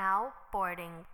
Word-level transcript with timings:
Now 0.00 0.30
boarding. 0.52 1.04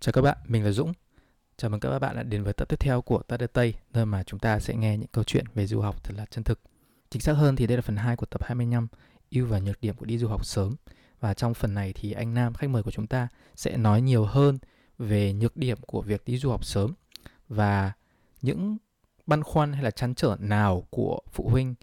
Chào 0.00 0.12
các 0.12 0.20
bạn, 0.22 0.38
mình 0.44 0.64
là 0.64 0.70
Dũng. 0.70 0.92
Chào 1.56 1.70
mừng 1.70 1.80
các 1.80 1.98
bạn 1.98 2.16
đã 2.16 2.22
đến 2.22 2.42
với 2.42 2.52
tập 2.52 2.68
tiếp 2.68 2.80
theo 2.80 3.02
của 3.02 3.22
Tắt 3.22 3.40
Tây, 3.52 3.74
nơi 3.92 4.06
mà 4.06 4.22
chúng 4.22 4.40
ta 4.40 4.60
sẽ 4.60 4.74
nghe 4.74 4.96
những 4.96 5.08
câu 5.12 5.24
chuyện 5.24 5.44
về 5.54 5.66
du 5.66 5.80
học 5.80 6.04
thật 6.04 6.14
là 6.16 6.26
chân 6.30 6.44
thực. 6.44 6.60
Chính 7.10 7.22
xác 7.22 7.32
hơn 7.32 7.56
thì 7.56 7.66
đây 7.66 7.76
là 7.76 7.82
phần 7.82 7.96
2 7.96 8.16
của 8.16 8.26
tập 8.26 8.42
25, 8.44 8.86
ưu 9.30 9.46
và 9.46 9.58
nhược 9.58 9.80
điểm 9.80 9.96
của 9.96 10.06
đi 10.06 10.18
du 10.18 10.28
học 10.28 10.44
sớm. 10.44 10.74
Và 11.20 11.34
trong 11.34 11.54
phần 11.54 11.74
này 11.74 11.92
thì 11.92 12.12
anh 12.12 12.34
Nam, 12.34 12.54
khách 12.54 12.70
mời 12.70 12.82
của 12.82 12.90
chúng 12.90 13.06
ta, 13.06 13.28
sẽ 13.56 13.76
nói 13.76 14.00
nhiều 14.00 14.24
hơn 14.24 14.58
về 14.98 15.32
nhược 15.32 15.56
điểm 15.56 15.78
của 15.86 16.02
việc 16.02 16.22
đi 16.26 16.38
du 16.38 16.50
học 16.50 16.64
sớm 16.64 16.94
và 17.48 17.92
những 18.42 18.76
băn 19.26 19.42
khoăn 19.42 19.72
hay 19.72 19.82
là 19.82 19.90
chăn 19.90 20.14
trở 20.14 20.36
nào 20.40 20.86
của 20.90 21.20
phụ 21.32 21.48
huynh 21.48 21.74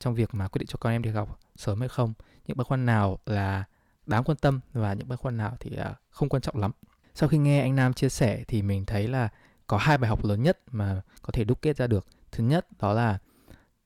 trong 0.00 0.14
việc 0.14 0.34
mà 0.34 0.48
quyết 0.48 0.58
định 0.58 0.66
cho 0.66 0.76
con 0.80 0.92
em 0.92 1.02
đi 1.02 1.10
học 1.10 1.40
sớm 1.56 1.80
hay 1.80 1.88
không, 1.88 2.12
những 2.46 2.56
băn 2.56 2.64
khoăn 2.64 2.86
nào 2.86 3.18
là 3.26 3.64
đáng 4.06 4.24
quan 4.24 4.38
tâm 4.38 4.60
và 4.72 4.94
những 4.94 5.08
băn 5.08 5.18
khoăn 5.18 5.36
nào 5.36 5.56
thì 5.60 5.76
à, 5.76 5.94
không 6.10 6.28
quan 6.28 6.42
trọng 6.42 6.56
lắm. 6.56 6.70
Sau 7.14 7.28
khi 7.28 7.38
nghe 7.38 7.60
anh 7.60 7.76
Nam 7.76 7.92
chia 7.92 8.08
sẻ 8.08 8.44
thì 8.48 8.62
mình 8.62 8.84
thấy 8.84 9.08
là 9.08 9.28
có 9.66 9.76
hai 9.76 9.98
bài 9.98 10.08
học 10.08 10.24
lớn 10.24 10.42
nhất 10.42 10.58
mà 10.70 11.02
có 11.22 11.30
thể 11.32 11.44
đúc 11.44 11.62
kết 11.62 11.76
ra 11.76 11.86
được. 11.86 12.06
Thứ 12.32 12.44
nhất 12.44 12.66
đó 12.78 12.92
là 12.92 13.18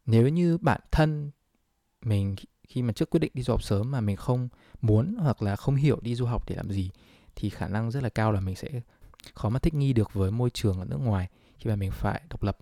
nếu 0.07 0.29
như 0.29 0.59
bản 0.59 0.81
thân 0.91 1.31
mình 2.03 2.37
khi 2.69 2.83
mà 2.83 2.93
trước 2.93 3.11
quyết 3.11 3.21
định 3.21 3.31
đi 3.35 3.43
du 3.43 3.53
học 3.53 3.63
sớm 3.63 3.91
mà 3.91 4.01
mình 4.01 4.17
không 4.17 4.49
muốn 4.81 5.17
hoặc 5.19 5.43
là 5.43 5.57
không 5.57 5.77
hiểu 5.77 5.99
đi 6.03 6.15
du 6.15 6.27
học 6.27 6.49
để 6.49 6.57
làm 6.57 6.71
gì 6.71 6.91
thì 7.37 7.51
khả 7.51 7.69
năng 7.69 7.91
rất 7.91 8.03
là 8.03 8.09
cao 8.09 8.33
là 8.33 8.41
mình 8.41 8.57
sẽ 8.57 8.69
khó 9.35 9.49
mà 9.49 9.59
thích 9.59 9.75
nghi 9.75 9.93
được 9.93 10.13
với 10.13 10.31
môi 10.31 10.51
trường 10.51 10.79
ở 10.79 10.85
nước 10.85 11.01
ngoài 11.01 11.29
khi 11.59 11.71
mà 11.71 11.77
mình 11.77 11.91
phải 11.91 12.21
độc 12.31 12.43
lập. 12.43 12.59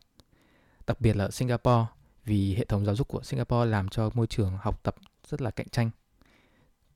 Đặc 0.87 1.01
biệt 1.01 1.17
là 1.17 1.25
ở 1.25 1.31
Singapore 1.31 1.87
vì 2.25 2.55
hệ 2.55 2.65
thống 2.65 2.85
giáo 2.85 2.97
dục 2.97 3.09
của 3.09 3.23
Singapore 3.23 3.71
làm 3.71 3.89
cho 3.89 4.11
môi 4.15 4.27
trường 4.27 4.57
học 4.57 4.83
tập 4.83 4.95
rất 5.29 5.41
là 5.41 5.51
cạnh 5.51 5.69
tranh. 5.69 5.91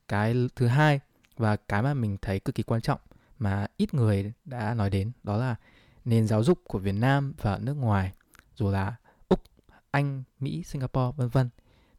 Cái 0.07 0.35
thứ 0.55 0.67
hai 0.67 0.99
và 1.37 1.55
cái 1.55 1.81
mà 1.81 1.93
mình 1.93 2.17
thấy 2.21 2.39
cực 2.39 2.55
kỳ 2.55 2.63
quan 2.63 2.81
trọng 2.81 2.99
mà 3.39 3.67
ít 3.77 3.93
người 3.93 4.33
đã 4.45 4.73
nói 4.73 4.89
đến 4.89 5.11
đó 5.23 5.37
là 5.37 5.55
nền 6.05 6.27
giáo 6.27 6.43
dục 6.43 6.59
của 6.63 6.79
Việt 6.79 6.91
Nam 6.91 7.33
và 7.41 7.57
nước 7.57 7.73
ngoài 7.73 8.11
dù 8.55 8.69
là 8.69 8.95
Úc, 9.29 9.43
Anh, 9.91 10.23
Mỹ, 10.39 10.63
Singapore 10.63 11.15
vân 11.17 11.29
vân 11.29 11.49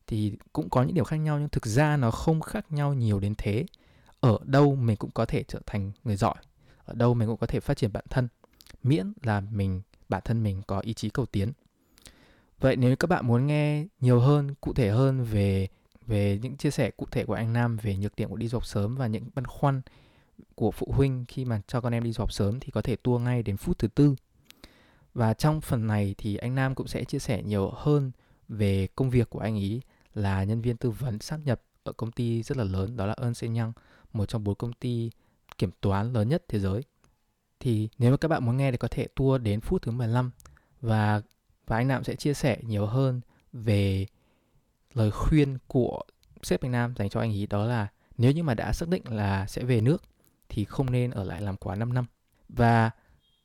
thì 0.07 0.37
cũng 0.53 0.71
có 0.71 0.83
những 0.83 0.95
điều 0.95 1.05
khác 1.05 1.17
nhau 1.17 1.39
nhưng 1.39 1.49
thực 1.49 1.67
ra 1.67 1.97
nó 1.97 2.11
không 2.11 2.41
khác 2.41 2.73
nhau 2.73 2.95
nhiều 2.95 3.21
đến 3.21 3.35
thế. 3.39 3.67
Ở 4.21 4.39
đâu 4.45 4.77
mình 4.77 4.97
cũng 4.97 5.11
có 5.11 5.27
thể 5.27 5.43
trở 5.49 5.61
thành 5.67 5.93
người 6.05 6.17
giỏi, 6.17 6.35
ở 6.85 6.95
đâu 6.95 7.15
mình 7.15 7.29
cũng 7.29 7.37
có 7.37 7.47
thể 7.47 7.61
phát 7.61 7.77
triển 7.77 7.93
bản 7.93 8.05
thân, 8.11 8.29
miễn 8.83 9.13
là 9.23 9.41
mình 9.41 9.83
bản 10.09 10.23
thân 10.25 10.43
mình 10.43 10.63
có 10.67 10.81
ý 10.81 10.95
chí 10.95 11.11
cầu 11.11 11.27
tiến. 11.27 11.53
Vậy 12.61 12.77
nếu 12.77 12.97
các 12.97 13.07
bạn 13.07 13.27
muốn 13.27 13.47
nghe 13.47 13.87
nhiều 14.01 14.21
hơn, 14.21 14.55
cụ 14.61 14.73
thể 14.73 14.91
hơn 14.91 15.25
về 15.25 15.69
về 16.07 16.39
những 16.43 16.57
chia 16.57 16.71
sẻ 16.71 16.91
cụ 16.91 17.07
thể 17.11 17.25
của 17.25 17.35
anh 17.35 17.53
Nam 17.53 17.77
về 17.83 17.97
nhược 17.97 18.17
điểm 18.17 18.31
của 18.31 18.37
đi 18.37 18.49
du 18.49 18.57
học 18.57 18.67
sớm 18.67 18.97
và 18.97 19.07
những 19.07 19.25
băn 19.35 19.45
khoăn 19.45 19.83
của 20.55 20.71
phụ 20.71 20.93
huynh 20.93 21.25
khi 21.29 21.45
mà 21.45 21.61
cho 21.67 21.81
con 21.81 21.95
em 21.95 22.05
đi 22.05 22.13
du 22.13 22.23
học 22.23 22.33
sớm 22.33 22.61
thì 22.61 22.71
có 22.71 22.83
thể 22.83 22.97
tua 22.97 23.19
ngay 23.19 23.43
đến 23.43 23.57
phút 23.57 23.79
thứ 23.79 23.89
tư. 23.89 24.15
Và 25.15 25.35
trong 25.35 25.61
phần 25.61 25.87
này 25.87 26.15
thì 26.19 26.37
anh 26.37 26.55
Nam 26.55 26.75
cũng 26.75 26.87
sẽ 26.87 27.05
chia 27.05 27.19
sẻ 27.19 27.43
nhiều 27.43 27.71
hơn 27.77 28.13
về 28.49 28.89
công 28.97 29.11
việc 29.11 29.31
của 29.31 29.39
anh 29.39 29.57
ý 29.57 29.81
là 30.15 30.45
nhân 30.45 30.61
viên 30.61 30.77
tư 30.77 30.91
vấn 30.91 31.19
sát 31.19 31.41
nhập 31.45 31.63
ở 31.83 31.93
công 31.93 32.13
ty 32.13 32.43
rất 32.43 32.57
là 32.57 32.65
lớn 32.65 32.97
đó 32.97 33.07
là 33.07 33.15
Ernst 33.23 33.45
Young, 33.45 33.73
một 34.13 34.27
trong 34.27 34.45
bốn 34.45 34.55
công 34.55 34.73
ty 34.73 35.11
kiểm 35.59 35.71
toán 35.81 36.13
lớn 36.13 36.29
nhất 36.29 36.45
thế 36.49 36.59
giới. 36.59 36.83
Thì 37.61 37.89
nếu 37.99 38.11
mà 38.11 38.17
các 38.17 38.29
bạn 38.29 38.45
muốn 38.45 38.57
nghe 38.57 38.71
thì 38.71 38.77
có 38.77 38.89
thể 38.89 39.07
tua 39.07 39.39
đến 39.39 39.61
phút 39.61 39.83
thứ 39.83 39.93
15 39.93 40.31
và 40.81 41.23
và 41.67 41.77
anh 41.77 41.89
Nam 41.89 42.05
sẽ 42.05 42.17
chia 42.17 42.35
sẻ 42.35 42.59
nhiều 42.63 42.87
hơn 42.87 43.21
về 43.53 44.07
lời 44.95 45.11
khuyên 45.11 45.59
của 45.67 46.03
sếp 46.43 46.63
anh 46.63 46.73
Nam 46.73 46.95
dành 46.97 47.09
cho 47.09 47.21
anh 47.21 47.33
ý 47.33 47.47
đó 47.47 47.65
là 47.65 47.89
nếu 48.19 48.33
như 48.33 48.43
mà 48.43 48.55
đã 48.55 48.73
xác 48.73 48.89
định 48.89 49.03
là 49.09 49.47
sẽ 49.47 49.63
về 49.63 49.81
nước 49.81 50.03
thì 50.49 50.65
không 50.65 50.93
nên 50.93 51.11
ở 51.11 51.25
lại 51.25 51.43
làm 51.43 51.57
quá 51.57 51.77
5 51.77 51.93
năm. 51.93 52.07
Và 52.49 52.91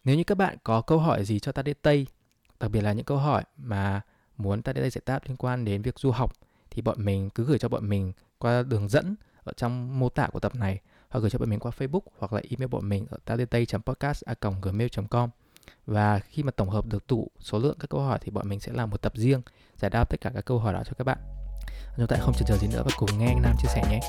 nếu 0.03 0.15
như 0.15 0.23
các 0.23 0.37
bạn 0.37 0.57
có 0.63 0.81
câu 0.81 0.99
hỏi 0.99 1.25
gì 1.25 1.39
cho 1.39 1.51
ta 1.51 1.61
đến 1.61 1.77
Tây, 1.81 2.07
đặc 2.59 2.71
biệt 2.71 2.81
là 2.81 2.93
những 2.93 3.05
câu 3.05 3.17
hỏi 3.17 3.43
mà 3.57 4.01
muốn 4.37 4.61
ta 4.61 4.73
đến 4.73 4.83
đây 4.83 4.89
giải 4.89 5.01
đáp 5.05 5.19
liên 5.27 5.37
quan 5.37 5.65
đến 5.65 5.81
việc 5.81 5.99
du 5.99 6.11
học 6.11 6.33
thì 6.69 6.81
bọn 6.81 7.05
mình 7.05 7.29
cứ 7.29 7.45
gửi 7.45 7.59
cho 7.59 7.69
bọn 7.69 7.89
mình 7.89 8.13
qua 8.37 8.63
đường 8.63 8.89
dẫn 8.89 9.15
ở 9.45 9.53
trong 9.57 9.99
mô 9.99 10.09
tả 10.09 10.27
của 10.27 10.39
tập 10.39 10.55
này 10.55 10.79
hoặc 11.09 11.19
gửi 11.19 11.29
cho 11.29 11.39
bọn 11.39 11.49
mình 11.49 11.59
qua 11.59 11.71
Facebook 11.77 12.01
hoặc 12.19 12.33
là 12.33 12.41
email 12.49 12.67
bọn 12.67 12.89
mình 12.89 13.05
ở 13.09 13.17
talentay.podcast@gmail.com 13.25 15.29
và 15.85 16.19
khi 16.19 16.43
mà 16.43 16.51
tổng 16.51 16.69
hợp 16.69 16.85
được 16.85 17.07
tụ 17.07 17.27
số 17.39 17.59
lượng 17.59 17.77
các 17.79 17.89
câu 17.89 18.01
hỏi 18.01 18.19
thì 18.21 18.31
bọn 18.31 18.49
mình 18.49 18.59
sẽ 18.59 18.71
làm 18.75 18.89
một 18.89 19.01
tập 19.01 19.11
riêng 19.15 19.41
giải 19.75 19.89
đáp 19.89 20.09
tất 20.09 20.21
cả 20.21 20.31
các 20.35 20.45
câu 20.45 20.59
hỏi 20.59 20.73
đó 20.73 20.81
cho 20.85 20.91
các 20.97 21.03
bạn. 21.03 21.17
Chúng 21.97 22.07
ta 22.07 22.17
không 22.19 22.33
chờ 22.37 22.45
chờ 22.47 22.57
gì 22.57 22.67
nữa 22.67 22.81
và 22.85 22.91
cùng 22.97 23.09
nghe 23.19 23.27
anh 23.27 23.41
Nam 23.41 23.55
chia 23.61 23.67
sẻ 23.75 23.83
nhé. 23.89 23.99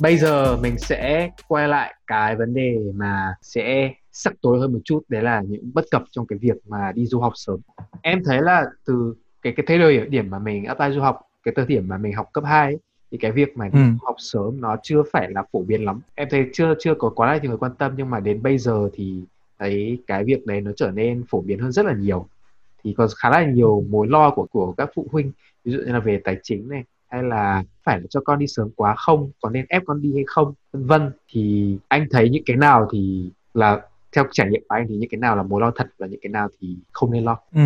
Bây 0.00 0.18
giờ 0.18 0.56
mình 0.56 0.78
sẽ 0.78 1.30
quay 1.48 1.68
lại 1.68 1.94
cái 2.06 2.36
vấn 2.36 2.54
đề 2.54 2.76
mà 2.94 3.34
sẽ 3.42 3.90
sắc 4.12 4.32
tối 4.42 4.60
hơn 4.60 4.72
một 4.72 4.78
chút 4.84 5.02
đấy 5.08 5.22
là 5.22 5.42
những 5.48 5.70
bất 5.74 5.84
cập 5.90 6.02
trong 6.10 6.26
cái 6.26 6.38
việc 6.38 6.56
mà 6.66 6.92
đi 6.92 7.06
du 7.06 7.20
học 7.20 7.32
sớm. 7.36 7.60
Em 8.02 8.22
thấy 8.24 8.42
là 8.42 8.64
từ 8.86 9.14
cái 9.42 9.52
cái 9.56 9.64
thời 9.68 9.78
điểm 9.78 10.10
điểm 10.10 10.30
mà 10.30 10.38
mình 10.38 10.64
apply 10.64 10.94
du 10.94 11.00
học, 11.00 11.20
cái 11.42 11.54
thời 11.56 11.66
điểm 11.66 11.88
mà 11.88 11.98
mình 11.98 12.12
học 12.12 12.26
cấp 12.32 12.44
2 12.46 12.66
ấy, 12.66 12.78
thì 13.10 13.18
cái 13.18 13.32
việc 13.32 13.56
mà 13.56 13.68
Ừ. 13.72 13.78
học 14.02 14.16
sớm 14.18 14.60
nó 14.60 14.76
chưa 14.82 15.02
phải 15.12 15.30
là 15.30 15.42
phổ 15.52 15.62
biến 15.62 15.84
lắm. 15.84 16.00
Em 16.14 16.28
thấy 16.30 16.46
chưa 16.52 16.74
chưa 16.80 16.94
có 16.94 17.08
quá 17.10 17.32
là 17.32 17.38
nhiều 17.38 17.50
người 17.50 17.58
quan 17.58 17.72
tâm 17.78 17.92
nhưng 17.96 18.10
mà 18.10 18.20
đến 18.20 18.42
bây 18.42 18.58
giờ 18.58 18.88
thì 18.92 19.20
thấy 19.58 19.98
cái 20.06 20.24
việc 20.24 20.46
đấy 20.46 20.60
nó 20.60 20.70
trở 20.76 20.90
nên 20.90 21.24
phổ 21.28 21.40
biến 21.40 21.58
hơn 21.58 21.72
rất 21.72 21.86
là 21.86 21.94
nhiều. 21.94 22.26
Thì 22.84 22.94
có 22.96 23.08
khá 23.16 23.30
là 23.30 23.44
nhiều 23.44 23.84
mối 23.90 24.06
lo 24.08 24.30
của 24.30 24.46
của 24.50 24.72
các 24.72 24.90
phụ 24.94 25.06
huynh, 25.12 25.32
ví 25.64 25.72
dụ 25.72 25.78
như 25.78 25.92
là 25.92 25.98
về 26.00 26.20
tài 26.24 26.36
chính 26.42 26.68
này 26.68 26.84
hay 27.08 27.22
là 27.22 27.64
phải 27.84 28.00
cho 28.10 28.20
con 28.20 28.38
đi 28.38 28.46
sớm 28.46 28.70
quá 28.76 28.94
không, 28.98 29.30
có 29.42 29.50
nên 29.50 29.66
ép 29.68 29.82
con 29.86 30.02
đi 30.02 30.12
hay 30.14 30.24
không, 30.26 30.54
vân 30.72 30.86
vân. 30.86 31.10
Thì 31.32 31.76
anh 31.88 32.06
thấy 32.10 32.30
những 32.30 32.42
cái 32.46 32.56
nào 32.56 32.88
thì 32.92 33.30
là 33.54 33.82
theo 34.12 34.24
trải 34.32 34.48
nghiệm 34.50 34.62
của 34.68 34.74
anh 34.74 34.86
thì 34.88 34.96
những 34.96 35.10
cái 35.10 35.18
nào 35.18 35.36
là 35.36 35.42
mối 35.42 35.60
lo 35.60 35.70
thật 35.76 35.86
và 35.98 36.06
những 36.06 36.20
cái 36.22 36.30
nào 36.30 36.48
thì 36.60 36.76
không 36.92 37.12
nên 37.12 37.24
lo. 37.24 37.38
Ừ, 37.54 37.60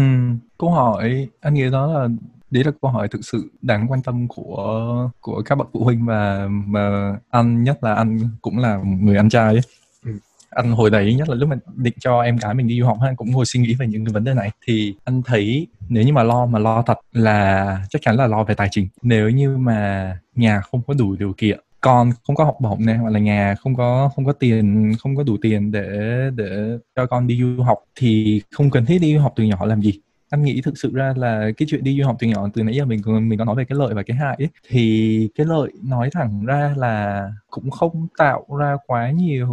câu 0.59 0.71
hỏi 0.71 1.29
anh 1.41 1.55
nghĩ 1.55 1.71
đó 1.73 1.93
là 1.93 2.09
đấy 2.53 2.65
là 2.65 2.71
câu 2.83 2.91
hỏi 2.91 3.09
thực 3.09 3.21
sự 3.25 3.51
đáng 3.63 3.87
quan 3.89 4.03
tâm 4.03 4.29
của 4.29 5.11
của 5.21 5.43
các 5.43 5.55
bậc 5.55 5.69
phụ 5.73 5.85
huynh 5.85 6.07
và 6.07 6.49
mà 6.49 7.15
anh 7.31 7.63
nhất 7.65 7.85
là 7.85 7.95
anh 7.95 8.19
cũng 8.43 8.59
là 8.59 8.77
người 8.77 9.17
anh 9.17 9.29
trai 9.29 9.55
ấy. 9.55 9.61
Ừ. 10.05 10.13
Anh 10.51 10.73
hồi 10.73 10.91
đấy 10.91 11.15
nhất 11.15 11.29
là 11.29 11.35
lúc 11.35 11.49
mà 11.49 11.57
định 11.77 11.95
cho 12.01 12.21
em 12.21 12.37
gái 12.37 12.55
mình 12.55 12.69
đi 12.69 12.81
du 12.81 12.87
học 12.87 12.99
anh 13.01 13.17
cũng 13.17 13.31
ngồi 13.31 13.45
suy 13.47 13.61
nghĩ 13.61 13.75
về 13.75 13.87
những 13.87 14.05
cái 14.05 14.13
vấn 14.13 14.25
đề 14.25 14.35
này 14.35 14.51
thì 14.67 14.95
anh 15.05 15.23
thấy 15.23 15.67
nếu 15.89 16.05
như 16.05 16.13
mà 16.13 16.23
lo 16.23 16.47
mà 16.47 16.59
lo 16.59 16.83
thật 16.83 16.99
là 17.13 17.79
chắc 17.91 18.03
chắn 18.03 18.17
là 18.17 18.27
lo 18.27 18.45
về 18.45 18.55
tài 18.55 18.69
chính 18.71 18.89
nếu 19.03 19.31
như 19.31 19.57
mà 19.57 20.19
nhà 20.35 20.61
không 20.61 20.83
có 20.87 20.95
đủ 20.95 21.17
điều 21.17 21.35
kiện 21.37 21.61
con 21.81 22.13
không 22.27 22.37
có 22.37 22.45
học 22.45 22.57
bổng 22.61 22.87
này 22.87 22.97
hoặc 22.97 23.11
là 23.11 23.19
nhà 23.19 23.55
không 23.55 23.77
có 23.77 24.11
không 24.17 24.25
có 24.25 24.33
tiền 24.33 24.93
không 25.01 25.17
có 25.17 25.23
đủ 25.23 25.37
tiền 25.43 25.73
để 25.73 25.89
để 26.37 26.79
cho 26.97 27.07
con 27.07 27.27
đi 27.27 27.41
du 27.41 27.63
học 27.63 27.79
thì 27.97 28.43
không 28.51 28.71
cần 28.71 28.87
thiết 28.87 28.99
đi 28.99 29.15
du 29.15 29.21
học 29.21 29.33
từ 29.37 29.45
nhỏ 29.45 29.67
làm 29.67 29.83
gì 29.83 30.01
anh 30.33 30.43
nghĩ 30.43 30.61
thực 30.61 30.79
sự 30.79 30.91
ra 30.95 31.15
là 31.17 31.51
cái 31.57 31.67
chuyện 31.71 31.85
đi 31.85 31.99
du 31.99 32.07
học 32.07 32.17
từ 32.19 32.27
nhỏ 32.27 32.49
từ 32.55 32.63
nãy 32.63 32.75
giờ 32.75 32.85
mình 32.85 33.29
mình 33.29 33.39
có 33.39 33.45
nói 33.45 33.57
về 33.57 33.65
cái 33.65 33.79
lợi 33.79 33.95
và 33.95 34.03
cái 34.03 34.17
hại 34.17 34.37
ấy. 34.39 34.49
Thì 34.69 35.29
cái 35.35 35.47
lợi 35.47 35.73
nói 35.83 36.11
thẳng 36.13 36.45
ra 36.47 36.75
là 36.77 37.29
cũng 37.51 37.71
không 37.71 38.07
tạo 38.19 38.47
ra 38.59 38.77
quá 38.87 39.11
nhiều 39.11 39.49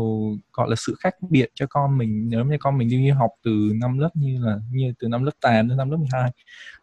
gọi 0.54 0.70
là 0.70 0.76
sự 0.78 0.96
khác 1.00 1.16
biệt 1.30 1.50
cho 1.54 1.66
con 1.70 1.98
mình 1.98 2.30
nếu 2.30 2.46
như 2.46 2.58
con 2.60 2.78
mình 2.78 2.90
đi 2.90 3.10
du 3.10 3.16
học 3.16 3.32
từ 3.44 3.72
năm 3.82 4.00
lớp 4.00 4.10
như 4.14 4.40
là 4.46 4.60
như 4.72 4.94
từ 5.00 5.08
năm 5.08 5.24
lớp 5.24 5.32
8 5.42 5.68
đến 5.68 5.78
năm 5.78 5.90
lớp 5.92 5.98
12 5.98 6.32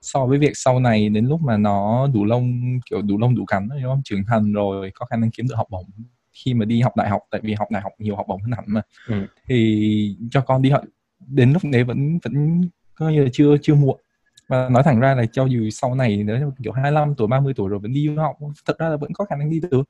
so 0.03 0.27
với 0.27 0.39
việc 0.39 0.53
sau 0.55 0.81
này 0.81 1.09
đến 1.09 1.27
lúc 1.27 1.41
mà 1.41 1.57
nó 1.57 2.09
đủ 2.15 2.25
lông 2.25 2.79
kiểu 2.91 3.03
đủ 3.03 3.19
lông 3.19 3.35
đủ 3.35 3.45
cánh 3.45 3.69
đúng 3.69 3.83
không? 3.83 4.03
Trưởng 4.05 4.25
thành 4.29 4.53
rồi 4.53 4.91
có 4.95 5.07
khả 5.07 5.17
năng 5.17 5.31
kiếm 5.31 5.49
được 5.49 5.55
học 5.57 5.67
bổng. 5.71 5.87
Khi 6.33 6.55
mà 6.55 6.65
đi 6.65 6.81
học 6.81 6.97
đại 6.97 7.09
học 7.09 7.23
tại 7.31 7.41
vì 7.45 7.55
học 7.55 7.69
đại 7.71 7.83
học 7.83 7.93
nhiều 7.99 8.17
học 8.17 8.27
bổng 8.29 8.41
hơn 8.41 8.53
hẳn 8.53 8.65
mà. 8.67 8.83
Ừ. 9.09 9.27
thì 9.49 10.17
cho 10.31 10.41
con 10.41 10.63
đi 10.63 10.71
học 10.71 10.85
đến 11.27 11.53
lúc 11.53 11.63
đấy 11.73 11.85
vẫn 11.85 12.19
vẫn 12.19 12.63
coi 12.97 13.13
như 13.13 13.25
là 13.25 13.31
chưa 13.33 13.57
chưa 13.63 13.75
muộn. 13.75 14.01
Và 14.49 14.69
nói 14.69 14.83
thẳng 14.83 15.01
ra 15.01 15.15
là 15.15 15.27
cho 15.33 15.45
dù 15.45 15.71
sau 15.71 15.95
này 15.95 16.17
nếu 16.17 16.53
kiểu 16.63 16.73
25 16.73 17.15
tuổi 17.15 17.29
30 17.29 17.55
tuổi 17.57 17.69
rồi 17.69 17.79
vẫn 17.79 17.93
đi 17.93 18.07
du 18.07 18.17
học 18.23 18.37
thật 18.67 18.79
ra 18.79 18.89
là 18.89 18.97
vẫn 18.97 19.13
có 19.13 19.25
khả 19.25 19.37
năng 19.37 19.51
đi 19.51 19.61
được. 19.71 19.83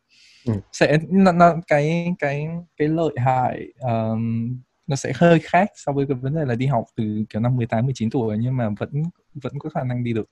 Ừ. 0.47 0.53
sẽ 0.73 0.99
nó, 1.11 1.32
nó, 1.32 1.55
cái 1.67 2.14
cái 2.19 2.49
cái 2.76 2.88
lợi 2.88 3.14
hại 3.17 3.67
um, 3.81 4.56
nó 4.87 4.97
sẽ 4.97 5.12
hơi 5.14 5.38
khác 5.38 5.70
so 5.75 5.93
với 5.93 6.06
cái 6.06 6.14
vấn 6.14 6.35
đề 6.35 6.44
là 6.44 6.55
đi 6.55 6.67
học 6.67 6.85
từ 6.97 7.25
kiểu 7.29 7.41
năm 7.41 7.56
18 7.56 7.85
19 7.85 8.11
tuổi 8.11 8.38
nhưng 8.38 8.56
mà 8.56 8.69
vẫn 8.79 9.03
vẫn 9.35 9.59
có 9.59 9.70
khả 9.70 9.85
năng 9.85 10.05
đi 10.05 10.12
được 10.12 10.31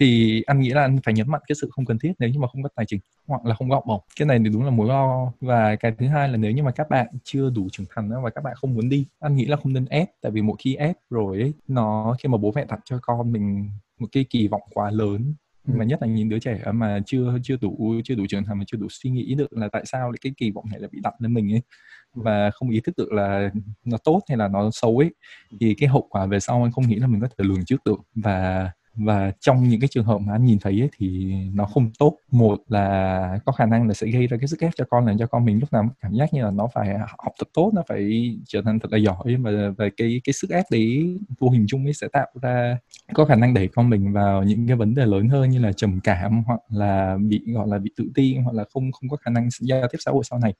thì 0.00 0.42
anh 0.46 0.60
nghĩ 0.60 0.70
là 0.70 0.82
anh 0.82 0.98
phải 1.04 1.14
nhấn 1.14 1.30
mạnh 1.30 1.40
cái 1.48 1.56
sự 1.60 1.68
không 1.72 1.84
cần 1.84 1.98
thiết 1.98 2.12
nếu 2.18 2.30
như 2.30 2.38
mà 2.38 2.48
không 2.48 2.62
có 2.62 2.68
tài 2.76 2.86
chính 2.86 3.00
hoặc 3.26 3.46
là 3.46 3.54
không 3.54 3.70
có 3.70 3.74
học 3.76 3.84
bổng. 3.86 4.00
Cái 4.16 4.26
này 4.26 4.38
thì 4.38 4.48
đúng 4.48 4.64
là 4.64 4.70
mối 4.70 4.88
lo. 4.88 5.32
Và 5.40 5.76
cái 5.76 5.92
thứ 5.98 6.06
hai 6.06 6.28
là 6.28 6.36
nếu 6.36 6.52
như 6.52 6.62
mà 6.62 6.70
các 6.70 6.90
bạn 6.90 7.06
chưa 7.24 7.50
đủ 7.50 7.68
trưởng 7.72 7.86
thành 7.90 8.10
và 8.22 8.30
các 8.30 8.44
bạn 8.44 8.54
không 8.56 8.74
muốn 8.74 8.88
đi 8.88 9.06
anh 9.20 9.36
nghĩ 9.36 9.44
là 9.46 9.56
không 9.56 9.72
nên 9.72 9.84
ép. 9.84 10.08
Tại 10.22 10.32
vì 10.32 10.42
một 10.42 10.56
khi 10.58 10.74
ép 10.74 10.96
rồi 11.10 11.40
ấy, 11.40 11.52
nó 11.68 12.16
khi 12.18 12.28
mà 12.28 12.38
bố 12.38 12.52
mẹ 12.54 12.64
đặt 12.68 12.80
cho 12.84 12.98
con 13.02 13.32
mình 13.32 13.70
một 13.98 14.06
cái 14.12 14.24
kỳ 14.30 14.48
vọng 14.48 14.62
quá 14.74 14.90
lớn. 14.90 15.34
Mà 15.66 15.84
ừ. 15.84 15.86
nhất 15.86 16.02
là 16.02 16.08
những 16.08 16.28
đứa 16.28 16.38
trẻ 16.38 16.60
mà 16.72 17.00
chưa 17.06 17.38
chưa 17.42 17.56
đủ 17.60 17.94
chưa 18.04 18.14
đủ 18.14 18.24
trưởng 18.28 18.44
thành 18.44 18.58
mà 18.58 18.64
chưa 18.66 18.78
đủ 18.78 18.86
suy 18.90 19.10
nghĩ 19.10 19.34
được 19.34 19.52
là 19.52 19.68
tại 19.72 19.82
sao 19.86 20.12
cái 20.20 20.32
kỳ 20.36 20.50
vọng 20.50 20.64
này 20.70 20.80
lại 20.80 20.88
bị 20.92 21.00
đặt 21.02 21.14
lên 21.18 21.34
mình 21.34 21.52
ấy. 21.52 21.62
Ừ. 22.14 22.22
và 22.24 22.50
không 22.50 22.70
ý 22.70 22.80
thức 22.80 22.94
được 22.96 23.12
là 23.12 23.50
nó 23.84 23.98
tốt 24.04 24.22
hay 24.28 24.38
là 24.38 24.48
nó 24.48 24.70
xấu 24.72 24.98
ấy 24.98 25.14
thì 25.60 25.74
cái 25.74 25.88
hậu 25.88 26.06
quả 26.10 26.26
về 26.26 26.40
sau 26.40 26.62
anh 26.62 26.72
không 26.72 26.88
nghĩ 26.88 26.96
là 26.96 27.06
mình 27.06 27.20
có 27.20 27.28
thể 27.28 27.44
lường 27.44 27.64
trước 27.64 27.84
được. 27.84 28.00
Và 28.14 28.70
và 28.96 29.32
trong 29.40 29.68
những 29.68 29.80
cái 29.80 29.88
trường 29.88 30.04
hợp 30.04 30.18
mà 30.18 30.32
anh 30.34 30.44
nhìn 30.44 30.58
thấy 30.58 30.80
ấy, 30.80 30.88
thì 30.98 31.34
nó 31.54 31.64
không 31.66 31.90
tốt. 31.98 32.18
Một 32.30 32.58
là 32.68 33.38
có 33.44 33.52
khả 33.52 33.66
năng 33.66 33.88
là 33.88 33.94
sẽ 33.94 34.06
gây 34.06 34.26
ra 34.26 34.36
cái 34.36 34.48
sức 34.48 34.60
ép 34.60 34.72
cho 34.76 34.84
con 34.90 35.06
làm 35.06 35.18
cho 35.18 35.26
con 35.26 35.44
mình 35.44 35.58
lúc 35.60 35.72
nào 35.72 35.88
cảm 36.00 36.14
giác 36.14 36.34
như 36.34 36.42
là 36.44 36.50
nó 36.50 36.68
phải 36.74 36.98
học 36.98 37.32
thật 37.38 37.48
tốt 37.54 37.70
nó 37.74 37.82
phải 37.88 38.30
trở 38.48 38.62
thành 38.62 38.78
thật 38.78 38.92
là 38.92 38.98
giỏi. 38.98 39.36
Và 39.40 39.50
và 39.78 39.88
cái 39.96 40.20
cái 40.24 40.32
sức 40.32 40.50
ép 40.50 40.64
đấy 40.70 41.18
vô 41.38 41.50
hình 41.50 41.64
chung 41.68 41.84
ấy 41.86 41.92
sẽ 41.94 42.08
tạo 42.12 42.26
ra 42.42 42.78
có 43.14 43.24
khả 43.24 43.34
năng 43.36 43.54
đẩy 43.54 43.68
con 43.68 43.90
mình 43.90 44.12
vào 44.12 44.42
những 44.42 44.66
cái 44.66 44.76
vấn 44.76 44.94
đề 44.94 45.06
lớn 45.06 45.28
hơn 45.28 45.50
như 45.50 45.58
là 45.58 45.72
trầm 45.72 46.00
cảm 46.04 46.42
hoặc 46.46 46.60
là 46.70 47.16
bị 47.28 47.40
gọi 47.54 47.68
là 47.68 47.78
bị 47.78 47.90
tự 47.96 48.10
ti 48.14 48.36
hoặc 48.44 48.52
là 48.54 48.64
không 48.74 48.92
không 48.92 49.08
có 49.10 49.16
khả 49.16 49.30
năng 49.30 49.48
giao 49.60 49.88
tiếp 49.92 49.98
xã 50.04 50.10
hội 50.10 50.24
sau 50.30 50.38
này 50.38 50.54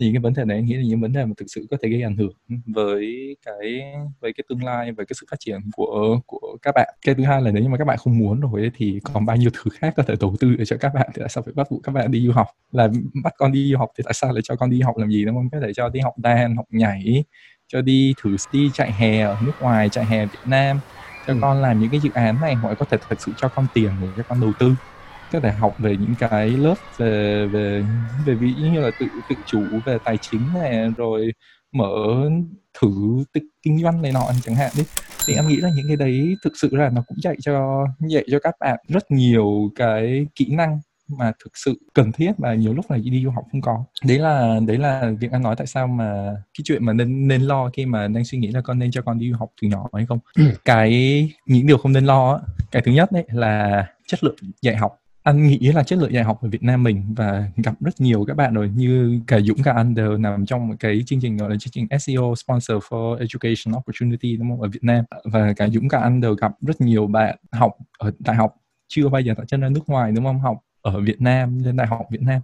thì 0.00 0.10
cái 0.12 0.20
vấn 0.20 0.34
đề 0.34 0.44
này 0.44 0.56
anh 0.56 0.64
nghĩ 0.64 0.74
là 0.74 0.82
những 0.82 1.00
vấn 1.00 1.12
đề 1.12 1.24
mà 1.24 1.32
thực 1.36 1.46
sự 1.48 1.66
có 1.70 1.76
thể 1.82 1.88
gây 1.88 2.02
ảnh 2.02 2.16
hưởng 2.16 2.32
với 2.66 3.36
cái 3.46 3.82
với 4.20 4.32
cái 4.32 4.44
tương 4.48 4.64
lai 4.64 4.92
và 4.92 5.04
cái 5.04 5.14
sự 5.20 5.26
phát 5.30 5.36
triển 5.40 5.60
của 5.76 6.20
của 6.26 6.56
các 6.62 6.72
bạn. 6.74 6.88
Cái 7.06 7.14
thứ 7.14 7.24
hai 7.24 7.42
là 7.42 7.50
nếu 7.50 7.62
như 7.62 7.68
mà 7.68 7.76
các 7.76 7.84
bạn 7.84 7.98
không 7.98 8.18
muốn 8.18 8.40
rồi 8.40 8.70
thì 8.74 9.00
còn 9.14 9.26
bao 9.26 9.36
nhiêu 9.36 9.50
thứ 9.54 9.70
khác 9.74 9.94
có 9.96 10.02
thể 10.02 10.14
đầu 10.20 10.36
tư 10.40 10.56
để 10.58 10.64
cho 10.64 10.76
các 10.80 10.94
bạn 10.94 11.10
thì 11.14 11.20
tại 11.20 11.28
sao 11.28 11.42
phải 11.42 11.52
bắt 11.54 11.66
buộc 11.70 11.82
các 11.82 11.92
bạn 11.92 12.10
đi 12.10 12.26
du 12.26 12.32
học? 12.32 12.46
Là 12.72 12.88
bắt 13.24 13.32
con 13.38 13.52
đi 13.52 13.70
du 13.72 13.78
học 13.78 13.90
thì 13.98 14.04
tại 14.04 14.14
sao 14.14 14.32
lại 14.32 14.42
cho 14.44 14.56
con 14.56 14.70
đi 14.70 14.80
học 14.80 14.96
làm 14.96 15.10
gì 15.10 15.24
đúng 15.24 15.34
không? 15.34 15.50
Có 15.50 15.60
thể 15.60 15.72
cho 15.74 15.88
đi 15.88 16.00
học 16.00 16.18
đàn 16.18 16.56
học 16.56 16.66
nhảy 16.70 17.24
cho 17.68 17.82
đi 17.82 18.14
thử 18.22 18.36
đi 18.52 18.70
chạy 18.74 18.92
hè 18.92 19.20
ở 19.20 19.36
nước 19.46 19.52
ngoài 19.60 19.88
chạy 19.88 20.04
hè 20.04 20.26
Việt 20.26 20.38
Nam 20.46 20.80
cho 21.26 21.32
ừ. 21.32 21.38
con 21.42 21.62
làm 21.62 21.80
những 21.80 21.90
cái 21.90 22.00
dự 22.00 22.10
án 22.14 22.40
này 22.40 22.54
hoặc 22.54 22.74
có 22.78 22.86
thể 22.90 22.98
thực 23.08 23.20
sự 23.20 23.32
cho 23.36 23.48
con 23.48 23.66
tiền 23.74 23.90
để 24.02 24.08
cho 24.16 24.22
con 24.28 24.40
đầu 24.40 24.52
tư 24.58 24.74
có 25.32 25.40
thể 25.40 25.52
học 25.52 25.74
về 25.78 25.96
những 25.96 26.14
cái 26.18 26.48
lớp 26.48 26.74
về 26.96 27.46
về 27.46 27.84
về 28.26 28.34
ví 28.34 28.54
như 28.54 28.80
là 28.80 28.90
tự 29.00 29.06
tự 29.28 29.36
chủ 29.46 29.62
về 29.84 29.98
tài 30.04 30.16
chính 30.16 30.40
này 30.54 30.90
rồi 30.96 31.32
mở 31.72 32.28
thử 32.80 33.24
tự 33.32 33.40
kinh 33.62 33.82
doanh 33.82 34.02
này 34.02 34.12
nọ 34.12 34.30
chẳng 34.42 34.54
hạn 34.54 34.72
đi. 34.76 34.82
Thì 35.26 35.34
em 35.34 35.48
nghĩ 35.48 35.56
là 35.56 35.70
những 35.74 35.86
cái 35.88 35.96
đấy 35.96 36.36
thực 36.44 36.52
sự 36.56 36.68
là 36.72 36.88
nó 36.88 37.02
cũng 37.06 37.18
dạy 37.22 37.36
cho 37.40 37.86
dạy 38.10 38.24
cho 38.30 38.38
các 38.38 38.54
bạn 38.60 38.78
rất 38.88 39.10
nhiều 39.10 39.70
cái 39.76 40.26
kỹ 40.34 40.46
năng 40.50 40.80
mà 41.08 41.32
thực 41.44 41.56
sự 41.56 41.80
cần 41.94 42.12
thiết 42.12 42.32
và 42.38 42.54
nhiều 42.54 42.74
lúc 42.74 42.90
là 42.90 42.98
đi 43.04 43.24
du 43.24 43.30
học 43.30 43.44
không 43.52 43.60
có. 43.60 43.84
Đấy 44.04 44.18
là 44.18 44.60
đấy 44.66 44.78
là 44.78 45.12
việc 45.20 45.32
anh 45.32 45.42
nói 45.42 45.56
tại 45.56 45.66
sao 45.66 45.86
mà 45.86 46.34
cái 46.34 46.62
chuyện 46.64 46.84
mà 46.84 46.92
nên 46.92 47.28
nên 47.28 47.42
lo 47.42 47.70
khi 47.72 47.86
mà 47.86 48.08
đang 48.08 48.24
suy 48.24 48.38
nghĩ 48.38 48.48
là 48.48 48.60
con 48.60 48.78
nên 48.78 48.90
cho 48.90 49.02
con 49.02 49.18
đi 49.18 49.30
du 49.30 49.36
học 49.36 49.50
từ 49.62 49.68
nhỏ 49.68 49.88
hay 49.92 50.06
không. 50.06 50.18
Ừ. 50.34 50.42
cái 50.64 50.92
những 51.46 51.66
điều 51.66 51.78
không 51.78 51.92
nên 51.92 52.04
lo 52.04 52.40
cái 52.70 52.82
thứ 52.82 52.92
nhất 52.92 53.12
đấy 53.12 53.24
là 53.28 53.86
chất 54.06 54.24
lượng 54.24 54.36
dạy 54.62 54.76
học 54.76 54.98
anh 55.28 55.46
nghĩ 55.46 55.58
là 55.58 55.82
chất 55.82 55.98
lượng 55.98 56.12
dạy 56.12 56.24
học 56.24 56.42
ở 56.42 56.48
Việt 56.48 56.62
Nam 56.62 56.82
mình 56.82 57.14
và 57.16 57.48
gặp 57.56 57.74
rất 57.80 58.00
nhiều 58.00 58.24
các 58.24 58.36
bạn 58.36 58.54
rồi, 58.54 58.68
như 58.68 59.20
cả 59.26 59.40
Dũng, 59.40 59.62
cả 59.62 59.72
anh 59.72 59.94
đều 59.94 60.18
nằm 60.18 60.46
trong 60.46 60.68
một 60.68 60.74
cái 60.80 61.02
chương 61.06 61.20
trình 61.20 61.36
gọi 61.36 61.50
là 61.50 61.56
chương 61.60 61.70
trình 61.70 61.86
SEO 62.00 62.34
Sponsor 62.34 62.76
for 62.88 63.16
Education 63.16 63.76
Opportunity, 63.76 64.36
đúng 64.36 64.50
không? 64.50 64.60
Ở 64.60 64.68
Việt 64.68 64.82
Nam. 64.84 65.04
Và 65.24 65.52
cả 65.56 65.68
Dũng, 65.68 65.88
cả 65.88 65.98
anh 65.98 66.20
đều 66.20 66.34
gặp 66.34 66.52
rất 66.60 66.80
nhiều 66.80 67.06
bạn 67.06 67.36
học 67.52 67.72
ở 67.98 68.12
đại 68.18 68.36
học 68.36 68.54
chưa 68.88 69.08
bao 69.08 69.20
giờ 69.20 69.34
tạo 69.36 69.46
chân 69.46 69.60
ra 69.60 69.68
nước 69.68 69.88
ngoài, 69.88 70.12
đúng 70.12 70.24
không? 70.24 70.40
Học 70.40 70.56
ở 70.82 71.00
Việt 71.00 71.20
Nam, 71.20 71.58
lên 71.58 71.76
đại 71.76 71.86
học 71.86 72.06
Việt 72.10 72.22
Nam. 72.22 72.40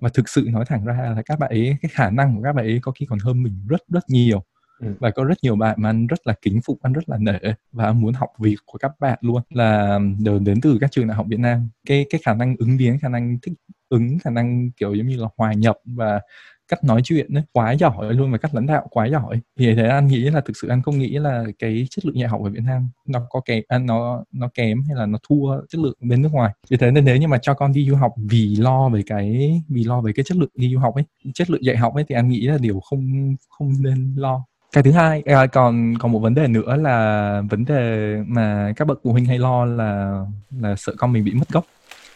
Và 0.00 0.08
thực 0.14 0.28
sự 0.28 0.48
nói 0.52 0.64
thẳng 0.68 0.84
ra 0.84 1.12
là 1.16 1.22
các 1.26 1.38
bạn 1.38 1.50
ấy, 1.50 1.76
cái 1.82 1.90
khả 1.94 2.10
năng 2.10 2.36
của 2.36 2.42
các 2.42 2.52
bạn 2.52 2.64
ấy 2.64 2.78
có 2.82 2.92
khi 2.92 3.06
còn 3.06 3.18
hơn 3.18 3.42
mình 3.42 3.66
rất 3.68 3.80
rất 3.88 4.04
nhiều. 4.08 4.42
Ừ. 4.80 4.88
và 5.00 5.10
có 5.10 5.24
rất 5.24 5.38
nhiều 5.42 5.56
bạn 5.56 5.76
mà 5.78 5.88
anh 5.90 6.06
rất 6.06 6.26
là 6.26 6.34
kính 6.42 6.60
phục 6.64 6.78
anh 6.82 6.92
rất 6.92 7.08
là 7.08 7.16
nể 7.18 7.38
và 7.72 7.84
anh 7.84 8.00
muốn 8.00 8.14
học 8.14 8.28
việc 8.38 8.56
của 8.66 8.78
các 8.78 8.92
bạn 9.00 9.18
luôn. 9.22 9.42
Là 9.50 9.98
đều 10.18 10.38
đến 10.38 10.60
từ 10.60 10.78
các 10.80 10.92
trường 10.92 11.08
đại 11.08 11.16
học 11.16 11.26
Việt 11.28 11.40
Nam 11.40 11.68
cái 11.86 12.06
cái 12.10 12.20
khả 12.24 12.34
năng 12.34 12.56
ứng 12.58 12.76
biến 12.76 12.98
khả 12.98 13.08
năng 13.08 13.38
thích 13.42 13.52
ứng 13.88 14.18
khả 14.18 14.30
năng 14.30 14.70
kiểu 14.70 14.94
giống 14.94 15.06
như 15.06 15.16
là 15.16 15.28
hòa 15.36 15.52
nhập 15.52 15.76
và 15.84 16.20
cách 16.68 16.84
nói 16.84 17.00
chuyện 17.04 17.34
ấy, 17.34 17.42
quá 17.52 17.72
giỏi 17.72 18.14
luôn 18.14 18.32
và 18.32 18.38
cách 18.38 18.54
lãnh 18.54 18.66
đạo 18.66 18.86
quá 18.90 19.06
giỏi. 19.06 19.40
Thì 19.58 19.74
thế 19.74 19.88
anh 19.88 20.06
nghĩ 20.06 20.30
là 20.30 20.40
thực 20.40 20.56
sự 20.62 20.68
anh 20.68 20.82
không 20.82 20.98
nghĩ 20.98 21.08
là 21.18 21.44
cái 21.58 21.86
chất 21.90 22.06
lượng 22.06 22.18
dạy 22.18 22.28
học 22.28 22.40
ở 22.44 22.50
Việt 22.50 22.62
Nam 22.64 22.90
nó 23.06 23.26
có 23.30 23.40
kém 23.44 23.62
anh 23.68 23.86
nó 23.86 24.24
nó 24.32 24.48
kém 24.54 24.82
hay 24.88 24.96
là 24.96 25.06
nó 25.06 25.18
thua 25.28 25.60
chất 25.68 25.78
lượng 25.80 25.94
bên 26.00 26.22
nước 26.22 26.28
ngoài. 26.32 26.54
Vì 26.70 26.76
thế 26.76 26.90
nên 26.90 27.04
nếu 27.04 27.16
như 27.16 27.28
mà 27.28 27.38
cho 27.38 27.54
con 27.54 27.72
đi 27.72 27.88
du 27.88 27.96
học 27.96 28.12
vì 28.30 28.56
lo 28.56 28.88
về 28.88 29.02
cái 29.06 29.52
vì 29.68 29.84
lo 29.84 30.00
về 30.00 30.12
cái 30.12 30.24
chất 30.24 30.36
lượng 30.36 30.50
đi 30.54 30.72
du 30.74 30.78
học 30.78 30.94
ấy 30.94 31.04
chất 31.34 31.50
lượng 31.50 31.64
dạy 31.64 31.76
học 31.76 31.94
ấy 31.94 32.04
thì 32.08 32.14
anh 32.14 32.28
nghĩ 32.28 32.40
là 32.40 32.58
điều 32.60 32.80
không 32.80 33.34
không 33.48 33.72
nên 33.82 34.14
lo 34.16 34.44
cái 34.72 34.82
thứ 34.82 34.92
hai 34.92 35.22
à, 35.26 35.46
còn 35.46 35.94
còn 35.98 36.12
một 36.12 36.18
vấn 36.18 36.34
đề 36.34 36.48
nữa 36.48 36.76
là 36.76 37.42
vấn 37.50 37.64
đề 37.64 38.16
mà 38.26 38.72
các 38.76 38.84
bậc 38.88 39.00
phụ 39.04 39.12
huynh 39.12 39.24
hay 39.24 39.38
lo 39.38 39.64
là 39.64 40.20
là 40.60 40.76
sợ 40.76 40.94
con 40.98 41.12
mình 41.12 41.24
bị 41.24 41.34
mất 41.34 41.48
gốc. 41.48 41.64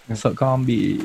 Ừ. 0.08 0.14
sợ 0.14 0.32
con 0.36 0.66
bị 0.66 0.98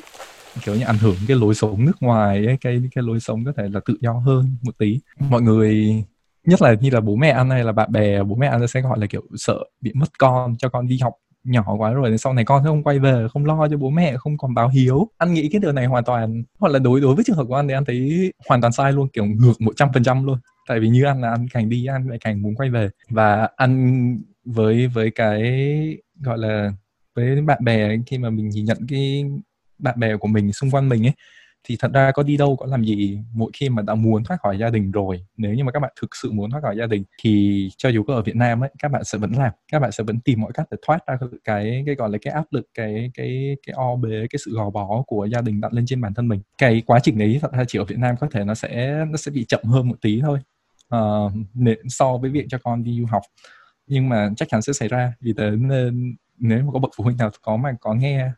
kiểu 0.61 0.75
như 0.75 0.83
ảnh 0.83 0.97
hưởng 0.97 1.15
cái 1.27 1.37
lối 1.37 1.55
sống 1.55 1.85
nước 1.85 1.97
ngoài 1.99 2.45
ấy, 2.45 2.57
cái 2.61 2.81
cái 2.95 3.03
lối 3.03 3.19
sống 3.19 3.45
có 3.45 3.51
thể 3.57 3.67
là 3.71 3.79
tự 3.85 3.97
do 4.01 4.13
hơn 4.13 4.55
một 4.61 4.77
tí. 4.77 4.99
Mọi 5.29 5.41
người 5.41 6.03
nhất 6.45 6.61
là 6.61 6.73
như 6.73 6.89
là 6.89 7.01
bố 7.01 7.15
mẹ 7.15 7.29
anh 7.29 7.49
hay 7.49 7.63
là 7.63 7.71
bạn 7.71 7.91
bè 7.91 8.23
bố 8.23 8.35
mẹ 8.35 8.47
anh 8.47 8.67
sẽ 8.67 8.81
gọi 8.81 8.99
là 8.99 9.07
kiểu 9.07 9.21
sợ 9.35 9.57
bị 9.81 9.91
mất 9.93 10.19
con 10.19 10.55
cho 10.57 10.69
con 10.69 10.87
đi 10.87 10.99
học 11.01 11.13
nhỏ 11.43 11.75
quá 11.77 11.91
rồi 11.91 12.17
sau 12.17 12.33
này 12.33 12.45
con 12.45 12.63
sẽ 12.63 12.67
không 12.67 12.83
quay 12.83 12.99
về 12.99 13.27
không 13.33 13.45
lo 13.45 13.67
cho 13.67 13.77
bố 13.77 13.89
mẹ 13.89 14.17
không 14.17 14.37
còn 14.37 14.53
báo 14.53 14.69
hiếu. 14.69 15.07
Anh 15.17 15.33
nghĩ 15.33 15.49
cái 15.51 15.61
điều 15.61 15.71
này 15.71 15.85
hoàn 15.85 16.03
toàn 16.03 16.43
hoặc 16.59 16.69
là 16.69 16.79
đối 16.79 17.01
đối 17.01 17.15
với 17.15 17.23
trường 17.27 17.35
hợp 17.35 17.45
của 17.47 17.55
anh 17.55 17.67
thì 17.67 17.73
anh 17.73 17.85
thấy 17.85 18.31
hoàn 18.49 18.61
toàn 18.61 18.73
sai 18.73 18.93
luôn 18.93 19.07
kiểu 19.07 19.25
ngược 19.25 19.61
một 19.61 19.73
trăm 19.75 19.89
phần 19.93 20.03
trăm 20.03 20.25
luôn 20.25 20.37
tại 20.67 20.79
vì 20.79 20.89
như 20.89 21.03
ăn 21.05 21.21
là 21.21 21.29
ăn 21.29 21.47
càng 21.53 21.69
đi, 21.69 21.85
ăn 21.85 22.09
lại 22.09 22.17
càng 22.21 22.41
muốn 22.41 22.55
quay 22.55 22.69
về. 22.69 22.89
Và 23.09 23.49
ăn 23.55 24.19
với 24.45 24.87
với 24.87 25.11
cái 25.11 25.41
gọi 26.21 26.37
là, 26.37 26.71
với 27.15 27.41
bạn 27.41 27.63
bè 27.63 27.97
khi 28.05 28.17
mà 28.17 28.29
mình 28.29 28.49
nhìn 28.49 28.65
nhận 28.65 28.77
cái 28.89 29.25
bạn 29.79 29.99
bè 29.99 30.17
của 30.17 30.27
mình 30.27 30.53
xung 30.53 30.71
quanh 30.71 30.89
mình 30.89 31.07
ấy, 31.07 31.13
thì 31.63 31.75
thật 31.79 31.91
ra 31.93 32.11
có 32.11 32.23
đi 32.23 32.37
đâu 32.37 32.55
có 32.55 32.65
làm 32.65 32.83
gì. 32.83 33.19
Mỗi 33.33 33.51
khi 33.53 33.69
mà 33.69 33.81
đã 33.81 33.95
muốn 33.95 34.23
thoát 34.23 34.37
khỏi 34.41 34.57
gia 34.59 34.69
đình 34.69 34.91
rồi, 34.91 35.25
nếu 35.37 35.53
như 35.53 35.63
mà 35.63 35.71
các 35.71 35.79
bạn 35.79 35.93
thực 36.01 36.15
sự 36.21 36.31
muốn 36.31 36.51
thoát 36.51 36.61
khỏi 36.63 36.77
gia 36.77 36.85
đình, 36.85 37.03
thì 37.23 37.69
cho 37.77 37.89
dù 37.89 38.03
có 38.03 38.13
ở 38.15 38.21
Việt 38.21 38.35
Nam 38.35 38.63
ấy, 38.63 38.69
các 38.79 38.91
bạn 38.91 39.03
sẽ 39.03 39.17
vẫn 39.17 39.31
làm, 39.31 39.51
các 39.71 39.79
bạn 39.79 39.91
sẽ 39.91 40.03
vẫn 40.03 40.19
tìm 40.19 40.41
mọi 40.41 40.51
cách 40.53 40.67
để 40.71 40.77
thoát 40.87 40.99
ra 41.07 41.17
cái 41.43 41.83
cái 41.85 41.95
gọi 41.95 42.09
là 42.09 42.17
cái 42.21 42.33
áp 42.33 42.45
lực, 42.51 42.67
cái 42.73 43.11
cái 43.13 43.57
cái 43.67 43.73
o 43.73 43.95
bế, 43.95 44.27
cái 44.29 44.39
sự 44.45 44.51
gò 44.55 44.69
bó 44.69 45.03
của 45.07 45.25
gia 45.25 45.41
đình 45.41 45.61
đặt 45.61 45.73
lên 45.73 45.85
trên 45.87 46.01
bản 46.01 46.13
thân 46.13 46.27
mình. 46.27 46.41
Cái 46.57 46.81
quá 46.85 46.99
trình 47.03 47.17
đấy 47.17 47.39
thật 47.41 47.51
ra 47.53 47.63
chỉ 47.67 47.79
ở 47.79 47.85
Việt 47.85 47.97
Nam 47.99 48.15
có 48.19 48.27
thể 48.31 48.43
nó 48.43 48.55
sẽ 48.55 49.05
nó 49.11 49.17
sẽ 49.17 49.31
bị 49.31 49.45
chậm 49.47 49.63
hơn 49.63 49.87
một 49.89 49.95
tí 50.01 50.21
thôi 50.21 50.39
uh, 50.95 51.31
so 51.87 52.17
với 52.17 52.29
việc 52.29 52.45
cho 52.49 52.57
con 52.63 52.83
đi 52.83 52.99
du 52.99 53.05
học. 53.05 53.21
Nhưng 53.87 54.09
mà 54.09 54.29
chắc 54.37 54.47
chắn 54.49 54.61
sẽ 54.61 54.73
xảy 54.73 54.87
ra 54.87 55.13
vì 55.19 55.33
thế 55.37 55.51
nên 55.51 56.15
nếu 56.37 56.63
mà 56.63 56.71
có 56.73 56.79
bậc 56.79 56.91
phụ 56.97 57.03
huynh 57.03 57.17
nào 57.17 57.31
có 57.41 57.57
mà 57.57 57.71
có 57.81 57.93
nghe 57.93 58.31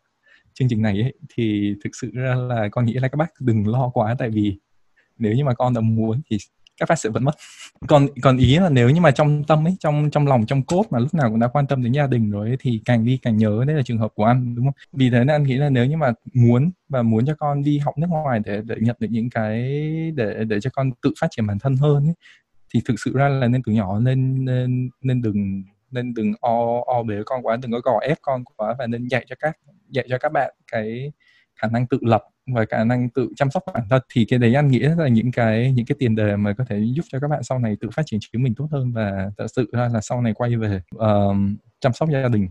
chương 0.54 0.68
trình 0.70 0.82
này 0.82 1.02
ấy, 1.02 1.14
thì 1.36 1.74
thực 1.84 1.90
sự 2.02 2.10
ra 2.14 2.36
là 2.36 2.70
con 2.72 2.86
nghĩ 2.86 2.94
là 2.94 3.08
các 3.08 3.16
bác 3.16 3.30
đừng 3.40 3.68
lo 3.68 3.90
quá 3.90 4.16
tại 4.20 4.30
vì 4.30 4.60
nếu 5.18 5.34
như 5.34 5.44
mà 5.46 5.54
con 5.54 5.74
đã 5.74 5.82
muốn 5.82 6.22
thì 6.30 6.38
các 6.80 6.90
phát 6.90 7.00
sự 7.00 7.12
vẫn 7.12 7.24
mất. 7.24 7.32
Còn 7.88 8.08
còn 8.22 8.38
ý 8.38 8.58
là 8.58 8.70
nếu 8.70 8.90
như 8.90 9.02
mà 9.02 9.12
trong 9.12 9.44
tâm 9.44 9.68
ấy 9.68 9.76
trong 9.80 10.10
trong 10.12 10.28
lòng 10.28 10.46
trong 10.46 10.64
cốt 10.64 10.86
mà 10.90 11.00
lúc 11.00 11.14
nào 11.14 11.30
cũng 11.30 11.40
đã 11.40 11.48
quan 11.48 11.68
tâm 11.68 11.84
đến 11.84 11.92
gia 11.92 12.08
đình 12.08 12.32
rồi 12.32 12.48
ấy, 12.48 12.58
thì 12.60 12.82
càng 12.86 13.06
đi 13.06 13.20
càng 13.22 13.38
nhớ 13.38 13.64
đấy 13.68 13.76
là 13.76 13.82
trường 13.86 13.98
hợp 13.98 14.12
của 14.16 14.24
anh 14.26 14.56
đúng 14.56 14.66
không? 14.66 14.74
Vì 14.94 15.10
thế 15.10 15.18
nên 15.18 15.28
anh 15.28 15.44
nghĩ 15.44 15.56
là 15.56 15.70
nếu 15.70 15.86
như 15.86 15.98
mà 15.98 16.14
muốn 16.34 16.72
và 16.90 17.02
muốn 17.02 17.26
cho 17.26 17.36
con 17.36 17.64
đi 17.64 17.78
học 17.78 17.98
nước 17.98 18.08
ngoài 18.10 18.40
để 18.46 18.62
để 18.66 18.76
nhận 18.80 18.96
được 19.00 19.08
những 19.12 19.30
cái 19.30 19.62
để 20.16 20.44
để 20.48 20.60
cho 20.62 20.70
con 20.74 20.92
tự 21.02 21.14
phát 21.22 21.28
triển 21.32 21.48
bản 21.48 21.60
thân 21.60 21.76
hơn 21.78 22.08
ấy, 22.08 22.16
thì 22.74 22.82
thực 22.86 22.96
sự 23.06 23.12
ra 23.16 23.30
là 23.30 23.48
nên 23.48 23.64
từ 23.64 23.72
nhỏ 23.72 24.00
nên 24.00 24.46
nên 24.46 24.90
nên 25.02 25.22
đừng 25.22 25.64
nên 25.92 26.14
đừng 26.14 26.34
o 26.42 26.82
o 26.86 27.04
bế 27.04 27.16
con 27.26 27.46
quá 27.46 27.58
đừng 27.62 27.72
có 27.72 27.80
gò 27.84 28.00
ép 28.02 28.18
con 28.22 28.44
quá 28.58 28.76
và 28.80 28.88
nên 28.88 29.08
dạy 29.08 29.26
cho 29.30 29.36
các 29.40 29.58
dạy 29.90 30.06
cho 30.10 30.18
các 30.18 30.32
bạn 30.32 30.54
cái 30.72 31.12
khả 31.56 31.68
năng 31.68 31.88
tự 31.88 31.98
lập 32.02 32.24
và 32.54 32.66
khả 32.70 32.84
năng 32.84 33.10
tự 33.10 33.30
chăm 33.36 33.52
sóc 33.52 33.64
bản 33.74 33.84
thân 33.90 34.02
thì 34.14 34.26
cái 34.26 34.40
đấy 34.40 34.54
anh 34.54 34.68
nghĩ 34.68 34.80
là 34.80 35.08
những 35.08 35.32
cái 35.32 35.74
những 35.76 35.86
cái 35.86 35.96
tiền 36.00 36.16
đề 36.16 36.36
mà 36.36 36.54
có 36.54 36.64
thể 36.70 36.80
giúp 36.94 37.06
cho 37.12 37.20
các 37.20 37.28
bạn 37.28 37.44
sau 37.44 37.60
này 37.60 37.78
tự 37.82 37.90
phát 37.94 38.04
triển 38.06 38.20
chính 38.22 38.44
mình 38.44 38.56
tốt 38.56 38.68
hơn 38.72 38.92
và 38.92 39.32
thật 39.38 39.48
sự 39.56 39.70
ra 39.72 39.90
là 39.94 40.02
sau 40.02 40.22
này 40.22 40.34
quay 40.34 40.56
về 40.56 40.82
uh, 40.96 41.36
chăm 41.80 41.94
sóc 41.94 42.10
gia 42.12 42.28
đình 42.28 42.50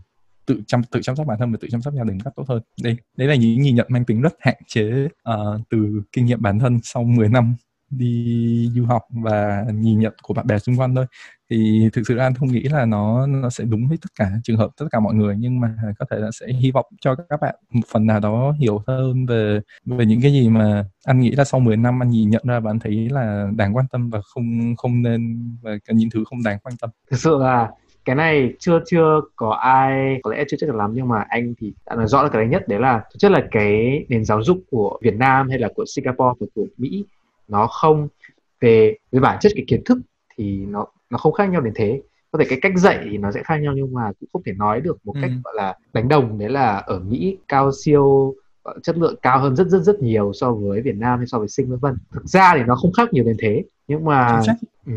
tự 0.49 0.61
chăm 0.67 0.83
tự 0.83 0.99
chăm 1.01 1.15
sóc 1.15 1.27
bản 1.27 1.37
thân 1.39 1.51
và 1.51 1.57
tự 1.61 1.67
chăm 1.71 1.81
sóc 1.81 1.93
gia 1.93 2.03
đình 2.03 2.19
cách 2.19 2.33
tốt 2.35 2.43
hơn. 2.47 2.61
Đây 2.83 2.97
đấy 3.17 3.27
là 3.27 3.35
những 3.35 3.61
nhìn 3.61 3.75
nhận 3.75 3.85
mang 3.89 4.05
tính 4.05 4.21
rất 4.21 4.33
hạn 4.39 4.55
chế 4.67 5.05
uh, 5.05 5.61
từ 5.69 6.01
kinh 6.11 6.25
nghiệm 6.25 6.41
bản 6.41 6.59
thân 6.59 6.79
sau 6.83 7.03
10 7.03 7.29
năm 7.29 7.55
đi 7.89 8.69
du 8.75 8.85
học 8.85 9.01
và 9.09 9.65
nhìn 9.73 9.99
nhận 9.99 10.13
của 10.23 10.33
bạn 10.33 10.47
bè 10.47 10.59
xung 10.59 10.77
quanh 10.77 10.95
thôi. 10.95 11.05
Thì 11.49 11.89
thực 11.93 12.01
sự 12.07 12.17
anh 12.17 12.33
không 12.33 12.51
nghĩ 12.51 12.63
là 12.63 12.85
nó 12.85 13.27
nó 13.27 13.49
sẽ 13.49 13.63
đúng 13.63 13.87
với 13.87 13.97
tất 14.01 14.09
cả 14.19 14.31
trường 14.43 14.57
hợp 14.57 14.69
tất 14.77 14.85
cả 14.91 14.99
mọi 14.99 15.13
người 15.13 15.35
nhưng 15.39 15.59
mà 15.59 15.75
có 15.99 16.05
thể 16.11 16.17
là 16.17 16.29
sẽ 16.39 16.47
hy 16.47 16.71
vọng 16.71 16.85
cho 17.01 17.15
các 17.15 17.41
bạn 17.41 17.55
một 17.71 17.81
phần 17.91 18.05
nào 18.05 18.19
đó 18.19 18.55
hiểu 18.59 18.83
hơn 18.87 19.25
về 19.25 19.59
về 19.85 20.05
những 20.05 20.21
cái 20.21 20.31
gì 20.31 20.49
mà 20.49 20.85
anh 21.05 21.19
nghĩ 21.19 21.31
là 21.31 21.43
sau 21.43 21.59
10 21.59 21.77
năm 21.77 22.01
anh 22.01 22.09
nhìn 22.09 22.29
nhận 22.29 22.43
ra 22.45 22.59
và 22.59 22.71
anh 22.71 22.79
thấy 22.79 23.09
là 23.09 23.49
đáng 23.55 23.75
quan 23.75 23.85
tâm 23.91 24.09
và 24.09 24.21
không 24.21 24.75
không 24.77 25.01
nên 25.01 25.51
và 25.61 25.77
những 25.87 26.09
thứ 26.09 26.23
không 26.25 26.43
đáng 26.43 26.59
quan 26.63 26.75
tâm. 26.81 26.89
Thực 27.11 27.19
sự 27.19 27.37
là 27.37 27.69
cái 28.05 28.15
này 28.15 28.53
chưa 28.59 28.79
chưa 28.85 29.21
có 29.35 29.49
ai 29.49 30.19
có 30.23 30.31
lẽ 30.31 30.43
chưa 30.49 30.57
chắc 30.59 30.67
được 30.67 30.75
lắm 30.75 30.91
nhưng 30.93 31.07
mà 31.07 31.25
anh 31.29 31.53
thì 31.59 31.73
đã 31.85 31.95
nói 31.95 32.07
rõ 32.07 32.23
là 32.23 32.29
cái 32.29 32.41
đấy 32.41 32.51
nhất 32.51 32.67
đấy 32.67 32.79
là 32.79 33.03
thực 33.13 33.17
chất 33.19 33.31
là 33.31 33.43
cái 33.51 34.05
nền 34.09 34.25
giáo 34.25 34.43
dục 34.43 34.57
của 34.71 34.99
Việt 35.01 35.15
Nam 35.15 35.49
hay 35.49 35.59
là 35.59 35.69
của 35.75 35.85
Singapore 35.95 36.33
của, 36.39 36.45
của 36.55 36.65
Mỹ 36.77 37.05
nó 37.49 37.67
không 37.67 38.07
về 38.61 38.95
về 39.11 39.19
bản 39.19 39.37
chất 39.41 39.51
cái 39.55 39.65
kiến 39.67 39.81
thức 39.85 39.97
thì 40.37 40.65
nó 40.65 40.85
nó 41.09 41.17
không 41.17 41.33
khác 41.33 41.49
nhau 41.49 41.61
đến 41.61 41.73
thế 41.75 42.01
có 42.31 42.39
thể 42.39 42.45
cái 42.49 42.59
cách 42.61 42.71
dạy 42.75 43.07
thì 43.11 43.17
nó 43.17 43.31
sẽ 43.31 43.43
khác 43.43 43.57
nhau 43.57 43.73
nhưng 43.75 43.93
mà 43.93 44.11
cũng 44.19 44.29
không 44.33 44.43
thể 44.45 44.53
nói 44.53 44.81
được 44.81 44.97
một 45.03 45.13
cách 45.21 45.31
Ừ. 45.35 45.41
gọi 45.43 45.53
là 45.57 45.75
đánh 45.93 46.07
đồng 46.07 46.37
đấy 46.39 46.49
là 46.49 46.77
ở 46.77 46.99
Mỹ 46.99 47.37
cao 47.47 47.71
siêu 47.83 48.35
chất 48.83 48.97
lượng 48.97 49.15
cao 49.21 49.39
hơn 49.39 49.55
rất 49.55 49.67
rất 49.67 49.79
rất 49.79 49.99
nhiều 50.01 50.31
so 50.33 50.51
với 50.51 50.81
Việt 50.81 50.95
Nam 50.95 51.19
hay 51.19 51.27
so 51.27 51.39
với 51.39 51.47
Sinh 51.47 51.69
vân 51.69 51.79
vân 51.79 51.97
thực 52.13 52.25
ra 52.25 52.53
thì 52.57 52.63
nó 52.63 52.75
không 52.75 52.91
khác 52.93 53.13
nhiều 53.13 53.23
đến 53.23 53.35
thế 53.39 53.63
nhưng 53.87 54.05
mà 54.05 54.41
ừ. 54.85 54.93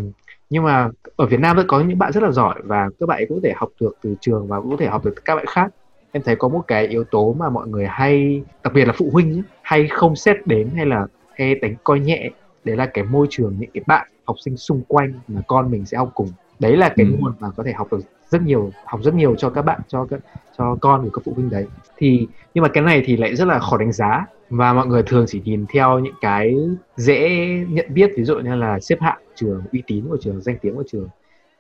nhưng 0.51 0.65
mà 0.65 0.91
ở 1.17 1.27
Việt 1.27 1.41
Nam 1.41 1.57
vẫn 1.57 1.67
có 1.69 1.81
những 1.81 1.99
bạn 1.99 2.13
rất 2.13 2.23
là 2.23 2.31
giỏi 2.31 2.61
và 2.65 2.91
các 3.01 3.07
bạn 3.07 3.19
ấy 3.19 3.27
cũng 3.27 3.37
có 3.37 3.49
thể 3.49 3.53
học 3.57 3.69
được 3.81 3.97
từ 4.03 4.15
trường 4.21 4.47
và 4.47 4.61
cũng 4.61 4.71
có 4.71 4.77
thể 4.77 4.87
học 4.87 5.05
được 5.05 5.13
từ 5.17 5.23
các 5.25 5.35
bạn 5.35 5.47
khác 5.47 5.75
em 6.13 6.23
thấy 6.23 6.37
có 6.37 6.49
một 6.49 6.63
cái 6.67 6.87
yếu 6.87 7.05
tố 7.05 7.33
mà 7.39 7.51
mọi 7.51 7.69
người 7.69 7.87
hay 7.87 8.43
đặc 8.65 8.73
biệt 8.73 8.85
là 8.85 8.93
phụ 8.97 9.11
huynh 9.13 9.33
nhé, 9.33 9.43
hay 9.63 9.89
không 9.89 10.17
xét 10.17 10.47
đến 10.47 10.71
hay 10.77 10.87
là 10.87 11.07
hay 11.35 11.55
đánh 11.55 11.75
coi 11.85 12.01
nhẹ 12.01 12.31
đấy 12.65 12.77
là 12.77 12.87
cái 12.87 13.05
môi 13.05 13.27
trường 13.31 13.57
những 13.59 13.71
cái 13.75 13.85
bạn 13.87 14.09
học 14.25 14.37
sinh 14.45 14.57
xung 14.57 14.83
quanh 14.89 15.13
mà 15.29 15.41
con 15.47 15.71
mình 15.71 15.87
sẽ 15.87 15.97
học 15.99 16.11
cùng. 16.15 16.29
Đấy 16.59 16.77
là 16.77 16.89
cái 16.97 17.07
Ừ. 17.07 17.13
nguồn 17.19 17.33
mà 17.41 17.51
có 17.57 17.63
thể 17.63 17.73
học 17.73 17.89
được 17.93 18.01
rất 18.29 18.43
nhiều 18.43 18.71
học 18.85 19.01
rất 19.03 19.15
nhiều 19.15 19.35
cho 19.37 19.51
các 19.51 19.63
bạn 19.63 19.81
cho 19.89 20.07
các 20.11 20.21
cho 20.59 20.77
con 20.81 21.05
của 21.05 21.11
các 21.11 21.23
phụ 21.25 21.33
huynh 21.35 21.51
đấy. 21.51 21.67
Thì 21.97 22.29
nhưng 22.55 22.63
mà 22.63 22.69
cái 22.69 22.85
này 22.85 23.03
thì 23.05 23.17
lại 23.17 23.37
rất 23.37 23.45
là 23.49 23.59
khó 23.59 23.77
đánh 23.77 23.93
giá. 23.93 24.27
Và 24.51 24.73
mọi 24.73 24.87
người 24.87 25.03
thường 25.03 25.25
chỉ 25.29 25.43
nhìn 25.45 25.67
theo 25.73 25.99
những 25.99 26.15
cái 26.21 26.57
dễ 26.97 27.47
nhận 27.69 27.87
biết 27.95 28.11
ví 28.17 28.25
dụ 28.25 28.39
như 28.39 28.55
là 28.55 28.81
xếp 28.81 29.01
hạng 29.01 29.19
trường 29.35 29.63
uy 29.73 29.83
tín 29.87 30.09
của 30.09 30.17
trường 30.21 30.41
danh 30.41 30.57
tiếng 30.63 30.75
của 30.75 30.85
trường. 30.87 31.09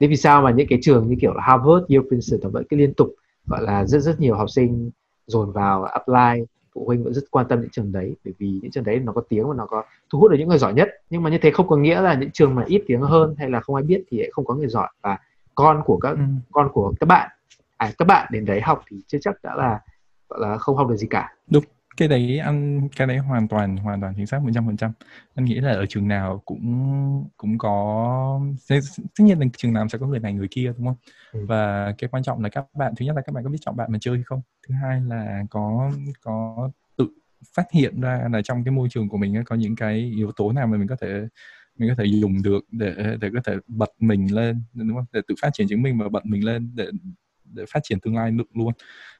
Thế 0.01 0.07
vì 0.07 0.17
sao 0.17 0.43
mà 0.43 0.51
những 0.51 0.67
cái 0.71 0.79
trường 0.83 1.09
như 1.09 1.17
kiểu 1.21 1.35
là 1.35 1.43
Harvard, 1.43 1.85
Yale, 1.89 2.09
Princeton 2.09 2.53
vẫn 2.53 2.65
cứ 2.71 2.77
liên 2.77 2.95
tục 2.95 3.09
gọi 3.47 3.63
là 3.63 3.85
rất 3.85 3.99
rất 3.99 4.21
nhiều 4.21 4.35
học 4.35 4.51
sinh 4.51 4.91
dồn 5.27 5.53
vào 5.53 5.85
apply 5.85 6.45
phụ 6.75 6.85
huynh 6.87 7.05
vẫn 7.05 7.15
rất 7.15 7.23
quan 7.31 7.47
tâm 7.49 7.61
những 7.61 7.71
trường 7.71 7.93
đấy 7.93 8.17
bởi 8.25 8.35
vì 8.39 8.59
những 8.63 8.71
trường 8.71 8.85
đấy 8.85 8.99
nó 8.99 9.13
có 9.13 9.23
tiếng 9.29 9.49
và 9.49 9.55
nó 9.55 9.67
có 9.67 9.85
thu 10.11 10.19
hút 10.19 10.31
được 10.31 10.37
những 10.39 10.49
người 10.49 10.59
giỏi 10.59 10.75
nhất. 10.75 10.89
Nhưng 11.11 11.23
mà 11.23 11.31
như 11.31 11.39
thế 11.39 11.51
không 11.51 11.69
có 11.69 11.77
nghĩa 11.77 12.01
là 12.01 12.15
những 12.15 12.31
trường 12.31 12.55
mà 12.55 12.65
ít 12.67 12.83
tiếng 12.87 13.01
hơn 13.01 13.35
hay 13.39 13.51
là 13.51 13.61
không 13.61 13.77
ai 13.77 13.83
biết 13.83 14.03
thì 14.11 14.19
lại 14.19 14.31
không 14.33 14.45
có 14.45 14.55
người 14.55 14.69
giỏi. 14.69 14.89
Và 15.03 15.19
con 15.55 15.83
của 15.85 15.97
các 15.97 16.11
ừ. 16.11 16.23
con 16.53 16.69
của 16.73 16.93
các 17.01 17.07
bạn 17.07 17.31
à, 17.77 17.93
các 17.99 18.05
bạn 18.05 18.29
đến 18.33 18.45
đấy 18.45 18.61
học 18.61 18.83
thì 18.91 18.97
chưa 19.07 19.19
chắc 19.21 19.35
đã 19.43 19.55
là 19.55 19.81
gọi 20.29 20.41
là 20.41 20.59
không 20.59 20.77
học 20.77 20.89
được 20.89 20.97
gì 20.97 21.07
cả 21.11 21.35
cái 21.97 22.09
đấy 22.09 22.39
anh 22.39 22.89
cái 22.97 23.07
đấy 23.07 23.19
hoàn 23.19 23.49
toàn 23.49 23.77
hoàn 23.77 24.01
toàn 24.01 24.15
chính 24.17 24.27
xác 24.27 24.43
100% 24.43 24.93
anh 25.35 25.45
nghĩ 25.45 25.55
là 25.55 25.73
ở 25.73 25.87
trường 25.87 26.09
nào 26.09 26.43
cũng 26.45 27.25
cũng 27.37 27.59
có 27.59 28.41
tất 28.69 29.25
nhiên 29.25 29.39
là 29.41 29.47
trường 29.57 29.73
nào 29.73 29.89
sẽ 29.89 29.99
có 29.99 30.07
người 30.07 30.21
này 30.21 30.33
người 30.33 30.49
kia 30.51 30.73
đúng 30.79 30.87
không? 30.87 30.97
Ừ. 31.33 31.47
và 31.47 31.93
cái 31.99 32.09
quan 32.09 32.23
trọng 32.23 32.43
là 32.43 32.49
các 32.49 32.65
bạn 32.75 32.95
thứ 32.97 33.07
nhất 33.07 33.17
là 33.17 33.23
các 33.27 33.33
bạn 33.33 33.45
có 33.45 33.51
biết 33.51 33.59
chọn 33.61 33.77
bạn 33.77 33.93
mà 33.93 33.99
chơi 34.01 34.15
hay 34.15 34.25
không? 34.25 34.41
Thứ 34.69 34.75
hai 34.83 35.01
là 35.01 35.43
có 35.51 35.91
có 36.21 36.71
tự 36.97 37.09
phát 37.57 37.67
hiện 37.73 38.01
ra 38.01 38.29
là 38.33 38.43
trong 38.43 38.65
cái 38.65 38.73
môi 38.73 38.89
trường 38.91 39.09
của 39.09 39.17
mình 39.19 39.43
có 39.47 39.57
những 39.57 39.77
cái 39.77 39.99
yếu 40.17 40.33
tố 40.37 40.53
nào 40.53 40.67
mà 40.67 40.77
mình 40.79 40.89
có 40.89 40.97
thể 41.01 41.29
mình 41.79 41.89
có 41.89 41.95
thể 41.99 42.05
dùng 42.05 42.43
được 42.43 42.65
để 42.73 43.17
để 43.21 43.31
có 43.35 43.41
thể 43.45 43.57
bật 43.67 43.91
mình 43.99 44.35
lên 44.35 44.63
đúng 44.75 44.95
không? 44.97 45.07
Để 45.13 45.21
tự 45.29 45.35
phát 45.43 45.51
triển 45.53 45.67
chính 45.71 45.83
mình 45.83 45.99
và 45.99 46.09
bật 46.09 46.27
mình 46.27 46.45
lên 46.45 46.71
để 46.75 46.87
để 47.45 47.65
phát 47.73 47.81
triển 47.83 48.01
tương 48.01 48.17
lai 48.17 48.31
được 48.31 48.57
luôn. 48.57 48.73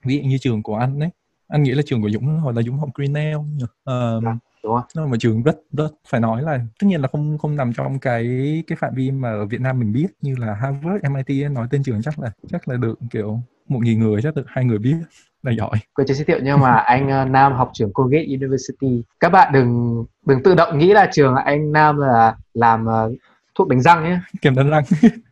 Ví 0.05 0.17
dụ 0.17 0.23
như 0.23 0.39
trường 0.39 0.63
của 0.63 0.77
anh 0.77 0.99
đấy 0.99 1.11
anh 1.53 1.63
nghĩ 1.63 1.71
là 1.71 1.83
trường 1.87 2.03
của 2.03 2.11
Dũng 2.11 2.41
hồi 2.41 2.55
là 2.55 2.63
Dũng 2.63 2.79
học 2.79 2.89
Grinnell 2.95 3.39
nhỉ? 3.39 3.65
Ờ, 3.85 4.21
Dạ, 4.25 4.37
đúng 4.65 4.75
không 4.75 4.83
nó 4.97 5.07
một 5.07 5.17
trường 5.21 5.43
rất 5.43 5.57
rất 5.73 5.89
phải 6.09 6.21
nói 6.21 6.43
là 6.43 6.59
tất 6.59 6.87
nhiên 6.87 7.01
là 7.01 7.09
không 7.09 7.39
không 7.39 7.57
nằm 7.57 7.73
trong 7.73 7.99
cái 7.99 8.25
cái 8.67 8.77
phạm 8.77 8.95
vi 8.95 9.11
mà 9.11 9.31
ở 9.31 9.47
Việt 9.47 9.61
Nam 9.61 9.81
mình 9.81 9.93
biết 9.93 10.07
như 10.21 10.35
là 10.39 10.55
Harvard, 10.55 11.05
MIT 11.11 11.45
ấy, 11.45 11.49
nói 11.49 11.67
tên 11.71 11.83
trường 11.83 12.03
chắc 12.03 12.19
là 12.19 12.31
chắc 12.51 12.69
là 12.69 12.77
được 12.77 12.99
kiểu 13.11 13.41
một 13.69 13.81
nghìn 13.83 13.99
người 14.01 14.23
chắc 14.23 14.35
được 14.35 14.45
hai 14.47 14.65
người 14.65 14.79
biết 14.79 14.97
là 15.43 15.53
giỏi. 15.53 15.79
Quên 15.95 16.09
chưa 16.09 16.15
giới 16.15 16.25
thiệu 16.25 16.39
nhưng 16.43 16.61
mà 16.61 16.73
anh 16.87 17.11
ờ, 17.11 17.25
Nam 17.25 17.53
học 17.53 17.71
trường 17.75 17.93
Colgate 17.93 18.25
University. 18.25 19.03
Các 19.21 19.29
bạn 19.29 19.53
đừng 19.53 20.05
đừng 20.27 20.43
tự 20.43 20.55
động 20.55 20.79
nghĩ 20.79 20.93
là 20.93 21.09
trường 21.13 21.35
anh 21.35 21.73
Nam 21.73 21.97
là 21.97 22.37
làm 22.55 22.87
ờ, 22.87 23.13
thuốc 23.55 23.69
đánh 23.69 23.81
răng 23.81 24.05
nhé. 24.05 24.19
Kem 24.43 24.55
đánh 24.55 24.71
răng. 24.71 24.85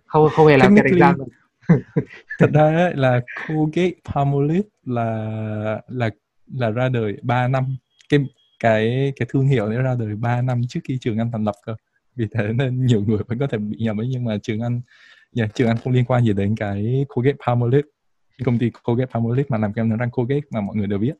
Không 0.06 0.28
không 0.36 0.46
hề 0.46 0.56
làm 0.56 0.76
cái 0.76 0.84
đánh 0.84 0.98
răng 0.98 1.16
thật 2.38 2.50
ra 2.54 2.62
ấy, 2.62 2.96
là 2.96 3.20
Colgate 3.48 3.92
Palmolive 4.14 4.68
là 4.86 5.80
là 5.88 6.10
là 6.54 6.70
ra 6.70 6.88
đời 6.88 7.16
3 7.22 7.48
năm. 7.48 7.76
Cái 8.08 8.20
cái 8.60 9.12
cái 9.16 9.28
thương 9.30 9.48
hiệu 9.48 9.68
đấy 9.70 9.82
ra 9.82 9.94
đời 9.98 10.16
3 10.16 10.42
năm 10.42 10.60
trước 10.68 10.80
khi 10.84 10.98
trường 11.00 11.18
anh 11.18 11.30
thành 11.32 11.44
lập 11.44 11.54
cơ. 11.66 11.74
Vì 12.16 12.26
thế 12.34 12.52
nên 12.52 12.86
nhiều 12.86 13.02
người 13.02 13.18
vẫn 13.28 13.38
có 13.38 13.46
thể 13.46 13.58
bị 13.58 13.76
nhầm 13.80 14.00
ấy 14.00 14.08
nhưng 14.08 14.24
mà 14.24 14.38
trường 14.42 14.60
anh 14.60 14.80
yeah, 15.36 15.54
trường 15.54 15.68
anh 15.68 15.76
không 15.76 15.92
liên 15.92 16.04
quan 16.04 16.24
gì 16.24 16.32
đến 16.32 16.54
cái 16.56 17.06
Colgate 17.08 17.36
Palmolive. 17.46 17.88
Công 18.44 18.58
ty 18.58 18.70
Colgate 18.82 19.10
Palmolive 19.14 19.46
mà 19.48 19.58
làm 19.58 19.72
kem 19.72 19.90
đánh 19.90 19.98
răng 19.98 20.10
Colgate 20.10 20.46
mà 20.50 20.60
mọi 20.60 20.76
người 20.76 20.86
đều 20.86 20.98
biết 20.98 21.14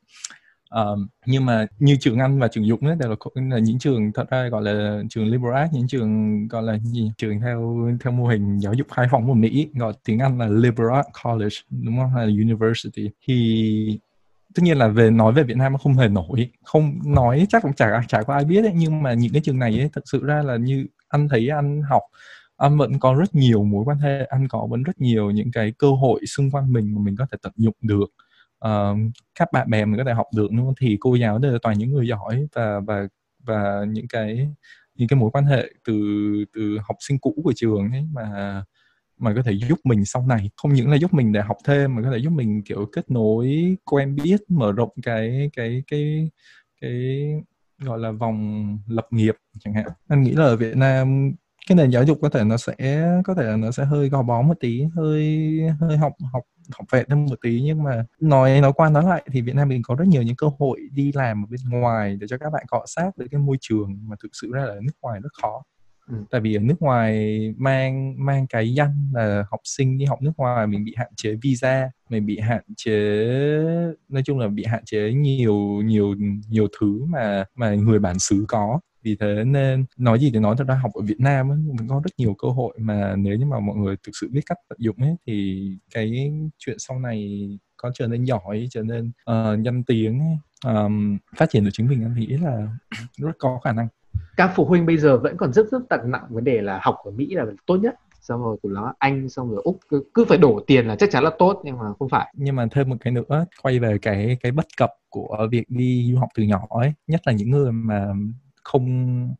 um, 0.75 1.07
nhưng 1.25 1.45
mà 1.45 1.67
như 1.79 1.97
trường 1.99 2.19
Anh 2.19 2.39
và 2.39 2.47
trường 2.47 2.65
Dũng 2.65 2.87
ấy 2.87 2.95
đều 2.95 3.09
là, 3.09 3.15
là 3.35 3.59
những 3.59 3.79
trường 3.79 4.11
thật 4.13 4.29
ra 4.29 4.47
gọi 4.47 4.61
là 4.61 5.03
trường 5.09 5.25
liberal 5.25 5.55
arts 5.55 5.73
những 5.73 5.87
trường 5.87 6.47
gọi 6.47 6.63
là 6.63 6.77
gì 6.79 7.11
trường 7.17 7.39
theo 7.39 7.89
theo 8.03 8.13
mô 8.13 8.27
hình 8.27 8.59
giáo 8.59 8.73
dục 8.73 8.87
khai 8.91 9.07
phóng 9.11 9.27
của 9.27 9.33
Mỹ 9.33 9.69
gọi 9.75 9.93
tiếng 10.05 10.19
Anh 10.19 10.39
là 10.39 10.47
liberal 10.47 10.95
arts 10.95 11.09
college 11.23 11.55
đúng 11.69 11.97
không? 11.97 12.09
Hay 12.15 12.27
là 12.27 12.33
university. 12.33 13.09
Thì 13.27 13.99
tất 14.55 14.63
nhiên 14.63 14.77
là 14.77 14.87
về 14.87 15.09
nói 15.11 15.33
về 15.33 15.43
Việt 15.43 15.57
Nam 15.57 15.71
nó 15.71 15.77
không 15.77 15.93
hề 15.93 16.07
nổi. 16.07 16.51
Không 16.63 16.99
nói 17.05 17.45
chắc 17.49 17.61
cũng 17.61 17.73
chả 17.73 18.01
chả 18.07 18.23
có 18.23 18.33
ai 18.33 18.45
biết 18.45 18.63
ấy 18.63 18.73
nhưng 18.75 19.03
mà 19.03 19.13
những 19.13 19.33
cái 19.33 19.41
trường 19.45 19.59
này 19.59 19.79
ấy 19.79 19.89
thật 19.93 20.01
sự 20.05 20.23
ra 20.25 20.43
là 20.43 20.57
như 20.57 20.85
anh 21.09 21.29
thấy 21.29 21.49
anh 21.49 21.81
học 21.81 22.01
anh 22.57 22.77
vẫn 22.77 22.99
có 22.99 23.13
rất 23.13 23.35
nhiều 23.35 23.63
mối 23.63 23.83
quan 23.85 23.97
hệ 23.97 24.25
anh 24.29 24.47
có 24.47 24.67
vẫn 24.69 24.83
rất 24.83 25.01
nhiều 25.01 25.31
những 25.31 25.51
cái 25.51 25.73
cơ 25.77 25.91
hội 25.91 26.25
xung 26.25 26.51
quanh 26.51 26.73
mình 26.73 26.95
mà 26.95 27.01
mình 27.01 27.15
có 27.17 27.25
thể 27.31 27.37
tận 27.41 27.53
dụng 27.57 27.75
được 27.81 28.05
uh, 28.67 28.97
các 29.39 29.51
bạn 29.51 29.69
bè 29.69 29.85
mình 29.85 29.97
có 29.97 30.03
thể 30.03 30.13
học 30.13 30.27
được 30.35 30.47
đúng 30.51 30.65
không? 30.65 30.75
Thì 30.79 30.97
cô 30.99 31.15
giáo 31.15 31.39
đều 31.39 31.51
là 31.51 31.59
toàn 31.61 31.77
những 31.77 31.91
người 31.91 32.07
giỏi 32.07 32.47
và 32.55 32.79
và 32.79 33.07
và 33.45 33.85
những 33.87 34.07
cái 34.07 34.49
những 34.95 35.07
cái 35.07 35.19
mối 35.19 35.29
quan 35.33 35.45
hệ 35.45 35.69
từ 35.87 35.93
từ 36.53 36.77
học 36.87 36.95
sinh 36.99 37.19
cũ 37.19 37.35
của 37.43 37.53
trường 37.55 37.91
ấy 37.91 38.05
mà 38.11 38.63
mà 39.17 39.33
có 39.35 39.41
thể 39.43 39.51
giúp 39.51 39.79
mình 39.83 40.05
sau 40.05 40.27
này. 40.27 40.49
Không 40.57 40.73
những 40.73 40.89
là 40.89 40.97
giúp 40.97 41.13
mình 41.13 41.31
để 41.31 41.41
học 41.41 41.57
thêm 41.65 41.95
mà 41.95 42.01
có 42.01 42.11
thể 42.11 42.17
giúp 42.17 42.33
mình 42.33 42.61
kiểu 42.65 42.85
kết 42.91 43.11
nối 43.11 43.75
quen 43.85 44.15
biết 44.15 44.41
mở 44.49 44.71
rộng 44.71 44.89
cái 45.03 45.49
cái 45.55 45.83
cái 45.91 46.29
cái 46.81 47.25
gọi 47.79 47.99
là 47.99 48.11
vòng 48.11 48.77
lập 48.87 49.07
nghiệp 49.11 49.35
chẳng 49.59 49.73
hạn. 49.73 49.87
Anh 50.07 50.23
nghĩ 50.23 50.31
là 50.31 50.45
ở 50.45 50.55
Việt 50.57 50.77
Nam 50.77 51.31
cái 51.67 51.75
nền 51.75 51.91
giáo 51.91 52.03
dục 52.03 52.17
có 52.21 52.29
thể 52.29 52.43
nó 52.43 52.57
sẽ 52.57 53.07
có 53.23 53.33
thể 53.35 53.43
là 53.43 53.57
nó 53.57 53.71
sẽ 53.71 53.85
hơi 53.85 54.09
gò 54.09 54.21
bó 54.23 54.41
một 54.41 54.59
tí 54.59 54.83
hơi 54.95 55.59
hơi 55.79 55.97
học 55.97 56.13
học 56.33 56.43
học 56.77 56.87
vẹn 56.91 57.05
hơn 57.09 57.25
một 57.25 57.35
tí. 57.41 57.61
Nhưng 57.61 57.83
mà 57.83 58.05
nói 58.19 58.61
nói 58.61 58.73
qua 58.73 58.89
nói 58.89 59.03
lại 59.03 59.23
thì 59.31 59.41
Việt 59.41 59.55
Nam 59.55 59.69
mình 59.69 59.81
có 59.83 59.95
rất 59.95 60.07
nhiều 60.07 60.21
những 60.21 60.35
cơ 60.35 60.47
hội 60.59 60.79
đi 60.93 61.11
làm 61.13 61.43
ở 61.43 61.47
bên 61.49 61.81
ngoài 61.81 62.17
để 62.19 62.27
cho 62.27 62.37
các 62.37 62.49
bạn 62.53 62.65
cọ 62.67 62.83
sát 62.87 63.11
với 63.17 63.27
cái 63.31 63.41
môi 63.41 63.57
trường 63.61 63.99
mà 64.03 64.15
thực 64.23 64.29
sự 64.41 64.51
ra 64.53 64.61
là 64.61 64.73
ở 64.73 64.79
nước 64.81 64.93
ngoài 65.01 65.19
rất 65.23 65.29
khó. 65.41 65.63
Ừ. 66.07 66.17
tại 66.31 66.41
vì 66.41 66.55
ở 66.55 66.59
nước 66.59 66.81
ngoài 66.81 67.39
mang 67.57 68.25
mang 68.25 68.47
cái 68.47 68.73
danh 68.73 69.09
là 69.13 69.43
học 69.51 69.59
sinh 69.63 69.97
đi 69.97 70.05
học 70.05 70.21
nước 70.21 70.31
ngoài 70.37 70.67
mình 70.67 70.85
bị 70.85 70.93
hạn 70.97 71.07
chế 71.15 71.35
visa 71.41 71.89
mình 72.09 72.25
bị 72.25 72.39
hạn 72.39 72.63
chế 72.77 72.91
nói 74.09 74.23
chung 74.25 74.39
là 74.39 74.47
bị 74.47 74.65
hạn 74.65 74.85
chế 74.85 75.13
nhiều 75.13 75.55
nhiều 75.85 76.15
nhiều 76.49 76.67
thứ 76.79 77.05
mà 77.05 77.45
mà 77.55 77.73
người 77.75 77.99
bản 77.99 78.19
xứ 78.19 78.45
có 78.47 78.79
vì 79.03 79.15
thế 79.19 79.43
nên 79.43 79.85
nói 79.97 80.19
gì 80.19 80.31
thì 80.33 80.39
nói 80.39 80.55
thật 80.57 80.67
ra 80.67 80.75
học 80.75 80.91
ở 80.93 81.01
Việt 81.01 81.19
Nam 81.19 81.51
ấy, 81.51 81.57
mình 81.57 81.87
có 81.87 82.01
rất 82.03 82.11
nhiều 82.17 82.33
cơ 82.33 82.47
hội 82.47 82.73
mà 82.79 83.15
nếu 83.17 83.37
như 83.37 83.45
mà 83.45 83.59
mọi 83.59 83.75
người 83.75 83.95
thực 84.03 84.11
sự 84.21 84.29
biết 84.31 84.41
cách 84.45 84.57
tận 84.69 84.77
dụng 84.81 84.95
ấy 84.99 85.15
thì 85.27 85.67
cái 85.93 86.33
chuyện 86.57 86.79
sau 86.79 86.99
này 86.99 87.49
có 87.77 87.91
trở 87.93 88.07
nên 88.07 88.23
giỏi 88.23 88.67
trở 88.71 88.83
nên 88.83 89.11
ờ, 89.23 89.57
danh 89.65 89.83
tiếng 89.83 90.19
ấy, 90.19 90.37
ờm, 90.65 91.17
phát 91.35 91.49
triển 91.49 91.63
được 91.63 91.69
chính 91.73 91.87
mình 91.87 92.01
em 92.01 92.13
nghĩ 92.15 92.27
là 92.27 92.67
rất 93.17 93.31
có 93.37 93.59
khả 93.63 93.71
năng. 93.71 93.87
Các 94.37 94.51
phụ 94.55 94.65
huynh 94.65 94.85
bây 94.85 94.97
giờ 94.97 95.17
vẫn 95.17 95.37
còn 95.37 95.53
rất 95.53 95.71
rất 95.71 95.89
đặt 95.89 96.05
nặng 96.05 96.25
vấn 96.29 96.43
đề 96.43 96.61
là 96.61 96.79
học 96.83 96.95
ở 97.03 97.11
Mỹ 97.11 97.35
là 97.35 97.45
tốt 97.65 97.77
nhất 97.77 97.95
xong 98.21 98.43
rồi 98.43 98.57
của 98.61 98.69
nó 98.69 98.93
Anh 98.99 99.29
xong 99.29 99.49
rồi 99.49 99.61
Úc 99.63 99.79
cứ, 99.89 100.03
cứ 100.13 100.25
phải 100.25 100.37
đổ 100.37 100.63
tiền 100.67 100.87
là 100.87 100.95
chắc 100.95 101.11
chắn 101.11 101.23
là 101.23 101.31
tốt 101.39 101.61
nhưng 101.65 101.77
mà 101.77 101.85
không 101.99 102.09
phải. 102.09 102.33
Nhưng 102.37 102.55
mà 102.55 102.67
thêm 102.71 102.89
một 102.89 102.95
cái 102.99 103.13
nữa 103.13 103.45
quay 103.61 103.79
về 103.79 103.97
cái 104.01 104.37
cái 104.41 104.51
bất 104.51 104.65
cập 104.77 104.89
của 105.09 105.47
việc 105.51 105.63
đi 105.69 106.11
du 106.11 106.19
học 106.19 106.29
từ 106.35 106.43
nhỏ 106.43 106.67
ấy 106.69 106.93
nhất 107.07 107.21
là 107.25 107.33
những 107.33 107.49
người 107.49 107.71
mà 107.71 108.07
không 108.63 109.35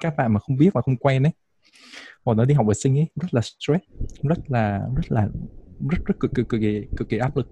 các 0.00 0.16
bạn 0.16 0.32
mà 0.32 0.40
không 0.40 0.56
biết 0.56 0.70
và 0.74 0.82
không 0.82 0.96
quen 0.96 1.22
ấy 1.22 1.32
hoặc 2.24 2.34
nó 2.34 2.44
đi 2.44 2.54
học 2.54 2.66
vệ 2.66 2.74
sinh 2.74 2.98
ấy 2.98 3.06
rất 3.16 3.34
là 3.34 3.40
stress 3.40 3.84
rất 4.22 4.50
là 4.50 4.88
rất 4.96 5.12
là 5.12 5.28
rất 5.90 6.06
rất 6.06 6.18
cực 6.20 6.34
cực 6.34 6.48
cực 6.48 6.60
kỳ 6.60 6.86
cực 6.96 7.08
kỳ 7.08 7.18
áp 7.18 7.36
lực. 7.36 7.48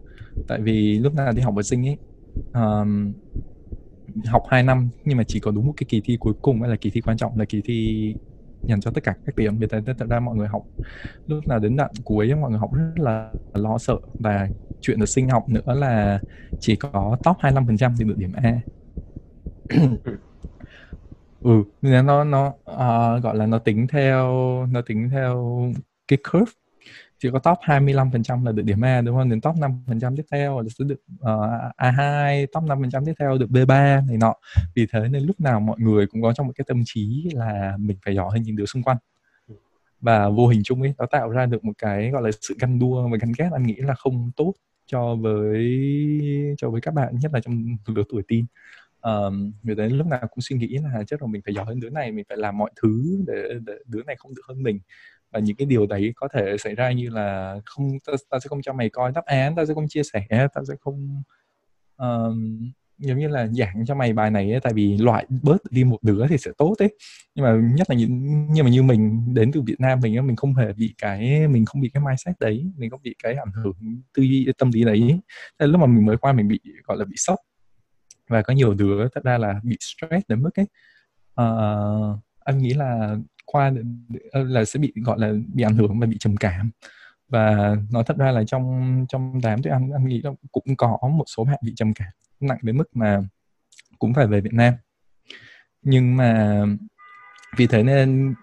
Tại 0.49 0.61
vì 0.61 0.99
lúc 0.99 1.15
nào 1.15 1.33
đi 1.33 1.43
học 1.43 1.55
vệ 1.55 1.63
sinh 1.63 1.89
ấy 1.89 1.97
um, 2.55 3.13
học 4.27 4.43
2 4.49 4.63
năm 4.63 4.89
nhưng 5.05 5.19
mà 5.19 5.25
chỉ 5.25 5.41
có 5.41 5.51
đúng 5.51 5.67
một 5.67 5.75
cái 5.77 5.87
kỳ 5.89 6.01
thi 6.05 6.17
cuối 6.21 6.35
cùng 6.43 6.63
là 6.63 6.77
kỳ 6.77 6.91
thi 6.91 7.01
quan 7.01 7.17
trọng 7.17 7.39
là 7.39 7.45
kỳ 7.45 7.61
thi 7.65 8.15
dành 8.63 8.81
cho 8.81 8.91
tất 8.91 9.05
cả 9.05 9.15
các 9.27 9.37
điểm 9.37 9.59
vì 9.59 9.67
thế 9.71 9.81
thật 9.99 10.07
ra 10.09 10.21
mọi 10.21 10.37
người 10.37 10.49
học. 10.49 10.63
Lúc 11.27 11.47
nào 11.47 11.59
đến 11.59 11.77
đoạn 11.77 11.91
cuối 12.05 12.35
mọi 12.35 12.51
người 12.51 12.59
học 12.59 12.71
rất 12.75 12.93
là 12.97 13.33
lo 13.55 13.79
sợ 13.79 13.97
và 14.15 14.49
chuyện 14.81 15.01
ở 15.01 15.07
sinh 15.07 15.29
học 15.29 15.49
nữa 15.49 15.75
là 15.75 16.21
chỉ 16.61 16.77
có 16.77 17.17
top 17.25 17.37
25% 17.37 17.95
thì 17.99 18.05
được 18.05 18.19
điểm 18.19 18.33
A 18.33 18.61
ừ 21.41 21.65
nên 21.83 22.07
nó 22.07 22.25
nó 22.25 22.47
uh, 22.49 23.23
gọi 23.23 23.37
là 23.37 23.47
nó 23.47 23.59
tính 23.59 23.87
theo 23.87 24.27
nó 24.71 24.81
tính 24.81 25.09
theo 25.13 25.63
cái 26.09 26.19
curve 26.33 26.53
chỉ 27.19 27.29
có 27.33 27.39
top 27.39 27.59
25% 27.59 28.45
là 28.45 28.53
được 28.53 28.63
điểm 28.63 28.85
A 28.85 29.01
đúng 29.01 29.17
không? 29.17 29.31
Đến 29.31 29.41
top 29.41 29.55
5% 29.55 30.17
tiếp 30.17 30.23
theo 30.31 30.61
là 30.61 30.69
sẽ 30.79 30.85
được 30.85 31.01
ờ, 31.21 31.35
uh, 31.35 31.77
A2, 31.77 32.47
top 32.53 32.65
5% 32.65 33.05
tiếp 33.07 33.13
theo 33.19 33.39
được 33.39 33.51
B3 33.51 34.07
này 34.07 34.17
nọ. 34.17 34.35
Vì 34.75 34.87
thế 34.93 35.09
nên 35.11 35.23
lúc 35.23 35.41
nào 35.41 35.61
mọi 35.61 35.77
người 35.81 36.07
cũng 36.07 36.23
có 36.23 36.33
trong 36.33 36.47
một 36.47 36.53
cái 36.57 36.65
tâm 36.69 36.83
trí 36.85 37.31
là 37.33 37.77
mình 37.79 37.97
phải 38.05 38.15
giỏi 38.15 38.31
hơn 38.33 38.43
những 38.43 38.57
đứa 38.57 38.67
xung 38.67 38.83
quanh. 38.83 38.97
và 40.01 40.29
vô 40.29 40.49
hình 40.49 40.63
chung 40.65 40.83
ấy 40.83 40.95
nó 40.99 41.07
tạo 41.07 41.31
ra 41.31 41.47
được 41.47 41.65
một 41.65 41.73
cái 41.79 42.11
gọi 42.11 42.23
là 42.23 42.31
sự 42.41 42.57
ganh 42.61 42.79
đua 42.79 43.09
và 43.09 43.19
ganh 43.21 43.33
ghét 43.39 43.49
anh 43.53 43.63
nghĩ 43.63 43.75
là 43.77 43.95
không 43.95 44.31
tốt 44.37 44.55
cho 44.87 45.15
với 45.15 45.81
cho 46.59 46.71
với 46.71 46.81
các 46.81 46.95
bạn 46.95 47.19
nhất 47.19 47.31
là 47.35 47.41
trong 47.41 47.77
lứa 47.87 48.03
tuổi 48.09 48.23
teen 48.29 48.47
um, 49.01 49.53
người 49.63 49.75
đấy 49.75 49.91
lúc 49.91 50.07
nào 50.07 50.21
cũng 50.31 50.41
suy 50.41 50.57
nghĩ 50.57 50.79
là 50.83 51.05
chắc 51.07 51.23
là 51.23 51.29
mình 51.29 51.43
phải 51.45 51.55
giỏi 51.55 51.65
hơn 51.65 51.81
đứa 51.81 51.91
này 51.91 52.13
mình 52.13 52.25
phải 52.29 52.39
làm 52.39 52.59
mọi 52.59 52.71
thứ 52.83 53.25
để, 53.27 53.59
để 53.67 53.75
đứa 53.87 54.03
này 54.07 54.17
không 54.19 54.35
được 54.35 54.43
hơn 54.49 54.63
mình. 54.63 54.81
Và 55.33 55.39
những 55.41 55.57
cái 55.57 55.67
điều 55.67 55.87
đấy 55.87 56.13
có 56.17 56.29
thể 56.35 56.57
xảy 56.59 56.75
ra 56.75 56.93
như 56.93 57.11
là 57.11 57.57
không 57.65 57.89
ta, 58.07 58.13
ta 58.31 58.39
sẽ 58.41 58.49
không 58.49 58.63
cho 58.63 58.73
mày 58.73 58.89
coi 58.91 59.13
đáp 59.13 59.25
án 59.25 59.57
ta 59.57 59.65
sẽ 59.65 59.75
không 59.75 59.89
chia 59.89 60.03
sẻ 60.03 60.27
ta 60.31 60.61
sẽ 60.69 60.75
không 60.81 61.23
um, 61.97 62.71
giống 62.99 63.19
như 63.19 63.29
là 63.29 63.47
giảng 63.47 63.87
cho 63.87 63.95
mày 63.95 64.13
bài 64.13 64.31
này 64.31 64.53
ấy, 64.53 64.61
tại 64.61 64.73
vì 64.73 64.99
loại 64.99 65.27
bớt 65.43 65.57
đi 65.71 65.85
một 65.85 65.99
đứa 66.03 66.27
thì 66.29 66.39
sẽ 66.39 66.51
tốt 66.59 66.75
ấy. 66.79 66.97
Nhưng 67.35 67.45
mà 67.45 67.53
nhất 67.75 67.91
là 67.91 67.97
những 67.97 68.47
nhưng 68.53 68.65
mà 68.65 68.71
như 68.71 68.83
mình 68.83 69.35
đến 69.35 69.53
từ 69.53 69.63
Việt 69.63 69.81
Nam 69.81 70.01
mình 70.03 70.27
mình 70.27 70.37
không 70.37 70.55
hề 70.55 70.73
bị 70.73 70.95
cái 70.99 71.49
mình 71.49 71.65
không 71.65 71.81
bị 71.81 71.91
cái 71.95 72.03
mindset 72.07 72.37
đấy 72.41 72.73
mình 72.77 72.91
không 72.91 73.01
bị 73.03 73.15
cái 73.23 73.35
ảnh 73.35 73.53
hưởng 73.65 74.03
tư 74.15 74.23
duy 74.23 74.49
tâm 74.59 74.71
lý 74.71 74.85
đấy. 74.85 75.21
Thế 75.61 75.67
lúc 75.67 75.81
mà 75.81 75.87
mình 75.87 76.07
mới 76.07 76.17
qua 76.17 76.33
mình 76.33 76.49
bị 76.49 76.61
gọi 76.85 76.97
là 76.97 77.05
bị 77.05 77.15
sốc 77.17 77.39
và 78.29 78.43
có 78.43 78.55
nhiều 78.55 78.75
đứa 78.75 79.09
thật 79.15 79.25
ra 79.25 79.39
là 79.39 79.61
bị 79.63 79.77
stress 79.81 80.29
đến 80.29 80.43
mức 80.43 80.51
ấy. 80.55 80.67
Ờ, 81.35 82.13
uh, 82.15 82.25
anh 82.45 82.59
nghĩ 82.59 82.75
là 82.75 83.17
qua 83.47 83.73
ờ, 84.33 84.45
là 84.45 84.65
sẽ 84.65 84.79
bị 84.81 84.93
gọi 85.05 85.19
là 85.19 85.33
bị 85.55 85.63
ảnh 85.63 85.77
hưởng 85.77 86.01
và 86.01 86.07
bị 86.07 86.19
trầm 86.19 86.37
cảm. 86.37 86.71
Và 87.29 87.77
nói 87.91 88.05
thật 88.07 88.17
ra 88.17 88.33
là 88.33 88.45
trong 88.45 89.07
trong 89.09 89.41
đám 89.43 89.63
tụi 89.63 89.73
anh 89.73 89.91
anh 89.91 90.07
nghĩ 90.09 90.23
là 90.23 90.31
cũng 90.53 90.77
có 90.77 90.99
một 91.13 91.25
số 91.37 91.45
bạn 91.45 91.59
bị 91.63 91.73
trầm 91.77 91.95
cảm 91.95 92.09
nặng 92.41 92.59
đến 92.63 92.77
mức 92.77 92.97
mà 92.97 93.23
cũng 93.99 94.15
phải 94.15 94.27
về 94.27 94.41
Việt 94.41 94.53
Nam. 94.53 94.75
Nhưng 95.83 96.17
mà 96.17 96.65
vì 97.57 97.67
thế 97.67 97.83
nên 97.83 98.35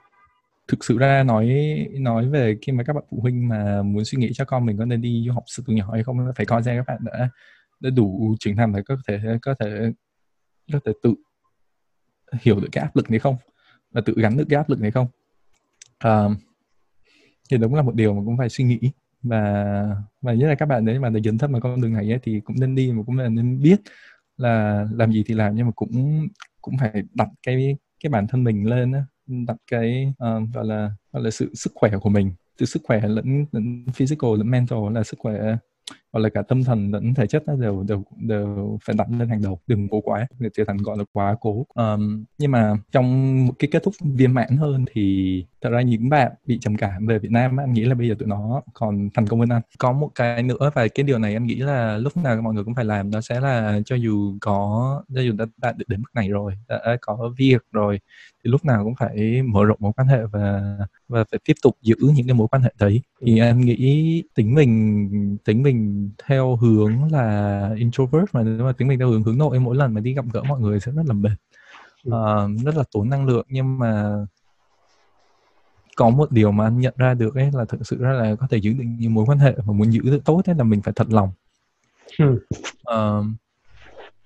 thực 0.67 0.83
sự 0.85 0.97
ra 0.97 1.23
nói 1.23 1.55
nói 1.99 2.29
về 2.29 2.57
khi 2.61 2.71
mà 2.71 2.83
các 2.83 2.93
bạn 2.93 3.03
phụ 3.11 3.19
huynh 3.21 3.49
mà 3.49 3.81
muốn 3.81 4.05
suy 4.05 4.17
nghĩ 4.17 4.31
cho 4.33 4.45
con 4.45 4.65
mình 4.65 4.77
có 4.77 4.85
nên 4.85 5.01
đi 5.01 5.23
du 5.27 5.33
học 5.33 5.43
từ 5.67 5.73
nhỏ 5.73 5.91
hay 5.93 6.03
không 6.03 6.31
phải 6.35 6.45
coi 6.45 6.63
ra 6.63 6.75
các 6.75 6.85
bạn 6.87 6.97
đã 7.01 7.29
đã 7.79 7.89
đủ 7.89 8.35
trưởng 8.39 8.55
thành 8.55 8.73
để 8.73 8.81
có 8.85 8.97
thể 9.07 9.19
có 9.41 9.55
thể 9.59 9.91
có 10.71 10.79
thể 10.85 10.91
tự 11.03 11.15
hiểu 12.41 12.59
được 12.59 12.67
cái 12.71 12.81
áp 12.81 12.95
lực 12.95 13.11
này 13.11 13.19
không? 13.19 13.35
Và 13.91 14.01
tự 14.01 14.13
gắn 14.17 14.37
được 14.37 14.45
cái 14.49 14.57
áp 14.57 14.69
lực 14.69 14.81
này 14.81 14.91
không? 14.91 15.07
Uh, 16.07 16.31
thì 17.49 17.57
đúng 17.57 17.75
là 17.75 17.81
một 17.81 17.95
điều 17.95 18.13
mà 18.13 18.21
cũng 18.25 18.37
phải 18.37 18.49
suy 18.49 18.63
nghĩ. 18.63 18.79
Và 19.23 19.95
và 20.21 20.33
nhất 20.33 20.47
là 20.47 20.55
các 20.55 20.65
bạn 20.65 20.85
đấy 20.85 20.99
mà 20.99 21.09
để 21.09 21.21
dấn 21.23 21.37
thân 21.37 21.51
vào 21.51 21.61
con 21.61 21.81
đường 21.81 21.93
này 21.93 22.11
ấy, 22.11 22.19
thì 22.23 22.39
cũng 22.39 22.55
nên 22.59 22.75
đi 22.75 22.91
mà 22.91 23.03
cũng 23.05 23.17
là 23.17 23.29
nên 23.29 23.61
biết 23.61 23.81
là 24.37 24.87
làm 24.91 25.11
gì 25.11 25.23
thì 25.27 25.33
làm. 25.33 25.55
Nhưng 25.55 25.65
mà 25.65 25.71
cũng 25.75 26.27
cũng 26.61 26.77
phải 26.79 27.03
đặt 27.13 27.29
cái 27.43 27.77
cái 28.03 28.09
bản 28.09 28.27
thân 28.27 28.43
mình 28.43 28.65
lên 28.69 28.91
á 28.91 29.05
đặt 29.27 29.57
cái 29.71 30.13
uh, 30.23 30.53
gọi 30.53 30.65
là 30.65 30.91
gọi 31.11 31.23
là 31.23 31.31
sự 31.31 31.55
sức 31.55 31.71
khỏe 31.75 31.91
của 32.01 32.09
mình. 32.09 32.31
Từ 32.57 32.65
sức 32.65 32.81
khỏe 32.83 33.07
lẫn, 33.07 33.45
lẫn 33.51 33.85
physical 33.93 34.29
lẫn 34.37 34.51
mental 34.51 34.79
là 34.93 35.03
sức 35.03 35.19
khỏe 35.19 35.57
hoặc 36.15 36.21
là 36.21 36.29
cả 36.29 36.41
tâm 36.41 36.63
thần 36.63 36.91
lẫn 36.91 37.13
thể 37.13 37.27
chất 37.27 37.43
nó 37.47 37.55
đều 37.55 37.83
đều 37.87 38.03
đều 38.17 38.77
phải 38.85 38.95
đặt 38.95 39.07
lên 39.19 39.29
hàng 39.29 39.41
đầu. 39.41 39.59
Đừng 39.67 39.89
cố 39.89 40.01
quá 40.01 40.27
để 40.39 40.49
trở 40.53 40.63
thành 40.67 40.77
gọi 40.77 40.97
là 40.97 41.03
quá 41.13 41.35
cố. 41.41 41.65
Um, 41.73 42.23
nhưng 42.37 42.51
mà 42.51 42.73
trong 42.91 43.45
một 43.45 43.53
cái 43.59 43.69
kết 43.71 43.83
thúc 43.83 43.93
viên 44.01 44.33
mãn 44.33 44.57
hơn 44.57 44.85
thì 44.93 45.45
thật 45.61 45.69
ra 45.69 45.81
những 45.81 46.09
bạn 46.09 46.31
bị 46.45 46.59
trầm 46.61 46.77
cảm 46.77 47.05
về 47.05 47.19
Việt 47.19 47.31
Nam 47.31 47.59
anh 47.59 47.73
nghĩ 47.73 47.83
là 47.85 47.95
bây 47.95 48.07
giờ 48.07 48.15
tụi 48.19 48.27
nó 48.27 48.61
còn 48.73 49.09
thành 49.13 49.27
công 49.27 49.39
hơn 49.39 49.49
anh. 49.49 49.61
Có 49.77 49.91
một 49.91 50.09
cái 50.15 50.43
nữa 50.43 50.71
và 50.75 50.87
cái 50.87 51.03
điều 51.03 51.19
này 51.19 51.33
anh 51.33 51.45
nghĩ 51.45 51.55
là 51.55 51.97
lúc 51.97 52.17
nào 52.17 52.41
mọi 52.41 52.53
người 52.53 52.63
cũng 52.63 52.75
phải 52.75 52.85
làm 52.85 53.11
đó 53.11 53.21
sẽ 53.21 53.39
là 53.39 53.79
cho 53.85 53.95
dù 53.95 54.37
có 54.41 55.03
cho 55.15 55.21
dù 55.21 55.33
đã 55.33 55.45
đạt 55.57 55.77
được 55.77 55.85
đến 55.87 56.01
mức 56.01 56.09
này 56.13 56.29
rồi 56.29 56.53
đã 56.67 56.97
có 57.01 57.33
việc 57.37 57.61
rồi 57.71 57.99
thì 58.45 58.51
lúc 58.51 58.65
nào 58.65 58.83
cũng 58.83 58.95
phải 58.95 59.41
mở 59.41 59.65
rộng 59.65 59.77
mối 59.81 59.91
quan 59.97 60.07
hệ 60.07 60.25
và 60.25 60.77
và 61.07 61.23
phải 61.31 61.39
tiếp 61.45 61.53
tục 61.63 61.77
giữ 61.81 61.95
những 62.15 62.27
cái 62.27 62.33
mối 62.33 62.47
quan 62.47 62.61
hệ 62.61 62.73
đấy. 62.79 63.01
Thì 63.21 63.39
anh 63.39 63.61
nghĩ 63.61 64.23
tính 64.35 64.55
mình 64.55 65.37
tính 65.45 65.63
mình 65.63 66.09
theo 66.27 66.55
hướng 66.55 67.11
là 67.11 67.69
introvert 67.77 68.25
mà 68.33 68.43
nếu 68.43 68.65
mà 68.65 68.71
tính 68.71 68.87
mình 68.87 68.99
theo 68.99 69.09
hướng 69.09 69.23
hướng 69.23 69.37
nội 69.37 69.59
mỗi 69.59 69.75
lần 69.75 69.93
mà 69.93 70.01
đi 70.01 70.13
gặp 70.13 70.25
gỡ 70.33 70.43
mọi 70.43 70.59
người 70.59 70.79
sẽ 70.79 70.91
rất 70.91 71.03
là 71.05 71.13
mệt 71.13 71.35
uh, 72.09 72.63
rất 72.65 72.75
là 72.75 72.83
tốn 72.91 73.09
năng 73.09 73.25
lượng. 73.25 73.45
Nhưng 73.49 73.79
mà 73.79 74.25
có 75.95 76.09
một 76.09 76.31
điều 76.31 76.51
mà 76.51 76.67
anh 76.67 76.79
nhận 76.79 76.93
ra 76.97 77.13
được 77.13 77.35
ấy 77.35 77.49
là 77.53 77.65
thực 77.65 77.87
sự 77.87 77.97
ra 77.99 78.11
là 78.11 78.35
có 78.35 78.47
thể 78.49 78.57
giữ 78.57 78.73
được 78.73 78.85
những 78.99 79.13
mối 79.13 79.25
quan 79.27 79.39
hệ 79.39 79.55
mà 79.65 79.73
muốn 79.73 79.93
giữ 79.93 80.01
được 80.03 80.21
tốt 80.25 80.41
ấy 80.45 80.55
là 80.55 80.63
mình 80.63 80.81
phải 80.81 80.93
thật 80.95 81.07
lòng. 81.09 81.31
Uh, 82.23 83.25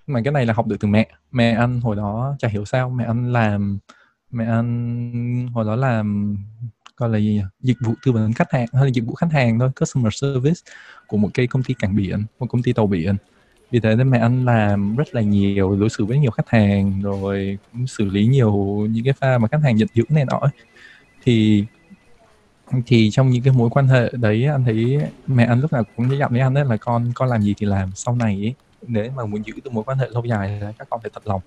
mà 0.08 0.22
cái 0.24 0.34
này 0.34 0.46
là 0.46 0.54
học 0.54 0.68
được 0.68 0.76
từ 0.80 0.88
mẹ. 0.88 1.10
Mẹ 1.32 1.52
anh 1.52 1.82
hồi 1.82 1.96
đó 1.96 2.36
chả 2.40 2.48
hiểu 2.48 2.66
sao 2.66 2.90
mẹ 2.90 3.06
anh 3.06 3.34
làm 3.34 3.80
mẹ 4.32 4.46
anh 4.46 5.48
hồi 5.54 5.66
đó 5.66 5.76
làm 5.76 6.38
gọi 6.98 7.10
là 7.10 7.18
gì 7.18 7.34
nhỉ? 7.34 7.42
dịch 7.62 7.78
vụ 7.86 7.94
tư 8.06 8.12
vấn 8.12 8.34
khách 8.34 8.52
hàng 8.52 8.68
hay 8.74 8.84
là 8.84 8.90
dịch 8.94 9.06
vụ 9.06 9.14
khách 9.14 9.32
hàng 9.32 9.60
thôi 9.60 9.70
customer 9.80 10.14
service 10.14 10.60
của 11.08 11.18
một 11.18 11.30
cái 11.34 11.48
công 11.48 11.64
ty 11.64 11.74
cảng 11.74 11.96
biển 11.96 12.26
một 12.40 12.48
công 12.50 12.64
ty 12.64 12.74
tàu 12.74 12.88
biển. 12.88 13.16
Vì 13.72 13.80
thế 13.80 13.96
nên 13.96 14.10
mẹ 14.10 14.20
anh 14.20 14.46
làm 14.46 14.96
rất 14.96 15.16
là 15.16 15.22
nhiều 15.22 15.76
đối 15.80 15.90
xử 15.90 16.06
với 16.06 16.20
nhiều 16.20 16.32
khách 16.32 16.50
hàng 16.50 17.02
rồi 17.02 17.58
cũng 17.72 17.88
xử 17.88 18.06
lý 18.06 18.26
nhiều 18.26 18.54
những 18.92 19.04
cái 19.04 19.14
pha 19.14 19.38
mà 19.38 19.48
khách 19.48 19.62
hàng 19.64 19.80
giận 19.80 19.88
dữ 19.94 20.04
này 20.10 20.26
nọ 20.26 20.42
thì 21.24 21.66
thì 22.86 23.10
trong 23.12 23.30
những 23.30 23.44
cái 23.44 23.54
mối 23.54 23.70
quan 23.70 23.88
hệ 23.88 24.12
đấy 24.12 24.46
anh 24.46 24.66
thấy 24.66 24.98
mẹ 25.28 25.46
anh 25.46 25.62
lúc 25.62 25.74
nào 25.74 25.84
cũng 25.96 26.18
dặn 26.20 26.32
với 26.32 26.40
anh 26.42 26.54
đấy 26.54 26.66
là 26.66 26.78
con 26.78 27.12
con 27.16 27.30
làm 27.30 27.42
gì 27.42 27.54
thì 27.58 27.66
làm 27.66 27.92
sau 27.96 28.16
này 28.16 28.36
ấy, 28.36 28.54
để 28.88 29.12
mà 29.16 29.26
muốn 29.26 29.46
giữ 29.46 29.54
được 29.64 29.74
mối 29.74 29.84
quan 29.84 29.98
hệ 29.98 30.08
lâu 30.10 30.26
dài 30.26 30.62
các 30.78 30.88
con 30.90 31.02
phải 31.02 31.12
thật 31.14 31.28
lòng 31.28 31.42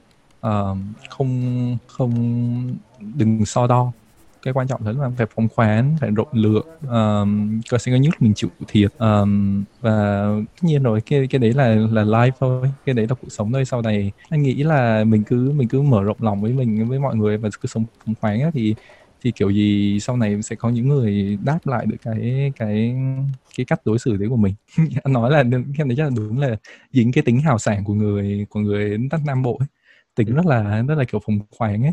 uh, 0.46 0.78
không 1.10 1.76
không 1.86 2.12
đừng 3.14 3.46
so 3.46 3.66
đo. 3.66 3.92
Cái 4.42 4.54
quan 4.54 4.68
trọng 4.68 4.86
là 4.86 5.10
phải 5.16 5.26
phóng 5.34 5.48
khoáng 5.48 5.96
phải 6.00 6.10
rộng 6.10 6.28
lượng. 6.32 6.66
Um, 6.80 7.60
có 7.70 7.78
sẽ 7.78 7.92
có 7.92 7.98
nhất 7.98 8.14
mình 8.20 8.34
chịu 8.34 8.50
thiệt. 8.68 8.92
Um, 8.98 9.64
và 9.80 10.26
tất 10.46 10.62
nhiên 10.62 10.82
rồi 10.82 11.00
cái 11.00 11.26
cái 11.26 11.38
đấy 11.38 11.52
là 11.52 11.74
là 11.74 12.04
live 12.04 12.36
thôi. 12.40 12.72
Cái 12.86 12.94
đấy 12.94 13.06
là 13.08 13.14
cuộc 13.14 13.28
sống 13.30 13.52
thôi. 13.52 13.64
Sau 13.64 13.82
này 13.82 14.12
anh 14.28 14.42
nghĩ 14.42 14.54
là 14.62 15.04
mình 15.04 15.24
cứ 15.24 15.52
mình 15.56 15.68
cứ 15.68 15.82
mở 15.82 16.02
rộng 16.02 16.16
lòng 16.20 16.42
với 16.42 16.52
mình 16.52 16.88
với 16.88 16.98
mọi 16.98 17.16
người 17.16 17.36
và 17.38 17.48
cứ 17.60 17.66
sống 17.66 17.84
phóng 18.06 18.14
khoáng 18.20 18.40
á, 18.40 18.50
thì 18.54 18.74
thì 19.22 19.30
kiểu 19.30 19.50
gì 19.50 19.98
sau 20.00 20.16
này 20.16 20.42
sẽ 20.42 20.56
có 20.56 20.70
những 20.70 20.88
người 20.88 21.38
đáp 21.44 21.58
lại 21.64 21.86
được 21.86 21.96
cái 22.02 22.52
cái 22.56 22.96
cái 23.56 23.66
cách 23.66 23.80
đối 23.84 23.98
xử 23.98 24.16
đấy 24.16 24.28
của 24.28 24.36
mình. 24.36 24.54
Anh 25.02 25.12
nói 25.12 25.30
là 25.30 25.38
em 25.38 25.50
thấy 25.50 25.96
chắc 25.96 26.04
là 26.04 26.10
đúng 26.16 26.38
là 26.38 26.56
dính 26.92 27.12
cái 27.12 27.22
tính 27.22 27.40
hào 27.40 27.58
sảng 27.58 27.84
của 27.84 27.94
người 27.94 28.46
của 28.50 28.60
người 28.60 28.98
đất 29.10 29.20
nam 29.26 29.42
bộ 29.42 29.56
ấy 29.58 29.68
tính 30.14 30.34
rất 30.34 30.46
là 30.46 30.82
rất 30.88 30.94
là 30.94 31.04
kiểu 31.04 31.20
phóng 31.26 31.38
khoáng 31.50 31.82
ấy 31.82 31.92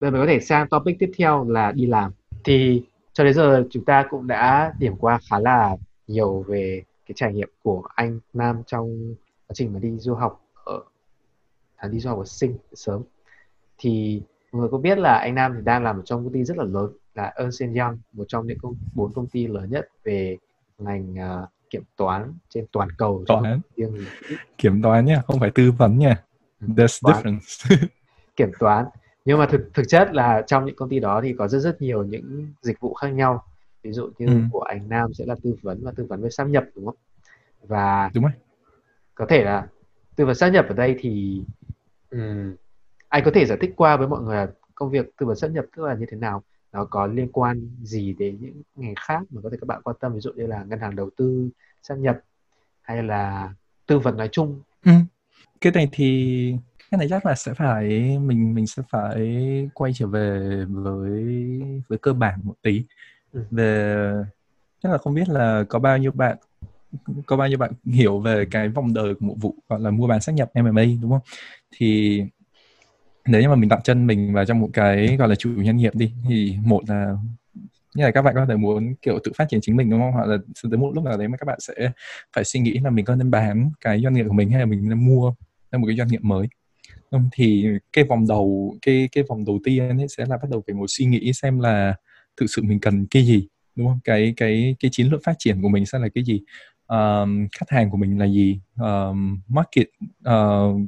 Bây 0.00 0.10
giờ 0.10 0.12
mình 0.12 0.26
có 0.26 0.32
thể 0.32 0.40
sang 0.40 0.68
topic 0.68 0.98
tiếp 0.98 1.10
theo 1.18 1.44
là 1.48 1.72
đi 1.72 1.86
làm. 1.86 2.12
Thì 2.44 2.82
cho 3.12 3.24
đến 3.24 3.34
giờ 3.34 3.64
chúng 3.70 3.84
ta 3.84 4.06
cũng 4.10 4.26
đã 4.26 4.72
điểm 4.78 4.96
qua 4.96 5.18
khá 5.30 5.38
là 5.38 5.76
nhiều 6.06 6.44
về 6.48 6.82
cái 7.06 7.14
trải 7.16 7.32
nghiệm 7.32 7.48
của 7.62 7.82
anh 7.94 8.20
Nam 8.32 8.62
trong 8.66 9.14
quá 9.46 9.54
trình 9.54 9.72
mà 9.72 9.78
đi 9.78 9.98
du 9.98 10.14
học 10.14 10.44
ở 10.64 10.80
à, 11.76 11.88
đi 11.88 12.00
du 12.00 12.10
học 12.10 12.18
ở 12.18 12.24
Sinh 12.24 12.56
sớm. 12.72 13.02
Thì 13.78 14.22
mọi 14.52 14.60
người 14.60 14.68
có 14.70 14.78
biết 14.78 14.98
là 14.98 15.18
anh 15.18 15.34
Nam 15.34 15.52
thì 15.56 15.60
đang 15.64 15.84
làm 15.84 16.02
trong 16.04 16.24
công 16.24 16.32
ty 16.32 16.44
rất 16.44 16.56
là 16.56 16.64
lớn 16.64 16.92
là 17.14 17.32
Ernst 17.36 17.62
Young, 17.62 17.98
một 18.12 18.24
trong 18.28 18.46
những 18.46 18.58
công, 18.58 18.74
bốn 18.94 19.12
công 19.12 19.26
ty 19.26 19.46
lớn 19.46 19.70
nhất 19.70 19.88
về 20.04 20.36
ngành 20.78 21.14
uh, 21.14 21.48
kiểm 21.70 21.82
toán 21.96 22.32
trên 22.48 22.66
toàn 22.72 22.88
cầu. 22.98 23.24
Toán. 23.26 23.60
Riêng 23.76 23.96
kiểm 24.58 24.82
toán 24.82 25.04
nha, 25.04 25.22
không 25.26 25.40
phải 25.40 25.50
tư 25.50 25.72
vấn 25.78 25.98
nha. 25.98 26.22
Ừ, 26.60 26.66
There's 26.76 27.00
toán. 27.02 27.16
difference. 27.16 27.86
kiểm 28.36 28.50
toán 28.58 28.84
nhưng 29.24 29.38
mà 29.38 29.46
thực 29.46 29.70
thực 29.74 29.88
chất 29.88 30.08
là 30.12 30.42
trong 30.46 30.64
những 30.64 30.76
công 30.76 30.88
ty 30.88 31.00
đó 31.00 31.20
thì 31.22 31.34
có 31.38 31.48
rất 31.48 31.58
rất 31.58 31.82
nhiều 31.82 32.04
những 32.04 32.52
dịch 32.62 32.80
vụ 32.80 32.94
khác 32.94 33.08
nhau 33.08 33.44
ví 33.82 33.92
dụ 33.92 34.10
như 34.18 34.26
ừ. 34.26 34.40
của 34.52 34.60
anh 34.60 34.88
Nam 34.88 35.14
sẽ 35.14 35.24
là 35.26 35.34
tư 35.42 35.56
vấn 35.62 35.84
và 35.84 35.92
tư 35.96 36.06
vấn 36.08 36.22
về 36.22 36.30
sáp 36.30 36.48
nhập 36.48 36.64
đúng 36.74 36.86
không 36.86 36.96
và 37.66 38.10
đúng 38.14 38.24
rồi 38.24 38.32
có 39.14 39.26
thể 39.28 39.44
là 39.44 39.66
tư 40.16 40.26
vấn 40.26 40.34
sáp 40.34 40.52
nhập 40.52 40.66
ở 40.68 40.74
đây 40.74 40.96
thì 40.98 41.42
um, 42.10 42.54
anh 43.08 43.24
có 43.24 43.30
thể 43.34 43.46
giải 43.46 43.58
thích 43.60 43.72
qua 43.76 43.96
với 43.96 44.08
mọi 44.08 44.22
người 44.22 44.36
là 44.36 44.48
công 44.74 44.90
việc 44.90 45.16
tư 45.16 45.26
vấn 45.26 45.36
sáp 45.36 45.50
nhập 45.50 45.64
tức 45.76 45.82
là 45.82 45.94
như 45.94 46.06
thế 46.10 46.16
nào 46.16 46.42
nó 46.72 46.84
có 46.84 47.06
liên 47.06 47.28
quan 47.32 47.70
gì 47.82 48.14
đến 48.18 48.38
những 48.40 48.62
ngành 48.76 48.94
khác 49.00 49.22
mà 49.30 49.40
có 49.42 49.50
thể 49.50 49.56
các 49.60 49.66
bạn 49.66 49.82
quan 49.82 49.96
tâm 50.00 50.14
ví 50.14 50.20
dụ 50.20 50.32
như 50.32 50.46
là 50.46 50.64
ngân 50.64 50.78
hàng 50.78 50.96
đầu 50.96 51.10
tư 51.16 51.48
sáp 51.82 51.98
nhập 51.98 52.20
hay 52.82 53.02
là 53.02 53.52
tư 53.86 53.98
vấn 53.98 54.16
nói 54.16 54.28
chung 54.32 54.60
ừ. 54.84 54.92
Cái 55.64 55.72
này 55.72 55.88
thì 55.92 56.56
cái 56.90 56.98
này 56.98 57.06
chắc 57.10 57.26
là 57.26 57.34
sẽ 57.34 57.54
phải 57.54 57.84
mình 58.18 58.54
mình 58.54 58.66
sẽ 58.66 58.82
phải 58.90 59.28
quay 59.74 59.92
trở 59.92 60.06
về 60.06 60.64
với 60.68 61.24
với 61.88 61.98
cơ 61.98 62.12
bản 62.12 62.40
một 62.42 62.54
tí. 62.62 62.82
Ừ. 63.32 63.44
về 63.50 63.96
chắc 64.82 64.92
là 64.92 64.98
không 64.98 65.14
biết 65.14 65.28
là 65.28 65.64
có 65.68 65.78
bao 65.78 65.98
nhiêu 65.98 66.12
bạn 66.12 66.36
có 67.26 67.36
bao 67.36 67.48
nhiêu 67.48 67.58
bạn 67.58 67.72
hiểu 67.84 68.20
về 68.20 68.46
cái 68.50 68.68
vòng 68.68 68.94
đời 68.94 69.14
của 69.14 69.26
một 69.26 69.36
vụ 69.40 69.54
gọi 69.68 69.80
là 69.80 69.90
mua 69.90 70.06
bán 70.06 70.20
xác 70.20 70.32
nhập 70.32 70.50
MMA 70.54 70.84
đúng 71.02 71.10
không? 71.10 71.20
Thì 71.76 72.22
nếu 73.26 73.42
như 73.42 73.48
mà 73.48 73.54
mình 73.54 73.68
đặt 73.68 73.80
chân 73.84 74.06
mình 74.06 74.34
vào 74.34 74.44
trong 74.44 74.60
một 74.60 74.70
cái 74.72 75.16
gọi 75.16 75.28
là 75.28 75.34
chủ 75.34 75.50
nhân 75.50 75.76
nghiệp 75.76 75.94
đi 75.94 76.12
thì 76.28 76.56
một 76.64 76.82
là 76.88 77.16
như 77.94 78.04
là 78.04 78.10
các 78.10 78.22
bạn 78.22 78.34
có 78.34 78.46
thể 78.46 78.56
muốn 78.56 78.94
kiểu 79.02 79.18
tự 79.24 79.32
phát 79.36 79.48
triển 79.48 79.60
chính 79.62 79.76
mình 79.76 79.90
đúng 79.90 80.00
không? 80.00 80.12
Hoặc 80.12 80.26
là 80.26 80.36
tới 80.62 80.78
một 80.78 80.92
lúc 80.94 81.04
nào 81.04 81.18
đấy 81.18 81.28
mà 81.28 81.36
các 81.36 81.44
bạn 81.46 81.60
sẽ 81.60 81.74
phải 82.36 82.44
suy 82.44 82.60
nghĩ 82.60 82.78
là 82.78 82.90
mình 82.90 83.04
có 83.04 83.14
nên 83.16 83.30
bán 83.30 83.70
cái 83.80 84.00
doanh 84.02 84.14
nghiệp 84.14 84.24
của 84.28 84.34
mình 84.34 84.50
hay 84.50 84.60
là 84.60 84.66
mình 84.66 84.88
nên 84.88 85.06
mua 85.06 85.34
một 85.78 85.86
cái 85.86 85.96
doanh 85.96 86.08
nghiệp 86.08 86.22
mới. 86.22 86.46
Thì 87.32 87.66
cái 87.92 88.04
vòng 88.04 88.26
đầu 88.28 88.76
cái 88.82 89.08
cái 89.12 89.24
vòng 89.28 89.44
đầu 89.44 89.60
tiên 89.64 89.98
ấy 89.98 90.08
sẽ 90.08 90.24
là 90.28 90.36
bắt 90.36 90.48
đầu 90.50 90.62
phải 90.66 90.74
ngồi 90.74 90.88
suy 90.88 91.04
nghĩ 91.04 91.32
xem 91.32 91.60
là 91.60 91.94
thực 92.36 92.46
sự 92.46 92.62
mình 92.62 92.80
cần 92.80 93.06
cái 93.06 93.26
gì 93.26 93.48
đúng 93.76 93.86
không? 93.86 93.98
Cái 94.04 94.34
cái 94.36 94.76
cái 94.80 94.90
chiến 94.92 95.06
lược 95.06 95.20
phát 95.24 95.34
triển 95.38 95.62
của 95.62 95.68
mình 95.68 95.86
sẽ 95.86 95.98
là 95.98 96.08
cái 96.14 96.24
gì? 96.24 96.40
Um, 96.86 97.48
khách 97.58 97.68
hàng 97.68 97.90
của 97.90 97.96
mình 97.96 98.18
là 98.18 98.26
gì? 98.26 98.60
Um, 98.80 99.40
market 99.48 99.86
uh, 100.28 100.80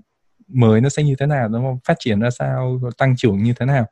mới 0.48 0.80
nó 0.80 0.88
sẽ 0.88 1.02
như 1.02 1.14
thế 1.18 1.26
nào 1.26 1.48
đúng 1.48 1.62
không? 1.62 1.78
Phát 1.84 1.96
triển 1.98 2.20
ra 2.20 2.30
sao? 2.30 2.80
Tăng 2.98 3.16
trưởng 3.16 3.42
như 3.42 3.52
thế 3.60 3.66
nào? 3.66 3.86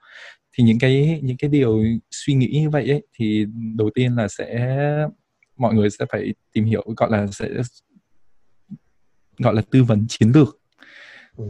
Thì 0.52 0.64
những 0.64 0.78
cái 0.78 1.20
những 1.22 1.36
cái 1.36 1.50
điều 1.50 1.84
suy 2.10 2.34
nghĩ 2.34 2.60
như 2.62 2.70
vậy 2.70 2.90
ấy, 2.90 3.02
thì 3.18 3.46
đầu 3.76 3.90
tiên 3.94 4.14
là 4.16 4.28
sẽ 4.28 4.68
mọi 5.56 5.74
người 5.74 5.90
sẽ 5.90 6.06
phải 6.12 6.34
tìm 6.52 6.64
hiểu 6.64 6.84
gọi 6.96 7.10
là 7.10 7.26
sẽ 7.26 7.48
gọi 9.38 9.54
là 9.54 9.62
tư 9.70 9.82
vấn 9.82 10.06
chiến 10.08 10.32
lược 10.34 10.60
ừ. 11.36 11.44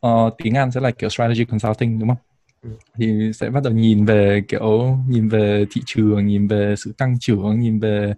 ờ, 0.00 0.30
tiếng 0.38 0.54
Anh 0.54 0.70
sẽ 0.70 0.80
là 0.80 0.90
kiểu 0.90 1.10
strategy 1.10 1.44
consulting 1.44 1.98
đúng 1.98 2.08
không 2.08 2.18
ừ. 2.62 2.70
thì 2.96 3.32
sẽ 3.34 3.50
bắt 3.50 3.62
đầu 3.62 3.72
nhìn 3.72 4.04
về 4.04 4.42
kiểu 4.48 4.96
nhìn 5.08 5.28
về 5.28 5.66
thị 5.70 5.82
trường 5.86 6.26
nhìn 6.26 6.48
về 6.48 6.74
sự 6.78 6.92
tăng 6.98 7.18
trưởng 7.20 7.60
nhìn 7.60 7.80
về 7.80 8.14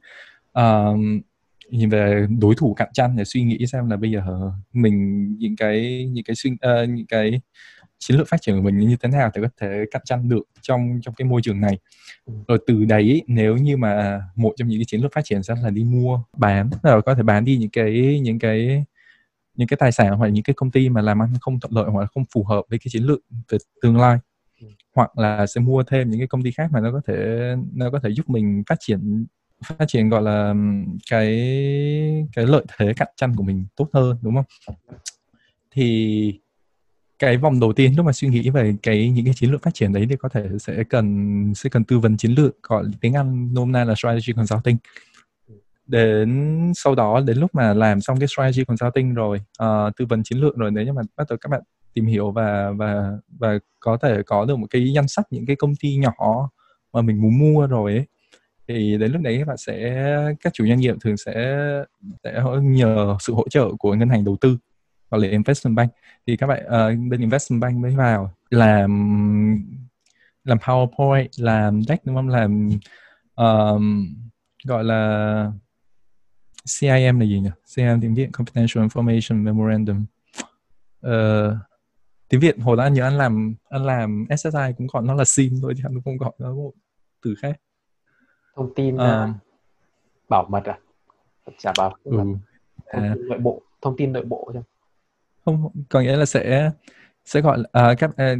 uh, 0.58 0.98
nhìn 1.70 1.88
về 1.88 2.26
đối 2.40 2.54
thủ 2.54 2.74
cạnh 2.74 2.88
tranh 2.92 3.16
để 3.16 3.24
suy 3.24 3.42
nghĩ 3.42 3.66
xem 3.66 3.90
là 3.90 3.96
bây 3.96 4.10
giờ 4.10 4.50
mình 4.72 5.26
những 5.38 5.56
cái 5.56 6.06
những 6.12 6.24
cái 6.24 6.36
suy 6.36 6.50
uh, 6.50 6.88
những 6.88 7.06
cái 7.06 7.40
chiến 7.98 8.16
lược 8.16 8.28
phát 8.28 8.42
triển 8.42 8.56
của 8.56 8.62
mình 8.62 8.78
như 8.78 8.96
thế 9.00 9.08
nào 9.08 9.30
để 9.34 9.42
có 9.42 9.48
thể 9.60 9.84
cạnh 9.90 10.02
tranh 10.04 10.28
được 10.28 10.42
trong 10.60 11.00
trong 11.02 11.14
cái 11.14 11.28
môi 11.28 11.40
trường 11.44 11.60
này 11.60 11.78
ừ. 12.26 12.32
rồi 12.48 12.58
từ 12.66 12.84
đấy 12.84 13.22
nếu 13.26 13.56
như 13.56 13.76
mà 13.76 14.22
một 14.36 14.52
trong 14.56 14.68
những 14.68 14.80
cái 14.80 14.84
chiến 14.84 15.00
lược 15.00 15.12
phát 15.12 15.24
triển 15.24 15.42
sẽ 15.42 15.54
là 15.62 15.70
đi 15.70 15.84
mua 15.84 16.20
bán 16.36 16.70
rồi 16.82 17.02
có 17.02 17.14
thể 17.14 17.22
bán 17.22 17.44
đi 17.44 17.56
những 17.56 17.70
cái 17.70 18.20
những 18.22 18.38
cái 18.38 18.84
những 19.56 19.68
cái 19.68 19.76
tài 19.76 19.92
sản 19.92 20.12
hoặc 20.16 20.28
những 20.28 20.44
cái 20.44 20.54
công 20.54 20.70
ty 20.70 20.88
mà 20.88 21.00
làm 21.02 21.22
ăn 21.22 21.28
không 21.40 21.60
thuận 21.60 21.72
lợi 21.72 21.90
hoặc 21.90 22.00
là 22.00 22.06
không 22.06 22.24
phù 22.34 22.44
hợp 22.44 22.64
với 22.68 22.78
cái 22.78 22.86
chiến 22.88 23.02
lược 23.02 23.18
về 23.48 23.58
tương 23.82 23.96
lai. 23.96 24.18
Ừ. 24.60 24.66
hoặc 24.94 25.18
là 25.18 25.46
sẽ 25.46 25.60
mua 25.60 25.82
thêm 25.82 26.10
những 26.10 26.20
cái 26.20 26.26
công 26.26 26.42
ty 26.42 26.50
khác 26.50 26.70
mà 26.72 26.80
nó 26.80 26.92
có 26.92 27.00
thể 27.06 27.14
nó 27.74 27.90
có 27.90 28.00
thể 28.02 28.10
giúp 28.10 28.30
mình 28.30 28.62
phát 28.66 28.76
triển 28.80 29.26
phát 29.64 29.84
triển 29.88 30.08
gọi 30.08 30.22
là 30.22 30.54
cái 31.10 31.26
cái 32.32 32.46
lợi 32.46 32.64
thế 32.76 32.92
cạnh 32.96 33.08
tranh 33.16 33.34
của 33.36 33.42
mình 33.42 33.66
tốt 33.76 33.88
hơn 33.92 34.16
đúng 34.22 34.34
không? 34.34 34.76
Thì 35.70 36.40
cái 37.18 37.36
vòng 37.36 37.60
đầu 37.60 37.72
tiên 37.72 37.96
lúc 37.96 38.06
mà 38.06 38.12
suy 38.12 38.28
nghĩ 38.28 38.50
về 38.50 38.74
cái 38.82 39.10
những 39.10 39.24
cái 39.24 39.34
chiến 39.34 39.50
lược 39.50 39.62
phát 39.62 39.74
triển 39.74 39.92
đấy 39.92 40.06
thì 40.10 40.16
có 40.16 40.28
thể 40.28 40.48
sẽ 40.60 40.84
cần 40.84 41.54
sẽ 41.54 41.70
cần 41.70 41.84
tư 41.84 41.98
vấn 41.98 42.16
chiến 42.16 42.32
lược 42.32 42.62
gọi 42.62 42.84
tiếng 43.00 43.14
Anh 43.14 43.54
nôm 43.54 43.72
na 43.72 43.84
là 43.84 43.94
strategy 43.94 44.32
consulting 44.32 44.76
đến 45.86 46.72
sau 46.74 46.94
đó 46.94 47.20
đến 47.20 47.38
lúc 47.38 47.54
mà 47.54 47.74
làm 47.74 48.00
xong 48.00 48.18
cái 48.18 48.28
strategy 48.28 48.64
consulting 48.64 49.14
rồi 49.14 49.40
uh, 49.62 49.96
tư 49.96 50.06
vấn 50.08 50.22
chiến 50.22 50.38
lược 50.38 50.56
rồi 50.56 50.70
nếu 50.70 50.84
như 50.84 50.92
mà 50.92 51.02
bắt 51.16 51.26
đầu 51.30 51.38
các 51.40 51.48
bạn 51.48 51.60
tìm 51.94 52.06
hiểu 52.06 52.30
và 52.30 52.70
và 52.70 53.12
và 53.38 53.58
có 53.80 53.96
thể 54.02 54.22
có 54.26 54.44
được 54.44 54.56
một 54.56 54.66
cái 54.70 54.92
danh 54.92 55.08
sách 55.08 55.26
những 55.30 55.46
cái 55.46 55.56
công 55.56 55.74
ty 55.80 55.96
nhỏ 55.96 56.50
mà 56.92 57.02
mình 57.02 57.22
muốn 57.22 57.38
mua 57.38 57.66
rồi 57.66 57.92
ấy 57.92 58.06
thì 58.68 58.98
đến 58.98 59.12
lúc 59.12 59.22
đấy 59.22 59.36
các 59.38 59.48
bạn 59.48 59.56
sẽ 59.56 60.34
các 60.40 60.52
chủ 60.54 60.66
doanh 60.66 60.78
nghiệp 60.78 60.94
thường 61.00 61.16
sẽ 61.16 61.58
sẽ 62.24 62.42
nhờ 62.62 63.16
sự 63.20 63.34
hỗ 63.34 63.48
trợ 63.48 63.68
của 63.78 63.94
ngân 63.94 64.08
hàng 64.08 64.24
đầu 64.24 64.36
tư 64.40 64.56
hoặc 65.10 65.18
là 65.18 65.28
investment 65.28 65.76
bank. 65.76 65.90
Thì 66.26 66.36
các 66.36 66.46
bạn 66.46 66.64
uh, 66.66 67.10
bên 67.10 67.20
investment 67.20 67.60
bank 67.62 67.76
mới 67.76 67.96
vào 67.96 68.32
làm 68.50 68.90
làm 70.44 70.58
powerpoint 70.58 71.28
làm 71.38 71.82
deck 71.82 72.04
đúng 72.04 72.16
không? 72.16 72.28
Làm 72.28 72.70
um, 73.34 74.14
gọi 74.64 74.84
là 74.84 75.52
CIM 76.66 77.20
là 77.20 77.26
gì 77.26 77.40
nhỉ? 77.40 77.50
CIM 77.76 78.00
tiếng 78.00 78.14
Việt 78.14 78.28
confidential 78.32 78.88
information 78.88 79.42
memorandum. 79.42 80.04
Uh, 81.06 81.12
tiếng 82.28 82.40
Việt 82.40 82.56
hồi 82.60 82.76
đó 82.76 82.82
anh 82.82 82.94
nhớ 82.94 83.02
anh 83.02 83.18
làm 83.18 83.54
anh 83.68 83.84
làm 83.84 84.26
SSI 84.38 84.72
cũng 84.78 84.86
gọi 84.86 85.02
nó 85.02 85.14
là 85.14 85.24
SIM 85.24 85.52
thôi 85.62 85.74
chứ 85.76 85.82
anh 85.86 86.00
không 86.04 86.16
gọi 86.16 86.32
nó 86.38 86.54
một 86.54 86.72
từ 87.22 87.34
khác. 87.38 87.60
Thông 88.56 88.74
tin 88.74 88.94
uh, 88.94 89.00
bảo 90.28 90.46
mật 90.48 90.64
à? 90.64 90.78
Chả 91.58 91.72
bảo 91.78 91.96
ừ. 92.04 92.16
thông 92.16 92.40
à. 92.86 93.12
tin 93.14 93.28
nội 93.28 93.38
bộ 93.38 93.62
thông 93.82 93.96
tin 93.96 94.12
nội 94.12 94.24
bộ 94.24 94.50
chứ. 94.54 94.60
Không 95.44 95.70
có 95.88 96.00
nghĩa 96.00 96.16
là 96.16 96.26
sẽ 96.26 96.70
sẽ 97.24 97.40
gọi 97.40 97.58
uh, 97.60 97.98
các 97.98 98.10
uh, 98.10 98.38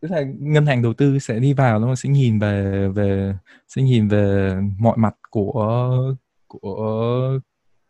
tức 0.00 0.10
là 0.10 0.22
ngân 0.38 0.66
hàng 0.66 0.82
đầu 0.82 0.94
tư 0.94 1.18
sẽ 1.18 1.38
đi 1.38 1.52
vào 1.52 1.78
nó 1.78 1.94
sẽ 1.94 2.08
nhìn 2.08 2.38
về 2.38 2.88
về 2.88 3.34
sẽ 3.68 3.82
nhìn 3.82 4.08
về 4.08 4.56
mọi 4.78 4.96
mặt 4.96 5.14
của 5.30 6.14
của 6.50 7.38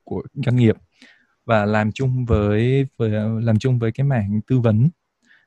của 0.04 0.22
doanh 0.34 0.56
nghiệp 0.56 0.76
và 1.44 1.64
làm 1.64 1.92
chung 1.92 2.24
với, 2.24 2.86
với 2.96 3.10
làm 3.42 3.58
chung 3.58 3.78
với 3.78 3.92
cái 3.92 4.04
mảng 4.04 4.40
tư 4.46 4.58
vấn 4.58 4.88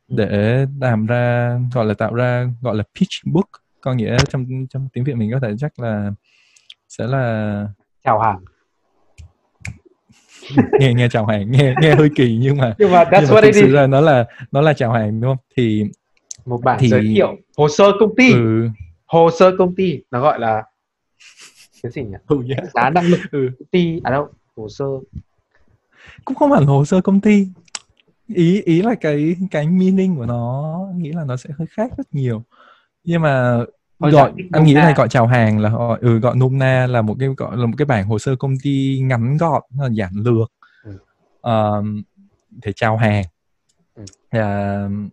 ừ. 0.07 0.15
để 0.17 0.65
làm 0.79 1.05
ra 1.05 1.57
gọi 1.73 1.85
là 1.85 1.93
tạo 1.93 2.13
ra 2.13 2.47
gọi 2.61 2.75
là 2.75 2.83
pitch 2.99 3.33
book. 3.33 3.49
Có 3.81 3.93
nghĩa 3.93 4.17
trong 4.29 4.45
trong 4.69 4.89
tiếng 4.93 5.03
việt 5.03 5.15
mình 5.15 5.31
có 5.31 5.39
thể 5.39 5.55
chắc 5.59 5.79
là 5.79 6.11
sẽ 6.89 7.07
là 7.07 7.67
chào 8.03 8.19
hàng. 8.19 8.39
Nghe 10.79 10.93
nghe 10.93 11.09
chào 11.09 11.25
hàng 11.25 11.51
nghe 11.51 11.75
nghe 11.81 11.95
hơi 11.95 12.09
kỳ 12.15 12.37
nhưng 12.41 12.57
mà 12.57 12.75
nhưng 12.79 12.91
mà 12.91 13.03
that's 13.03 13.21
nhưng 13.21 13.29
mà 13.29 13.41
what 13.41 13.45
it 13.45 13.55
is. 13.55 13.73
ra 13.73 13.87
nó 13.87 14.01
là 14.01 14.25
nó 14.51 14.61
là 14.61 14.73
chào 14.73 14.91
hàng 14.91 15.21
đúng 15.21 15.31
không? 15.31 15.45
Thì 15.57 15.83
một 16.45 16.59
bản 16.63 16.77
thì... 16.79 16.89
giới 16.89 17.01
thiệu 17.01 17.35
hồ 17.57 17.69
sơ 17.69 17.91
công 17.99 18.15
ty. 18.15 18.33
Ừ. 18.33 18.69
hồ 19.05 19.29
sơ 19.39 19.51
công 19.57 19.75
ty 19.75 19.99
nó 20.11 20.21
gọi 20.21 20.39
là 20.39 20.63
cái 21.83 21.91
gì 21.91 22.03
nhỉ 22.03 22.17
ừ, 22.27 22.37
yeah. 22.49 22.73
giá 22.73 22.89
năng 22.89 23.05
lực 23.05 23.19
ừ. 23.31 23.49
công 23.59 23.67
ty 23.71 24.01
à 24.03 24.11
đâu 24.11 24.27
hồ 24.55 24.69
sơ 24.69 24.85
cũng 26.25 26.35
không 26.35 26.51
hẳn 26.51 26.65
hồ 26.65 26.85
sơ 26.85 27.01
công 27.01 27.21
ty 27.21 27.47
ý 28.27 28.61
ý 28.61 28.81
là 28.81 28.95
cái 28.95 29.35
cái 29.51 29.67
meaning 29.67 30.15
của 30.15 30.25
nó 30.25 30.79
nghĩ 30.95 31.11
là 31.11 31.23
nó 31.23 31.37
sẽ 31.37 31.49
hơi 31.57 31.67
khác 31.69 31.91
rất 31.97 32.07
nhiều 32.11 32.43
nhưng 33.03 33.21
mà 33.21 33.63
Thôi 33.99 34.11
gọi 34.11 34.33
anh 34.51 34.63
nghĩ 34.63 34.73
này 34.73 34.93
gọi 34.93 35.09
chào 35.09 35.27
hàng 35.27 35.59
là 35.59 35.69
gọi 35.69 35.99
ừ 36.01 36.19
gọi 36.19 36.35
nôm 36.35 36.57
na 36.57 36.87
là 36.87 37.01
một 37.01 37.15
cái 37.19 37.29
gọi 37.37 37.57
là 37.57 37.65
một 37.65 37.73
cái 37.77 37.85
bảng 37.85 38.07
hồ 38.07 38.19
sơ 38.19 38.35
công 38.35 38.53
ty 38.63 38.99
ngắn 38.99 39.37
gọn 39.37 39.61
là 39.77 39.89
giản 39.91 40.11
lược 40.13 40.51
ừ. 40.83 40.97
uh, 41.49 42.05
để 42.49 42.71
chào 42.75 42.97
hàng 42.97 43.23
ừ. 43.95 44.03
uh, 44.37 45.11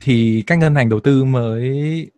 thì 0.00 0.44
các 0.46 0.58
ngân 0.58 0.74
hàng 0.74 0.88
đầu 0.88 1.00
tư 1.00 1.24
mới 1.24 2.10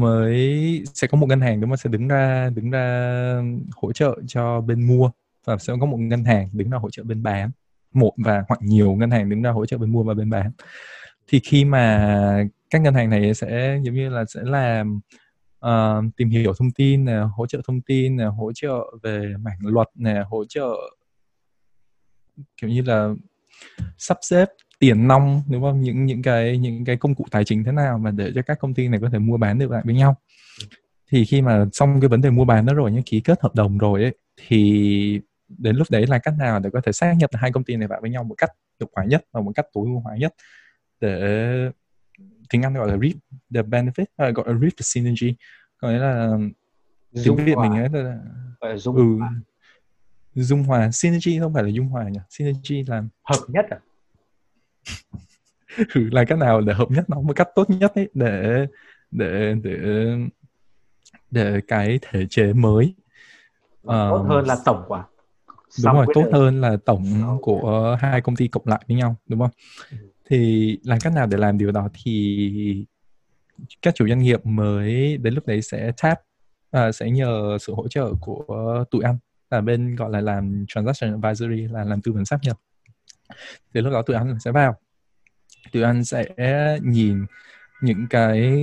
mới 0.00 0.84
sẽ 0.94 1.06
có 1.06 1.18
một 1.18 1.26
ngân 1.26 1.40
hàng 1.40 1.60
đúng 1.60 1.70
không? 1.70 1.76
Sẽ 1.76 1.90
đứng 1.90 2.08
ra 2.08 2.50
đứng 2.50 2.70
ra 2.70 3.42
hỗ 3.76 3.92
trợ 3.92 4.18
cho 4.26 4.60
bên 4.60 4.86
mua 4.86 5.10
và 5.44 5.58
sẽ 5.58 5.72
có 5.80 5.86
một 5.86 5.96
ngân 5.96 6.24
hàng 6.24 6.48
đứng 6.52 6.70
ra 6.70 6.78
hỗ 6.78 6.90
trợ 6.90 7.04
bên 7.04 7.22
bán. 7.22 7.50
Một 7.92 8.12
và 8.16 8.44
hoặc 8.48 8.60
nhiều 8.62 8.94
ngân 8.94 9.10
hàng 9.10 9.28
đứng 9.28 9.42
ra 9.42 9.50
hỗ 9.50 9.66
trợ 9.66 9.78
bên 9.78 9.92
mua 9.92 10.02
và 10.02 10.14
bên 10.14 10.30
bán. 10.30 10.50
Thì 11.28 11.40
khi 11.40 11.64
mà 11.64 12.44
các 12.70 12.82
ngân 12.82 12.94
hàng 12.94 13.10
này 13.10 13.34
sẽ 13.34 13.78
giống 13.82 13.94
như 13.94 14.08
là 14.08 14.24
sẽ 14.24 14.40
làm 14.44 15.00
uh, 15.66 16.16
tìm 16.16 16.30
hiểu 16.30 16.52
thông 16.58 16.70
tin 16.70 17.04
này, 17.04 17.20
hỗ 17.20 17.46
trợ 17.46 17.60
thông 17.66 17.80
tin 17.80 18.16
này, 18.16 18.26
hỗ 18.26 18.52
trợ 18.52 18.78
về 19.02 19.34
mảng 19.40 19.58
luật 19.60 19.88
này, 19.94 20.24
hỗ 20.24 20.44
trợ 20.44 20.74
kiểu 22.56 22.70
như 22.70 22.82
là 22.82 23.14
sắp 23.98 24.18
xếp 24.22 24.48
tiền 24.78 25.08
nong 25.08 25.42
đúng 25.48 25.62
không? 25.62 25.80
Những 25.80 26.06
những 26.06 26.22
cái 26.22 26.58
những 26.58 26.84
cái 26.84 26.96
công 26.96 27.14
cụ 27.14 27.24
tài 27.30 27.44
chính 27.44 27.64
thế 27.64 27.72
nào 27.72 27.98
mà 27.98 28.10
để 28.10 28.32
cho 28.34 28.42
các 28.42 28.58
công 28.60 28.74
ty 28.74 28.88
này 28.88 29.00
có 29.00 29.10
thể 29.10 29.18
mua 29.18 29.36
bán 29.36 29.58
được 29.58 29.70
lại 29.70 29.82
với 29.84 29.94
nhau? 29.94 30.16
Thì 31.10 31.24
khi 31.24 31.42
mà 31.42 31.64
xong 31.72 32.00
cái 32.00 32.08
vấn 32.08 32.20
đề 32.20 32.30
mua 32.30 32.44
bán 32.44 32.66
đó 32.66 32.74
rồi 32.74 32.92
nhé 32.92 33.02
ký 33.06 33.20
kết 33.20 33.40
hợp 33.40 33.54
đồng 33.54 33.78
rồi 33.78 34.02
ấy 34.02 34.14
thì 34.36 35.20
đến 35.48 35.76
lúc 35.76 35.86
đấy 35.90 36.06
là 36.06 36.18
cách 36.18 36.34
nào 36.38 36.60
để 36.60 36.70
có 36.72 36.80
thể 36.80 36.92
xác 36.92 37.14
nhận 37.18 37.30
hai 37.32 37.52
công 37.52 37.64
ty 37.64 37.76
này 37.76 37.88
vào 37.88 38.00
với 38.00 38.10
nhau 38.10 38.24
một 38.24 38.34
cách 38.38 38.50
hiệu 38.80 38.88
quả 38.92 39.04
nhất 39.04 39.24
và 39.32 39.40
một 39.40 39.52
cách 39.54 39.66
tối 39.72 39.84
ưu 39.86 40.00
hóa 40.00 40.16
nhất 40.16 40.34
để 41.00 41.70
tiếng 42.50 42.62
Anh 42.62 42.74
gọi 42.74 42.88
là 42.88 42.96
reap 42.96 43.14
the 43.54 43.62
benefit 43.62 44.28
uh, 44.28 44.36
gọi 44.36 44.46
là 44.46 44.58
reap 44.60 44.72
the 44.72 44.82
synergy. 44.82 45.34
Có 45.76 45.88
nghĩa 45.88 45.98
là 45.98 46.38
tiếng 47.24 47.36
Việt 47.36 47.56
mình 47.56 47.72
ấy 47.72 47.88
là 47.92 48.18
gọi 48.60 48.70
là 48.70 48.76
dung 48.76 48.96
ừ, 48.96 49.16
hòa. 49.18 49.32
dung 50.34 50.62
hòa. 50.62 50.90
Synergy 50.90 51.38
không 51.40 51.54
phải 51.54 51.62
là 51.62 51.68
dung 51.68 51.88
hòa 51.88 52.08
nhỉ? 52.08 52.20
Synergy 52.30 52.84
là 52.86 53.02
hợp 53.24 53.40
nhất 53.48 53.66
à 53.70 53.78
ừ, 55.76 56.08
là 56.12 56.24
cách 56.24 56.38
nào 56.38 56.60
để 56.60 56.74
hợp 56.74 56.90
nhất 56.90 57.10
nó 57.10 57.20
một 57.20 57.36
cách 57.36 57.48
tốt 57.54 57.70
nhất 57.70 57.94
ấy 57.94 58.08
để 58.14 58.66
để 59.10 59.54
để 59.62 59.78
để 61.30 61.60
cái 61.68 61.98
thể 62.02 62.26
chế 62.30 62.52
mới. 62.52 62.94
Tốt 63.82 64.20
uh, 64.20 64.28
hơn 64.28 64.46
là 64.46 64.56
tổng 64.64 64.84
quả 64.88 65.06
đúng 65.84 65.94
rồi 65.94 66.06
tốt 66.14 66.24
hơn 66.32 66.60
là 66.60 66.76
tổng 66.84 67.38
của 67.42 67.96
hai 68.00 68.20
công 68.20 68.36
ty 68.36 68.48
cộng 68.48 68.66
lại 68.66 68.84
với 68.88 68.96
nhau 68.96 69.16
đúng 69.28 69.40
không? 69.40 69.50
Ừ. 69.90 69.96
Thì 70.28 70.78
làm 70.84 70.98
cách 71.00 71.12
nào 71.12 71.26
để 71.26 71.36
làm 71.36 71.58
điều 71.58 71.72
đó 71.72 71.88
thì 72.04 72.86
các 73.82 73.94
chủ 73.94 74.08
doanh 74.08 74.18
nghiệp 74.18 74.46
mới 74.46 75.16
đến 75.16 75.34
lúc 75.34 75.46
đấy 75.46 75.62
sẽ 75.62 75.92
tap 76.02 76.20
à, 76.70 76.92
sẽ 76.92 77.10
nhờ 77.10 77.58
sự 77.60 77.74
hỗ 77.74 77.88
trợ 77.88 78.12
của 78.20 78.84
tụi 78.90 79.02
anh 79.04 79.18
là 79.50 79.60
bên 79.60 79.96
gọi 79.96 80.10
là 80.10 80.20
làm 80.20 80.64
transaction 80.68 81.22
advisory 81.22 81.62
là 81.62 81.84
làm 81.84 82.00
tư 82.00 82.12
vấn 82.12 82.24
sáp 82.24 82.42
nhập 82.42 82.56
thì 83.74 83.80
lúc 83.80 83.92
đó 83.92 84.02
tụi 84.02 84.16
anh 84.16 84.36
sẽ 84.40 84.52
vào 84.52 84.76
tụi 85.72 85.82
anh 85.82 86.04
sẽ 86.04 86.24
nhìn 86.82 87.26
những 87.82 88.06
cái 88.10 88.56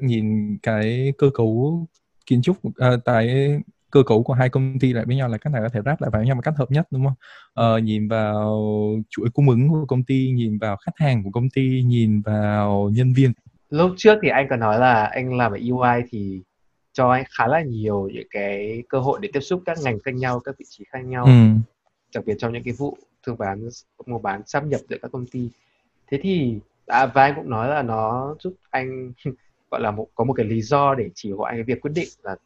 nhìn 0.00 0.58
cái 0.62 1.12
cơ 1.18 1.30
cấu 1.34 1.86
kiến 2.26 2.42
trúc 2.42 2.66
uh, 2.66 2.74
tại 3.04 3.48
cơ 3.90 4.02
cấu 4.06 4.22
của 4.22 4.34
hai 4.34 4.48
công 4.48 4.78
ty 4.78 4.92
lại 4.92 5.04
với 5.04 5.16
nhau 5.16 5.28
là 5.28 5.38
cách 5.38 5.52
nào 5.52 5.62
có 5.62 5.68
thể 5.68 5.80
ráp 5.84 6.00
lại 6.00 6.10
vào 6.10 6.24
nhau 6.24 6.36
một 6.36 6.42
cách 6.44 6.54
hợp 6.56 6.70
nhất 6.70 6.86
đúng 6.90 7.04
không? 7.04 7.14
Ờ, 7.52 7.78
nhìn 7.78 8.08
vào 8.08 8.62
chuỗi 9.10 9.30
cung 9.34 9.48
ứng 9.48 9.68
của 9.68 9.86
công 9.86 10.04
ty, 10.04 10.32
nhìn 10.34 10.58
vào 10.58 10.76
khách 10.76 10.92
hàng 10.96 11.24
của 11.24 11.30
công 11.30 11.50
ty, 11.50 11.82
nhìn 11.82 12.20
vào 12.20 12.90
nhân 12.94 13.12
viên 13.12 13.32
lúc 13.72 13.90
trước 13.96 14.18
thì 14.22 14.28
anh 14.28 14.46
có 14.50 14.56
nói 14.56 14.78
là 14.78 15.04
anh 15.04 15.36
làm 15.36 15.52
ở 15.52 15.56
EY 15.56 16.02
thì 16.10 16.42
cho 16.92 17.10
anh 17.10 17.24
khá 17.38 17.46
là 17.46 17.62
nhiều 17.62 18.08
những 18.12 18.26
cái 18.30 18.82
cơ 18.88 18.98
hội 18.98 19.18
để 19.22 19.28
tiếp 19.32 19.40
xúc 19.40 19.62
các 19.66 19.78
ngành 19.82 19.98
khác 20.04 20.14
nhau 20.14 20.40
các 20.40 20.54
vị 20.58 20.64
trí 20.68 20.84
khác 20.92 20.98
nhau 21.04 21.24
ừ. 21.24 21.32
đặc 22.14 22.24
biệt 22.26 22.34
trong 22.38 22.52
những 22.52 22.62
cái 22.64 22.74
vụ 22.78 22.96
thương 23.22 23.38
bán 23.38 23.68
mua 24.06 24.18
bán 24.18 24.42
sáp 24.46 24.64
nhập 24.64 24.80
giữa 24.88 24.96
các 25.02 25.12
công 25.12 25.26
ty. 25.26 25.50
Thế 26.06 26.18
thì 26.22 26.58
à, 26.86 27.06
và 27.06 27.22
anh 27.22 27.34
cũng 27.36 27.50
nói 27.50 27.68
là 27.68 27.82
nó 27.82 28.34
giúp 28.40 28.54
anh 28.70 29.12
gọi 29.70 29.80
là 29.80 29.90
một 29.90 30.08
có 30.14 30.24
một 30.24 30.32
cái 30.32 30.46
lý 30.46 30.62
do 30.62 30.94
để 30.94 31.10
chỉ 31.14 31.32
hộ 31.32 31.42
anh 31.42 31.56
cái 31.56 31.62
việc 31.62 31.80
quyết 31.80 31.92
định 31.94 32.08
là 32.22 32.36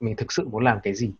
mình 0.00 0.16
thực 0.16 0.32
sự 0.32 0.48
muốn 0.48 0.64
làm 0.64 0.78
cái 0.82 0.94
gì. 0.94 1.12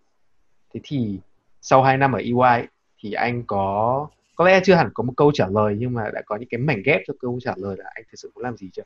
Thế 0.75 0.81
thì 0.85 1.19
sau 1.61 1.83
2 1.83 1.97
năm 1.97 2.13
ở 2.13 2.19
EY 2.19 2.67
thì 2.99 3.13
anh 3.13 3.43
có 3.47 4.09
có 4.37 4.45
lẽ 4.45 4.61
chưa 4.65 4.75
hẳn 4.75 4.91
có 4.95 5.03
một 5.03 5.13
câu 5.17 5.33
trả 5.35 5.49
lời 5.49 5.77
nhưng 5.79 5.95
mà 5.95 6.11
đã 6.15 6.23
có 6.27 6.37
những 6.37 6.49
cái 6.49 6.59
mảnh 6.59 6.83
ghép 6.85 7.01
cho 7.07 7.15
câu 7.21 7.39
trả 7.43 7.55
lời 7.57 7.77
là 7.79 7.91
anh 7.95 8.05
thực 8.05 8.17
sự 8.17 8.31
muốn 8.35 8.45
làm 8.45 8.57
gì 8.57 8.71
chưa? 8.73 8.83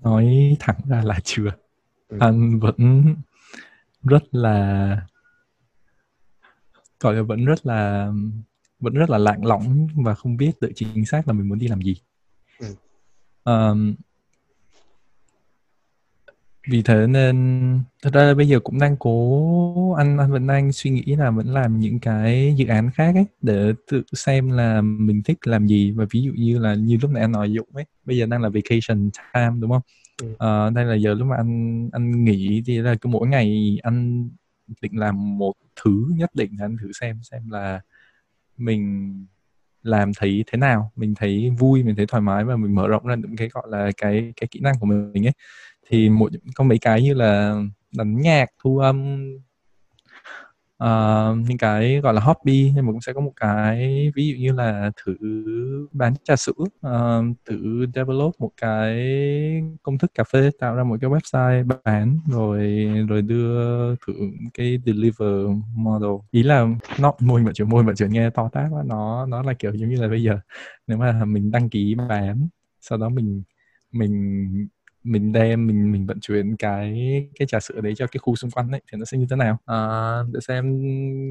Nói 0.00 0.56
thẳng 0.60 0.76
ra 0.88 1.02
là 1.04 1.18
chưa. 1.24 1.50
Ừ. 2.08 2.16
anh 2.20 2.58
vẫn 2.60 3.14
rất 4.02 4.22
là 4.32 4.96
gọi 7.00 7.14
là 7.14 7.22
vẫn 7.22 7.44
rất 7.44 7.66
là 7.66 8.12
vẫn 8.80 8.94
rất 8.94 9.10
là 9.10 9.18
lạng 9.18 9.44
lỏng 9.44 9.88
và 9.94 10.14
không 10.14 10.36
biết 10.36 10.52
tự 10.60 10.72
chính 10.74 11.06
xác 11.06 11.28
là 11.28 11.32
mình 11.32 11.48
muốn 11.48 11.58
đi 11.58 11.68
làm 11.68 11.80
gì 11.82 11.96
ừ. 12.58 12.74
um, 13.44 13.94
vì 16.68 16.82
thế 16.82 17.06
nên 17.06 17.80
thật 18.02 18.10
ra 18.12 18.34
bây 18.34 18.48
giờ 18.48 18.60
cũng 18.60 18.78
đang 18.78 18.96
cố 18.96 19.92
anh 19.92 20.18
anh 20.18 20.32
vẫn 20.32 20.46
đang 20.46 20.72
suy 20.72 20.90
nghĩ 20.90 21.16
là 21.16 21.30
vẫn 21.30 21.46
làm 21.46 21.80
những 21.80 22.00
cái 22.00 22.54
dự 22.56 22.66
án 22.66 22.90
khác 22.90 23.14
ấy 23.14 23.24
để 23.42 23.72
tự 23.90 24.02
xem 24.12 24.50
là 24.50 24.80
mình 24.80 25.22
thích 25.22 25.38
làm 25.46 25.66
gì 25.66 25.90
và 25.90 26.04
ví 26.10 26.22
dụ 26.22 26.32
như 26.36 26.58
là 26.58 26.74
như 26.74 26.98
lúc 27.02 27.10
nãy 27.10 27.20
anh 27.20 27.32
nói 27.32 27.52
dụng 27.52 27.68
ấy 27.72 27.84
bây 28.04 28.16
giờ 28.16 28.26
đang 28.26 28.42
là 28.42 28.48
vacation 28.48 29.10
time 29.34 29.60
đúng 29.60 29.70
không 29.70 29.82
ừ. 30.22 30.32
uh, 30.32 30.74
đây 30.74 30.84
là 30.84 30.94
giờ 30.94 31.14
lúc 31.14 31.26
mà 31.28 31.36
anh 31.36 31.88
anh 31.92 32.24
nghỉ 32.24 32.62
thì 32.66 32.78
là 32.78 32.94
cứ 33.00 33.08
mỗi 33.08 33.28
ngày 33.28 33.78
anh 33.82 34.28
định 34.82 34.98
làm 34.98 35.38
một 35.38 35.54
thứ 35.84 36.06
nhất 36.16 36.30
định 36.34 36.50
anh 36.60 36.76
thử 36.82 36.92
xem 37.00 37.20
xem 37.22 37.50
là 37.50 37.80
mình 38.56 39.12
làm 39.82 40.12
thấy 40.18 40.44
thế 40.46 40.58
nào, 40.58 40.92
mình 40.96 41.14
thấy 41.16 41.50
vui, 41.58 41.82
mình 41.84 41.96
thấy 41.96 42.06
thoải 42.06 42.20
mái 42.22 42.44
và 42.44 42.56
mình 42.56 42.74
mở 42.74 42.88
rộng 42.88 43.06
ra 43.06 43.14
những 43.16 43.36
cái, 43.36 43.48
gọi 43.48 43.64
là, 43.70 43.90
cái 43.96 44.32
cái 44.40 44.48
kỹ 44.50 44.60
năng 44.60 44.74
của 44.80 44.86
mình 44.86 45.26
ấy. 45.26 45.34
Thì 45.88 46.10
một 46.10 46.32
có 46.56 46.64
mấy 46.64 46.78
cái 46.80 47.02
như 47.02 47.14
là 47.14 47.62
đánh 47.96 48.20
nhạc, 48.20 48.46
thu 48.64 48.78
âm 48.78 49.24
uh, 50.84 51.48
những 51.48 51.58
cái 51.58 52.00
gọi 52.00 52.14
là 52.14 52.20
hobby 52.20 52.72
nhưng 52.74 52.86
mà 52.86 52.92
cũng 52.92 53.00
sẽ 53.00 53.12
có 53.12 53.20
một 53.20 53.32
cái 53.36 54.10
ví 54.14 54.28
dụ 54.28 54.36
như 54.38 54.52
là 54.52 54.90
thử 55.04 55.16
bán 55.92 56.14
trà 56.24 56.36
sữa 56.36 56.52
uh, 56.86 57.36
thử 57.46 57.86
develop 57.94 58.34
một 58.38 58.50
cái 58.56 58.96
công 59.82 59.98
thức 59.98 60.10
cà 60.14 60.24
phê 60.24 60.50
tạo 60.58 60.74
ra 60.74 60.84
một 60.84 60.96
cái 61.00 61.10
website 61.10 61.68
bán 61.84 62.18
rồi 62.28 62.88
rồi 63.08 63.22
đưa 63.22 63.94
thử 63.96 64.12
cái 64.54 64.78
deliver 64.86 65.46
model. 65.74 66.10
Ý 66.30 66.42
là 66.42 66.66
nó 67.00 67.14
môi 67.20 67.42
mà 67.42 67.52
chuyển 67.52 67.68
môi 67.68 67.82
mà 67.82 67.92
chuyển 67.94 68.10
nghe 68.10 68.30
to 68.30 68.48
tác 68.52 68.68
quá 68.70 68.82
nó 68.86 69.26
nó 69.26 69.42
là 69.42 69.54
kiểu 69.54 69.72
giống 69.74 69.90
như 69.90 69.96
là 70.02 70.08
bây 70.08 70.22
giờ 70.22 70.38
nếu 70.86 70.98
mà 70.98 71.24
mình 71.24 71.50
đăng 71.50 71.68
ký 71.70 71.94
bán 71.94 72.48
sau 72.80 72.98
đó 72.98 73.08
mình 73.08 73.42
mình 73.92 74.68
mình 75.06 75.32
đem 75.32 75.66
mình 75.66 75.92
mình 75.92 76.06
vận 76.06 76.20
chuyển 76.20 76.56
cái 76.56 76.94
cái 77.38 77.46
trà 77.46 77.60
sữa 77.60 77.80
đấy 77.80 77.94
cho 77.96 78.06
cái 78.06 78.18
khu 78.18 78.36
xung 78.36 78.50
quanh 78.50 78.70
đấy 78.70 78.80
thì 78.92 78.98
nó 78.98 79.04
sẽ 79.04 79.18
như 79.18 79.26
thế 79.30 79.36
nào? 79.36 79.58
À, 79.66 79.78
để 80.32 80.40
xem 80.40 80.80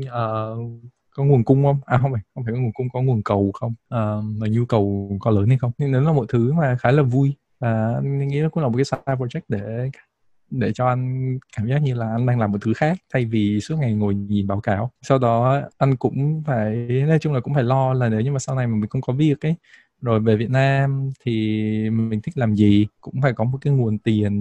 uh, 0.01 0.81
có 1.15 1.23
nguồn 1.23 1.43
cung 1.43 1.63
không? 1.63 1.79
À 1.85 1.97
không 1.97 2.11
phải 2.13 2.21
không 2.35 2.43
phải 2.43 2.53
có 2.53 2.59
nguồn 2.59 2.73
cung 2.73 2.88
có 2.93 3.01
nguồn 3.01 3.23
cầu 3.23 3.51
không? 3.53 3.73
À, 3.89 4.15
mà 4.38 4.47
nhu 4.47 4.65
cầu 4.65 5.11
có 5.19 5.31
lớn 5.31 5.47
hay 5.47 5.57
không? 5.57 5.71
Nhưng 5.77 5.91
nó 5.91 6.01
là 6.01 6.11
một 6.11 6.25
thứ 6.29 6.53
mà 6.53 6.77
khá 6.79 6.91
là 6.91 7.03
vui 7.03 7.35
và 7.59 7.93
anh 7.93 8.27
nghĩ 8.27 8.41
nó 8.41 8.49
cũng 8.49 8.63
là 8.63 8.69
một 8.69 8.75
cái 8.77 8.85
side 8.85 9.15
project 9.15 9.41
để 9.47 9.89
để 10.49 10.73
cho 10.73 10.88
anh 10.88 11.38
cảm 11.57 11.67
giác 11.67 11.77
như 11.77 11.93
là 11.93 12.11
anh 12.11 12.25
đang 12.25 12.39
làm 12.39 12.51
một 12.51 12.57
thứ 12.61 12.73
khác 12.73 12.97
thay 13.13 13.25
vì 13.25 13.61
suốt 13.61 13.75
ngày 13.79 13.93
ngồi 13.93 14.15
nhìn 14.15 14.47
báo 14.47 14.59
cáo. 14.59 14.91
Sau 15.01 15.19
đó 15.19 15.61
anh 15.77 15.95
cũng 15.95 16.43
phải 16.45 16.75
nói 17.07 17.19
chung 17.19 17.33
là 17.33 17.39
cũng 17.39 17.53
phải 17.53 17.63
lo 17.63 17.93
là 17.93 18.09
nếu 18.09 18.21
như 18.21 18.31
mà 18.31 18.39
sau 18.39 18.55
này 18.55 18.67
mà 18.67 18.75
mình 18.75 18.89
không 18.89 19.01
có 19.01 19.13
việc 19.13 19.45
ấy 19.45 19.55
rồi 20.01 20.19
về 20.19 20.36
Việt 20.36 20.49
Nam 20.49 21.10
thì 21.25 21.31
mình 21.89 22.21
thích 22.21 22.38
làm 22.38 22.55
gì? 22.55 22.88
Cũng 23.01 23.21
phải 23.21 23.34
có 23.34 23.43
một 23.43 23.58
cái 23.62 23.73
nguồn 23.73 23.97
tiền 23.99 24.34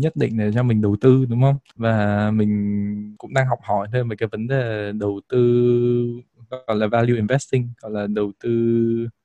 nhất 0.00 0.16
định 0.16 0.38
để 0.38 0.50
cho 0.54 0.62
mình 0.62 0.80
đầu 0.82 0.96
tư, 1.00 1.24
đúng 1.28 1.42
không? 1.42 1.56
Và 1.76 2.30
mình 2.30 3.14
cũng 3.18 3.34
đang 3.34 3.46
học 3.46 3.58
hỏi 3.62 3.88
thêm 3.92 4.08
về 4.08 4.16
cái 4.16 4.28
vấn 4.32 4.46
đề 4.46 4.92
đầu 4.92 5.20
tư, 5.28 5.38
gọi 6.66 6.76
là 6.76 6.86
value 6.86 7.16
investing, 7.16 7.68
gọi 7.82 7.92
là 7.92 8.06
đầu 8.06 8.32
tư 8.44 8.50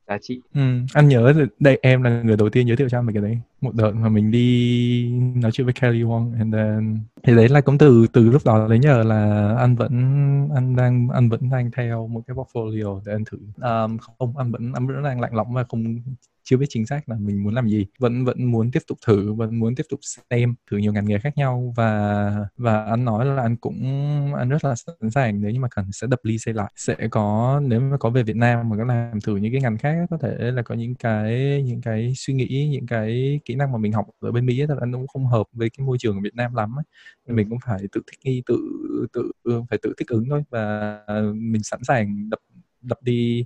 giá 0.07 0.17
trị. 0.21 0.41
Ừ, 0.53 0.61
anh 0.93 1.07
nhớ 1.07 1.33
đây 1.59 1.79
em 1.81 2.03
là 2.03 2.21
người 2.21 2.37
đầu 2.37 2.49
tiên 2.49 2.67
giới 2.67 2.77
thiệu 2.77 2.89
cho 2.89 2.99
anh 2.99 3.05
về 3.05 3.13
cái 3.13 3.21
đấy. 3.21 3.39
Một 3.61 3.75
đợt 3.75 3.91
mà 3.91 4.09
mình 4.09 4.31
đi 4.31 5.11
nói 5.35 5.51
chuyện 5.51 5.65
với 5.65 5.73
Kelly 5.73 6.01
Wong 6.01 6.37
and 6.39 6.53
then 6.53 6.99
thì 7.23 7.35
đấy 7.35 7.49
là 7.49 7.61
cũng 7.61 7.77
từ 7.77 8.07
từ 8.13 8.29
lúc 8.29 8.41
đó 8.45 8.67
đến 8.67 8.81
giờ 8.81 9.03
là 9.03 9.53
anh 9.57 9.75
vẫn 9.75 9.91
anh 10.55 10.75
đang 10.75 11.07
anh 11.13 11.29
vẫn 11.29 11.49
đang 11.49 11.71
theo 11.71 12.07
một 12.07 12.21
cái 12.27 12.35
portfolio 12.37 13.01
để 13.05 13.13
anh 13.13 13.25
thử. 13.25 13.37
Um, 13.55 13.97
không 13.97 14.37
anh 14.37 14.51
vẫn 14.51 14.73
anh 14.73 14.87
vẫn 14.87 15.03
đang 15.03 15.21
lạnh 15.21 15.35
lỏng 15.35 15.53
và 15.53 15.63
không 15.63 16.01
chưa 16.47 16.57
biết 16.57 16.65
chính 16.69 16.85
xác 16.85 17.09
là 17.09 17.15
mình 17.19 17.43
muốn 17.43 17.53
làm 17.53 17.67
gì. 17.69 17.85
Vẫn 17.99 18.25
vẫn 18.25 18.45
muốn 18.51 18.71
tiếp 18.71 18.79
tục 18.87 18.97
thử, 19.07 19.33
vẫn 19.33 19.59
muốn 19.59 19.75
tiếp 19.75 19.83
tục 19.89 19.99
xem, 20.29 20.55
thử 20.71 20.77
nhiều 20.77 20.93
ngành 20.93 21.05
nghề 21.05 21.19
khác 21.19 21.37
nhau. 21.37 21.73
Và 21.77 22.47
và 22.57 22.85
anh 22.85 23.05
nói 23.05 23.25
là 23.25 23.41
anh 23.41 23.57
cũng 23.57 23.77
anh 24.37 24.49
rất 24.49 24.65
là 24.65 24.75
sẵn 24.75 25.11
sàng. 25.11 25.41
Nếu 25.41 25.51
như 25.51 25.59
mà 25.59 25.67
cần 25.71 25.91
sẽ 25.91 26.07
đập 26.07 26.19
ly 26.23 26.37
xây 26.37 26.53
lại. 26.53 26.71
Sẽ 26.75 26.95
có, 27.11 27.61
nếu 27.63 27.79
mà 27.79 27.97
có 27.97 28.09
về 28.09 28.23
Việt 28.23 28.35
Nam 28.35 28.69
mà 28.69 28.77
có 28.77 28.83
làm 28.85 29.21
thử 29.21 29.35
những 29.35 29.51
cái 29.51 29.61
ngành 29.61 29.77
khác, 29.77 29.97
có 30.09 30.17
thể 30.21 30.51
là 30.51 30.61
có 30.61 30.75
những 30.75 30.95
cái 30.95 31.63
những 31.65 31.81
cái 31.81 32.13
suy 32.15 32.33
nghĩ, 32.33 32.69
những 32.71 32.85
cái 32.87 33.39
kỹ 33.45 33.55
năng 33.55 33.71
mà 33.71 33.77
mình 33.77 33.91
học 33.93 34.05
ở 34.19 34.31
bên 34.31 34.45
Mỹ 34.45 34.65
thật 34.67 34.77
anh 34.81 34.93
cũng 34.93 35.07
không 35.07 35.25
hợp 35.27 35.47
với 35.51 35.69
cái 35.77 35.85
môi 35.87 35.97
trường 35.99 36.15
ở 36.17 36.21
Việt 36.23 36.35
Nam 36.35 36.55
lắm 36.55 36.79
ấy. 36.79 36.83
Mình 37.35 37.49
cũng 37.49 37.59
phải 37.65 37.79
tự 37.91 38.01
thích 38.07 38.19
nghi, 38.23 38.43
tự 38.45 38.57
tự, 39.13 39.31
phải 39.69 39.79
tự 39.81 39.93
thích 39.97 40.07
ứng 40.07 40.25
thôi. 40.29 40.43
Và 40.49 40.99
mình 41.35 41.63
sẵn 41.63 41.79
sàng 41.83 42.29
đập 42.29 42.39
đập 42.81 42.97
đi 43.01 43.45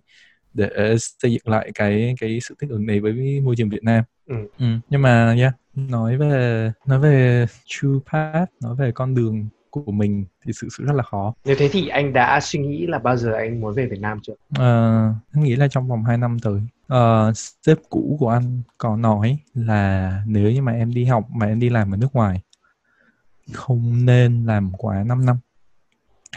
để 0.54 0.96
xây 1.00 1.32
dựng 1.32 1.48
lại 1.48 1.72
cái 1.76 2.16
cái 2.20 2.40
sự 2.42 2.56
thích 2.60 2.70
ứng 2.70 2.86
này 2.86 3.00
với 3.00 3.42
môi 3.44 3.56
trường 3.56 3.70
Việt 3.70 3.84
Nam. 3.84 4.04
Ừ. 4.28 4.36
Ừ. 4.60 4.66
Nhưng 4.90 5.02
mà 5.02 5.34
yeah, 5.38 5.54
nói 5.76 6.18
về 6.18 6.72
nói 6.86 7.00
về 7.00 7.46
true 7.66 8.00
path, 8.12 8.50
nói 8.62 8.76
về 8.76 8.92
con 8.92 9.16
đường 9.16 9.48
của 9.70 9.92
mình 9.92 10.26
thì 10.46 10.54
sự 10.54 10.68
sự 10.78 10.86
rất 10.86 10.94
là 10.96 11.04
khó. 11.04 11.34
Nếu 11.46 11.56
thế 11.60 11.70
thì 11.72 11.88
anh 11.88 12.14
đã 12.14 12.40
suy 12.40 12.60
nghĩ 12.60 12.88
là 12.88 13.00
bao 13.00 13.18
giờ 13.18 13.34
anh 13.34 13.62
muốn 13.62 13.74
về 13.74 13.86
Việt 13.86 14.00
Nam 14.00 14.20
chưa? 14.24 14.34
À, 14.60 15.14
anh 15.34 15.44
nghĩ 15.44 15.56
là 15.56 15.68
trong 15.68 15.88
vòng 15.88 16.04
2 16.04 16.18
năm 16.18 16.38
tới. 16.40 16.62
Uh, 16.94 17.38
sếp 17.38 17.78
cũ 17.90 18.18
của 18.20 18.30
anh 18.30 18.62
có 18.78 18.98
nói 18.98 19.38
là 19.54 20.24
nếu 20.28 20.52
như 20.52 20.62
mà 20.62 20.72
em 20.72 20.94
đi 20.94 21.06
học 21.06 21.26
mà 21.30 21.46
em 21.46 21.60
đi 21.60 21.70
làm 21.70 21.94
ở 21.94 21.98
nước 21.98 22.16
ngoài 22.16 22.42
không 23.54 24.06
nên 24.06 24.46
làm 24.46 24.72
quá 24.78 25.04
5 25.04 25.26
năm 25.26 25.38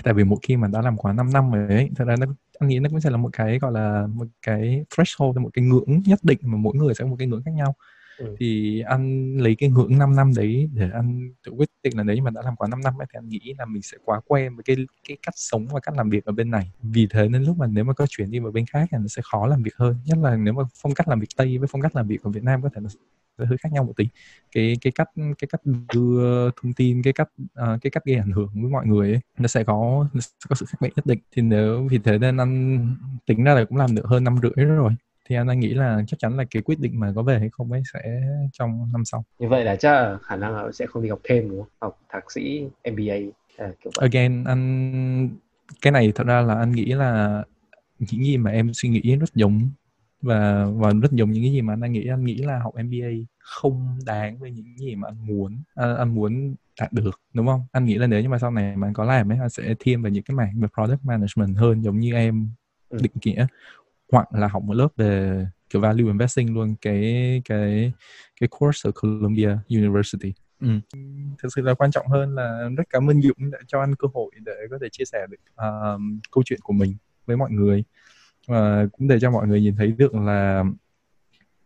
tại 0.03 0.15
vì 0.15 0.25
một 0.25 0.39
khi 0.43 0.57
mà 0.57 0.69
đã 0.69 0.83
làm 0.83 0.97
quá 0.97 1.13
5 1.13 1.33
năm 1.33 1.51
rồi 1.51 1.69
ấy 1.69 1.91
thật 1.97 2.05
ra 2.05 2.17
nó 2.17 2.27
anh 2.59 2.69
nghĩ 2.69 2.79
nó 2.79 2.89
cũng 2.89 3.01
sẽ 3.01 3.11
là 3.11 3.17
một 3.17 3.31
cái 3.33 3.59
gọi 3.59 3.73
là 3.73 4.07
một 4.07 4.27
cái 4.43 4.85
threshold 4.97 5.39
một 5.39 5.51
cái 5.53 5.65
ngưỡng 5.65 6.03
nhất 6.07 6.19
định 6.23 6.39
mà 6.43 6.57
mỗi 6.57 6.75
người 6.77 6.95
sẽ 6.95 7.05
có 7.05 7.11
một 7.11 7.17
cái 7.19 7.29
ngưỡng 7.29 7.43
khác 7.45 7.53
nhau. 7.55 7.75
Ừ. 8.19 8.37
thì 8.39 8.81
anh 8.81 9.37
lấy 9.37 9.55
cái 9.55 9.69
ngưỡng 9.69 9.99
5 9.99 10.17
năm 10.17 10.33
đấy 10.37 10.71
để 10.73 10.91
anh 10.93 11.33
tự 11.47 11.53
quyết 11.53 11.69
định 11.83 11.97
là 11.97 12.03
nếu 12.03 12.17
như 12.17 12.23
mà 12.23 12.31
đã 12.31 12.43
làm 12.45 12.57
quá 12.57 12.69
5 12.69 12.81
năm 12.81 13.01
ấy, 13.01 13.07
thì 13.13 13.19
anh 13.19 13.29
nghĩ 13.29 13.55
là 13.59 13.65
mình 13.65 13.83
sẽ 13.83 13.97
quá 14.05 14.21
quen 14.27 14.57
với 14.57 14.63
cái 14.65 14.77
cái 15.09 15.17
cách 15.23 15.35
sống 15.37 15.67
và 15.67 15.81
cách 15.81 15.95
làm 15.97 16.11
việc 16.11 16.25
ở 16.25 16.33
bên 16.33 16.51
này. 16.51 16.73
Vì 16.83 17.07
thế 17.11 17.29
nên 17.29 17.43
lúc 17.43 17.59
mà 17.59 17.67
nếu 17.67 17.85
mà 17.85 17.93
có 17.93 18.07
chuyển 18.09 18.31
đi 18.31 18.39
vào 18.39 18.53
bên 18.53 18.67
khác 18.67 18.89
thì 18.93 18.99
nó 19.01 19.09
sẽ 19.09 19.23
khó 19.25 19.47
làm 19.47 19.63
việc 19.63 19.77
hơn. 19.77 19.97
Nhất 20.05 20.19
là 20.23 20.37
nếu 20.37 20.55
mà 20.55 20.63
phong 20.75 20.95
cách 20.95 21.09
làm 21.09 21.21
việc 21.21 21.29
tây 21.37 21.59
với 21.59 21.69
phong 21.73 21.83
cách 21.83 21.97
làm 21.97 22.09
việc 22.09 22.23
ở 22.23 22.31
Việt 22.31 22.43
Nam 22.43 22.63
có 22.63 22.69
thể 22.75 22.81
là 22.81 22.89
hơi 23.39 23.59
khác 23.59 23.73
nhau 23.73 23.85
một 23.85 23.93
tí. 23.97 24.09
Cái 24.53 24.77
cái 24.81 24.93
cách 24.95 25.09
cái 25.15 25.49
cách 25.51 25.61
đưa 25.95 26.51
thông 26.51 26.73
tin 26.73 27.03
cái 27.03 27.13
cách 27.13 27.29
uh, 27.45 27.81
cái 27.83 27.91
cách 27.91 28.05
gây 28.05 28.17
ảnh 28.17 28.31
hưởng 28.31 28.51
với 28.55 28.71
mọi 28.71 28.87
người 28.87 29.11
ấy 29.11 29.21
nó 29.39 29.47
sẽ 29.47 29.65
có 29.65 30.07
nó 30.13 30.21
sẽ 30.21 30.31
có 30.49 30.55
sự 30.55 30.67
khác 30.67 30.79
biệt 30.81 30.91
nhất 30.97 31.07
định. 31.07 31.19
Thì 31.33 31.43
nếu 31.43 31.89
vì 31.91 31.99
thế 31.99 32.19
nên 32.19 32.37
anh 32.37 32.97
tính 33.27 33.45
ra 33.45 33.55
là 33.55 33.65
cũng 33.65 33.79
làm 33.79 33.95
được 33.95 34.05
hơn 34.07 34.25
năm 34.25 34.37
rưỡi 34.43 34.65
rồi. 34.65 34.93
Thì 35.29 35.37
anh, 35.37 35.49
anh 35.49 35.61
nghĩ 35.61 35.75
là 35.75 36.03
chắc 36.07 36.19
chắn 36.19 36.37
là 36.37 36.45
cái 36.51 36.63
quyết 36.63 36.81
định 36.81 37.01
mà 37.01 37.13
có 37.17 37.23
về 37.23 37.39
hay 37.39 37.49
không 37.53 37.73
ấy 37.73 37.83
sẽ 37.93 38.23
trong 38.53 38.91
năm 38.93 39.05
sau. 39.05 39.25
Như 39.39 39.49
vậy 39.49 39.65
là 39.65 39.77
chắc 39.77 40.19
khả 40.23 40.37
năng 40.37 40.57
là 40.57 40.73
sẽ 40.73 40.87
không 40.87 41.03
đi 41.03 41.09
học 41.09 41.21
thêm 41.25 41.51
đúng 41.51 41.59
không? 41.63 41.71
Học 41.81 41.99
thạc 42.09 42.33
sĩ 42.33 42.69
MBA 42.85 43.15
à, 43.57 43.73
kiểu 43.85 43.93
vậy. 43.97 44.09
again 44.13 44.45
anh 44.45 45.29
cái 45.83 45.93
này 45.93 46.13
thật 46.15 46.27
ra 46.27 46.41
là 46.41 46.55
anh 46.55 46.73
nghĩ 46.73 46.85
là 46.85 47.43
những 47.99 48.25
gì 48.25 48.37
mà 48.37 48.51
em 48.51 48.71
suy 48.75 48.89
nghĩ 48.89 49.17
rất 49.17 49.35
giống 49.35 49.71
và 50.25 50.67
và 50.75 50.93
rất 51.03 51.13
giống 51.13 51.31
những 51.31 51.43
cái 51.45 51.53
gì 51.53 51.63
mà 51.63 51.77
anh 51.83 51.93
nghĩ. 51.93 52.07
Anh 52.07 52.25
nghĩ 52.25 52.37
là 52.37 52.59
học 52.59 52.75
MBA 52.85 53.09
không 53.39 53.99
đáng 54.07 54.39
với 54.39 54.51
những 54.51 54.79
gì 54.79 54.95
mà 54.95 55.09
anh 55.09 55.27
muốn 55.27 55.63
anh, 55.75 55.97
anh 55.97 56.15
muốn 56.15 56.55
đạt 56.81 56.93
được 56.93 57.21
đúng 57.33 57.47
không? 57.47 57.63
Anh 57.73 57.85
nghĩ 57.85 57.95
là 57.95 58.07
nếu 58.07 58.21
như 58.21 58.29
mà 58.29 58.39
sau 58.39 58.51
này 58.51 58.77
mà 58.77 58.87
anh 58.87 58.95
có 58.95 59.05
làm 59.05 59.33
ấy 59.33 59.39
anh 59.39 59.51
sẽ 59.51 59.75
thêm 59.81 60.03
về 60.03 60.11
những 60.11 60.25
cái 60.25 60.35
mảng 60.35 60.61
về 60.61 60.69
product 60.75 61.05
management 61.05 61.57
hơn 61.57 61.85
giống 61.85 62.01
như 62.01 62.15
em 62.15 62.49
ừ. 62.89 62.99
định 63.03 63.13
nghĩa. 63.25 63.47
Hoặc 64.13 64.35
là 64.35 64.49
học 64.49 64.63
một 64.63 64.75
lớp 64.75 64.89
về 64.97 65.45
kiểu 65.71 65.83
value 65.83 66.05
investing 66.05 66.55
luôn 66.55 66.75
cái 66.81 67.43
cái 67.45 67.93
cái 68.41 68.49
course 68.61 68.89
ở 68.89 68.93
Columbia 69.03 69.57
University. 69.71 70.33
Ừ. 70.61 70.69
thực 71.43 71.49
sự 71.55 71.63
là 71.63 71.75
quan 71.75 71.91
trọng 71.91 72.07
hơn 72.07 72.35
là 72.35 72.69
rất 72.77 72.85
cảm 72.91 73.11
ơn 73.11 73.23
Dũng 73.23 73.51
đã 73.51 73.59
cho 73.67 73.81
anh 73.81 73.95
cơ 73.95 74.09
hội 74.15 74.31
để 74.45 74.53
có 74.71 74.79
thể 74.81 74.89
chia 74.93 75.05
sẻ 75.05 75.27
được 75.31 75.37
uh, 75.53 76.01
câu 76.31 76.43
chuyện 76.47 76.61
của 76.63 76.73
mình 76.73 76.97
với 77.27 77.37
mọi 77.37 77.51
người 77.51 77.85
và 78.47 78.87
cũng 78.93 79.09
để 79.09 79.21
cho 79.21 79.31
mọi 79.31 79.49
người 79.49 79.61
nhìn 79.61 79.77
thấy 79.77 79.93
được 79.93 80.15
là 80.15 80.65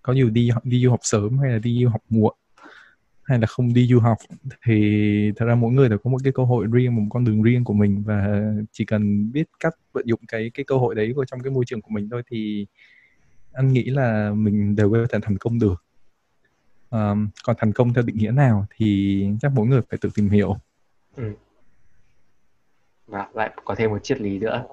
có 0.03 0.13
nhiều 0.13 0.31
đi 0.31 0.51
đi 0.65 0.83
du 0.83 0.91
học 0.91 1.01
sớm 1.03 1.39
hay 1.39 1.51
là 1.51 1.59
đi 1.59 1.79
du 1.83 1.89
học 1.89 2.03
muộn 2.09 2.35
hay 3.29 3.39
là 3.39 3.47
không 3.47 3.75
đi 3.75 3.87
du 3.87 4.01
học 4.01 4.19
thì 4.65 5.33
thật 5.37 5.47
ra 5.47 5.55
mỗi 5.55 5.73
người 5.73 5.89
đều 5.89 5.99
có 5.99 6.11
một 6.11 6.19
cái 6.25 6.33
cơ 6.33 6.45
hội 6.45 6.67
riêng 6.73 6.97
một 6.97 7.03
con 7.11 7.25
đường 7.25 7.43
riêng 7.43 7.65
của 7.65 7.73
mình. 7.73 8.03
Và 8.07 8.43
chỉ 8.73 8.85
cần 8.85 9.33
biết 9.33 9.49
cách 9.61 9.75
vận 9.93 10.07
dụng 10.07 10.21
cái 10.29 10.51
cái 10.55 10.65
cơ 10.65 10.77
hội 10.77 10.95
đấy 10.95 11.13
vào 11.17 11.25
trong 11.25 11.41
cái 11.41 11.51
môi 11.51 11.65
trường 11.65 11.83
của 11.83 11.91
mình 11.91 12.09
thôi 12.11 12.23
thì 12.31 12.67
anh 13.53 13.73
nghĩ 13.73 13.85
là 13.85 14.33
mình 14.35 14.77
đều 14.77 14.91
có 14.93 15.07
thể 15.11 15.19
thành 15.23 15.39
công 15.39 15.59
được. 15.59 15.85
Um, 16.91 17.29
còn 17.45 17.57
thành 17.59 17.73
công 17.73 17.95
theo 17.95 18.05
định 18.05 18.17
nghĩa 18.17 18.31
nào 18.31 18.67
thì 18.77 19.27
chắc 19.41 19.53
mỗi 19.55 19.67
người 19.67 19.81
phải 19.91 19.99
tự 20.01 20.09
tìm 20.15 20.29
hiểu. 20.29 20.57
Ừ. 21.17 21.33
và 23.07 23.29
lại 23.35 23.51
có 23.65 23.75
thêm 23.75 23.91
một 23.91 23.99
triết 24.03 24.21
lý 24.21 24.39
nữa 24.39 24.65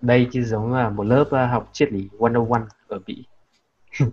đây 0.00 0.28
chứ 0.32 0.44
giống 0.44 0.72
là 0.72 0.90
một 0.90 1.02
lớp 1.02 1.22
uh, 1.22 1.50
học 1.50 1.70
triết 1.72 1.92
lý 1.92 2.08
101 2.18 2.60
ở 2.88 2.98
Mỹ 3.06 3.24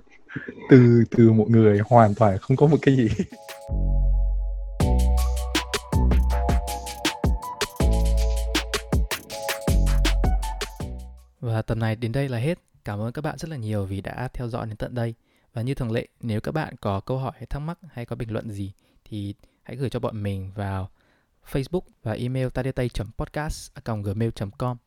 từ 0.69 1.03
từ 1.11 1.31
một 1.31 1.49
người 1.49 1.79
hoàn 1.89 2.15
toàn 2.15 2.37
không 2.37 2.57
có 2.57 2.67
một 2.67 2.77
cái 2.81 2.95
gì 2.95 3.07
Và 11.45 11.61
tập 11.61 11.75
này 11.75 11.95
đến 11.95 12.11
đây 12.11 12.29
là 12.29 12.37
hết. 12.37 12.59
Cảm 12.85 12.99
ơn 12.99 13.13
các 13.13 13.21
bạn 13.21 13.37
rất 13.37 13.49
là 13.49 13.57
nhiều 13.57 13.85
vì 13.85 14.01
đã 14.01 14.29
theo 14.33 14.47
dõi 14.47 14.67
đến 14.67 14.77
tận 14.77 14.95
đây. 14.95 15.15
Và 15.53 15.61
như 15.61 15.73
thường 15.73 15.91
lệ, 15.91 16.07
nếu 16.21 16.41
các 16.41 16.51
bạn 16.51 16.75
có 16.81 16.99
câu 16.99 17.17
hỏi 17.17 17.31
hay 17.35 17.45
thắc 17.45 17.61
mắc 17.61 17.79
hay 17.91 18.05
có 18.05 18.15
bình 18.15 18.31
luận 18.31 18.51
gì 18.51 18.71
thì 19.05 19.35
hãy 19.63 19.75
gửi 19.75 19.89
cho 19.89 19.99
bọn 19.99 20.23
mình 20.23 20.51
vào 20.55 20.89
Facebook 21.51 21.81
và 22.03 22.13
email 22.13 22.47
tadetay.podcast.gmail.com 22.47 24.77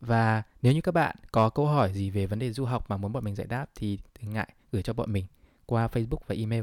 và 0.00 0.42
nếu 0.62 0.72
như 0.72 0.80
các 0.80 0.92
bạn 0.92 1.16
có 1.32 1.50
câu 1.50 1.66
hỏi 1.66 1.92
gì 1.92 2.10
về 2.10 2.26
vấn 2.26 2.38
đề 2.38 2.52
du 2.52 2.64
học 2.64 2.90
mà 2.90 2.96
muốn 2.96 3.12
bọn 3.12 3.24
mình 3.24 3.34
giải 3.34 3.46
đáp 3.46 3.66
thì 3.74 3.98
đừng 4.22 4.32
ngại 4.32 4.48
gửi 4.72 4.82
cho 4.82 4.92
bọn 4.92 5.12
mình 5.12 5.26
qua 5.66 5.86
Facebook 5.86 6.20
và 6.26 6.34
email. 6.34 6.62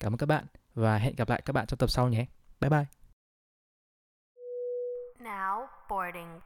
Cảm 0.00 0.12
ơn 0.12 0.18
các 0.18 0.26
bạn 0.26 0.44
và 0.74 0.98
hẹn 0.98 1.16
gặp 1.16 1.28
lại 1.28 1.42
các 1.44 1.52
bạn 1.52 1.66
trong 1.66 1.78
tập 1.78 1.90
sau 1.90 2.08
nhé. 2.08 2.26
Bye 2.60 2.70
bye. 2.70 2.84
Now 5.18 5.66
boarding. 5.88 6.40